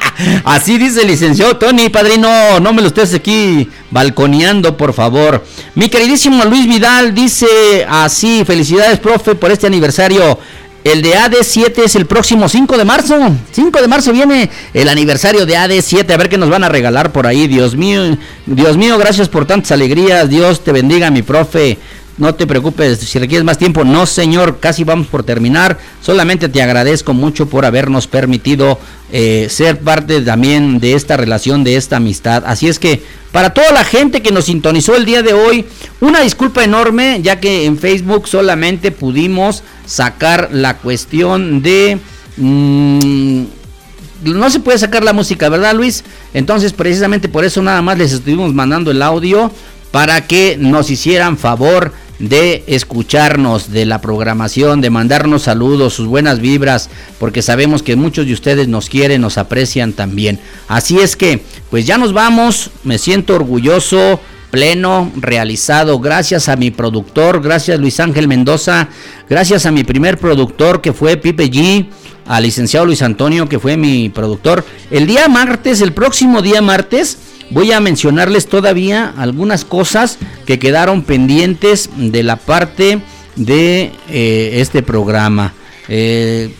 [0.44, 5.42] Así dice el licenciado Tony, padrino, no me lo estés aquí balconeando, por favor.
[5.76, 10.38] Mi queridísimo Luis Vidal dice así, felicidades, profe, por este aniversario.
[10.84, 13.16] El de AD7 es el próximo 5 de marzo.
[13.52, 16.10] 5 de marzo viene el aniversario de AD7.
[16.12, 17.46] A ver qué nos van a regalar por ahí.
[17.46, 20.28] Dios mío, Dios mío, gracias por tantas alegrías.
[20.28, 21.78] Dios te bendiga, mi profe.
[22.18, 25.78] No te preocupes, si requieres más tiempo, no señor, casi vamos por terminar.
[26.02, 28.80] Solamente te agradezco mucho por habernos permitido
[29.12, 32.42] eh, ser parte también de esta relación, de esta amistad.
[32.44, 35.64] Así es que para toda la gente que nos sintonizó el día de hoy,
[36.00, 41.98] una disculpa enorme, ya que en Facebook solamente pudimos sacar la cuestión de...
[42.36, 43.44] Mmm,
[44.24, 46.02] no se puede sacar la música, ¿verdad Luis?
[46.34, 49.52] Entonces precisamente por eso nada más les estuvimos mandando el audio
[49.92, 56.40] para que nos hicieran favor de escucharnos, de la programación, de mandarnos saludos, sus buenas
[56.40, 60.40] vibras, porque sabemos que muchos de ustedes nos quieren, nos aprecian también.
[60.66, 64.20] Así es que, pues ya nos vamos, me siento orgulloso,
[64.50, 68.88] pleno, realizado, gracias a mi productor, gracias Luis Ángel Mendoza,
[69.28, 71.86] gracias a mi primer productor que fue Pipe G,
[72.26, 74.64] al licenciado Luis Antonio que fue mi productor.
[74.90, 77.18] El día martes, el próximo día martes,
[77.50, 83.00] voy a mencionarles todavía algunas cosas que quedaron pendientes de la parte
[83.36, 85.54] de eh, este programa.
[85.88, 86.52] Eh,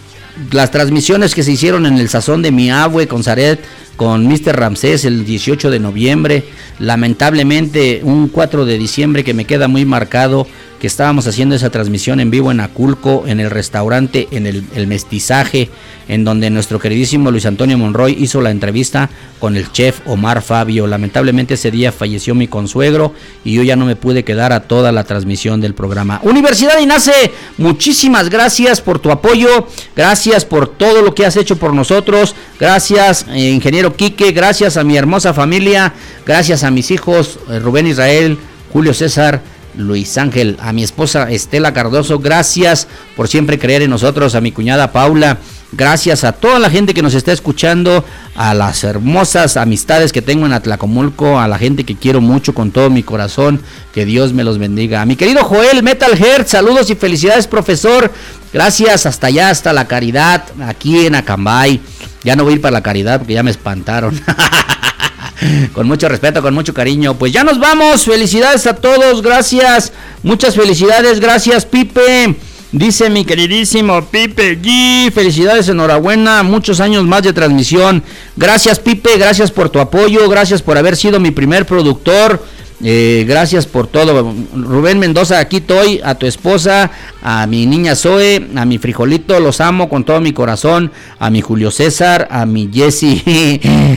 [0.52, 3.60] las transmisiones que se hicieron en el sazón de mi abue con Zaret,
[3.99, 4.57] con Mr.
[4.57, 6.45] Ramsés el 18 de noviembre.
[6.79, 10.47] Lamentablemente un 4 de diciembre que me queda muy marcado
[10.79, 15.69] que estábamos haciendo esa transmisión en vivo en Aculco, en el restaurante, en el, mestizaje,
[16.07, 19.11] en donde nuestro queridísimo Luis Antonio Monroy hizo la entrevista
[19.41, 20.87] con el chef Omar Fabio.
[20.87, 23.12] Lamentablemente ese día falleció mi consuegro
[23.45, 26.20] y yo ya no me pude quedar a toda la transmisión del programa.
[26.23, 29.66] Universidad INACE, muchísimas gracias por tu apoyo,
[29.97, 34.85] gracias por todo lo que has hecho por nosotros, gracias eh, ingeniero Quique, gracias a
[34.85, 35.93] mi hermosa familia,
[36.27, 38.39] gracias a mis hijos eh, Rubén Israel,
[38.73, 39.43] Julio César,
[39.77, 44.52] Luis Ángel, a mi esposa Estela Cardoso, gracias por siempre creer en nosotros, a mi
[44.52, 45.39] cuñada Paula,
[45.73, 48.05] gracias a toda la gente que nos está escuchando,
[48.35, 52.70] a las hermosas amistades que tengo en Atlacomulco, a la gente que quiero mucho con
[52.70, 53.61] todo mi corazón,
[53.93, 55.03] que Dios me los bendiga.
[55.03, 58.12] A mi querido Joel Metal Heart, saludos y felicidades profesor,
[58.53, 61.81] gracias hasta allá, hasta la caridad, aquí en Acambay.
[62.24, 64.20] Ya no voy a ir para la caridad porque ya me espantaron.
[65.73, 67.15] con mucho respeto, con mucho cariño.
[67.15, 68.05] Pues ya nos vamos.
[68.05, 69.23] Felicidades a todos.
[69.23, 69.93] Gracias.
[70.23, 71.20] Muchas felicidades.
[71.20, 72.36] Gracias, Pipe.
[72.73, 75.11] Dice mi queridísimo Pipe G.
[75.11, 76.43] Felicidades, enhorabuena.
[76.43, 78.03] Muchos años más de transmisión.
[78.36, 79.16] Gracias, Pipe.
[79.16, 80.28] Gracias por tu apoyo.
[80.28, 82.45] Gracias por haber sido mi primer productor.
[82.85, 84.35] Eh, gracias por todo.
[84.55, 86.03] Rubén Mendoza, aquí estoy.
[86.05, 86.90] A tu esposa,
[87.23, 90.93] a mi niña Zoe, a mi frijolito, los amo con todo mi corazón.
[91.19, 93.24] A mi Julio César, a mi Jesse.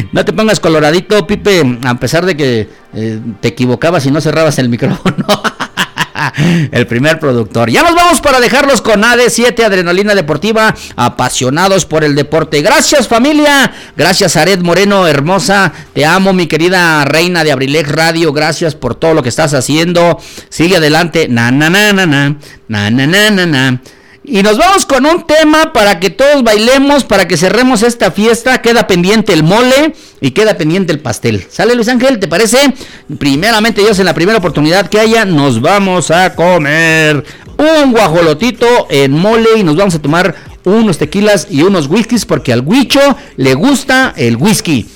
[0.13, 4.57] no te pongas coloradito, Pipe, a pesar de que eh, te equivocabas y no cerrabas
[4.59, 5.25] el micrófono.
[6.71, 7.69] El primer productor.
[7.69, 12.61] Ya nos vamos para dejarlos con AD7 Adrenalina Deportiva, apasionados por el deporte.
[12.61, 18.75] Gracias familia, gracias Ared Moreno, hermosa, te amo mi querida reina de Abrilex Radio, gracias
[18.75, 20.19] por todo lo que estás haciendo.
[20.49, 22.35] Sigue adelante, na na na na na,
[22.67, 23.81] na na na na na.
[24.23, 28.61] Y nos vamos con un tema para que todos bailemos, para que cerremos esta fiesta.
[28.61, 31.47] Queda pendiente el mole y queda pendiente el pastel.
[31.49, 32.19] ¿Sale Luis Ángel?
[32.19, 32.71] ¿Te parece?
[33.17, 37.25] Primeramente Dios, en la primera oportunidad que haya, nos vamos a comer
[37.57, 40.35] un guajolotito en mole y nos vamos a tomar
[40.65, 42.99] unos tequilas y unos whiskies porque al huicho
[43.37, 44.87] le gusta el whisky.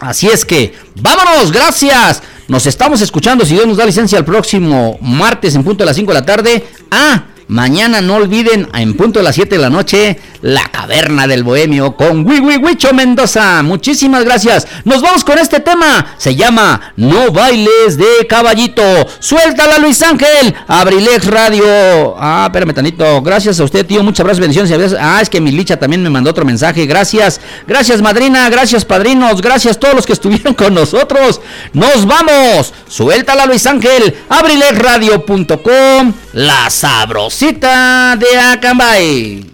[0.00, 2.24] Así es que, vámonos, gracias.
[2.48, 5.96] Nos estamos escuchando, si Dios nos da licencia, el próximo martes en punto de las
[5.96, 6.64] 5 de la tarde.
[6.90, 11.42] Ah, mañana no olviden, en punto de las 7 de la noche, la caverna del
[11.42, 12.60] bohemio con Wiwi
[12.92, 13.62] Mendoza.
[13.62, 14.66] Muchísimas gracias.
[14.84, 16.14] Nos vamos con este tema.
[16.18, 18.82] Se llama No bailes de caballito.
[19.20, 20.54] Suéltala, Luis Ángel.
[20.68, 22.14] Abrilex Radio.
[22.18, 23.22] Ah, espérame tanito.
[23.22, 24.02] Gracias a usted, tío.
[24.02, 24.94] Muchas gracias, bendiciones.
[25.00, 26.84] Ah, es que mi licha también me mandó otro mensaje.
[26.84, 27.40] Gracias.
[27.66, 28.50] Gracias, madrina.
[28.50, 29.40] Gracias, padrinos.
[29.40, 31.40] Gracias a todos los que estuvieron con nosotros.
[31.72, 32.74] Nos vamos.
[32.86, 34.14] Suéltala, Luis Ángel.
[34.28, 36.12] Abrilexradio.com.
[36.34, 39.53] La sabrosita de Acambay.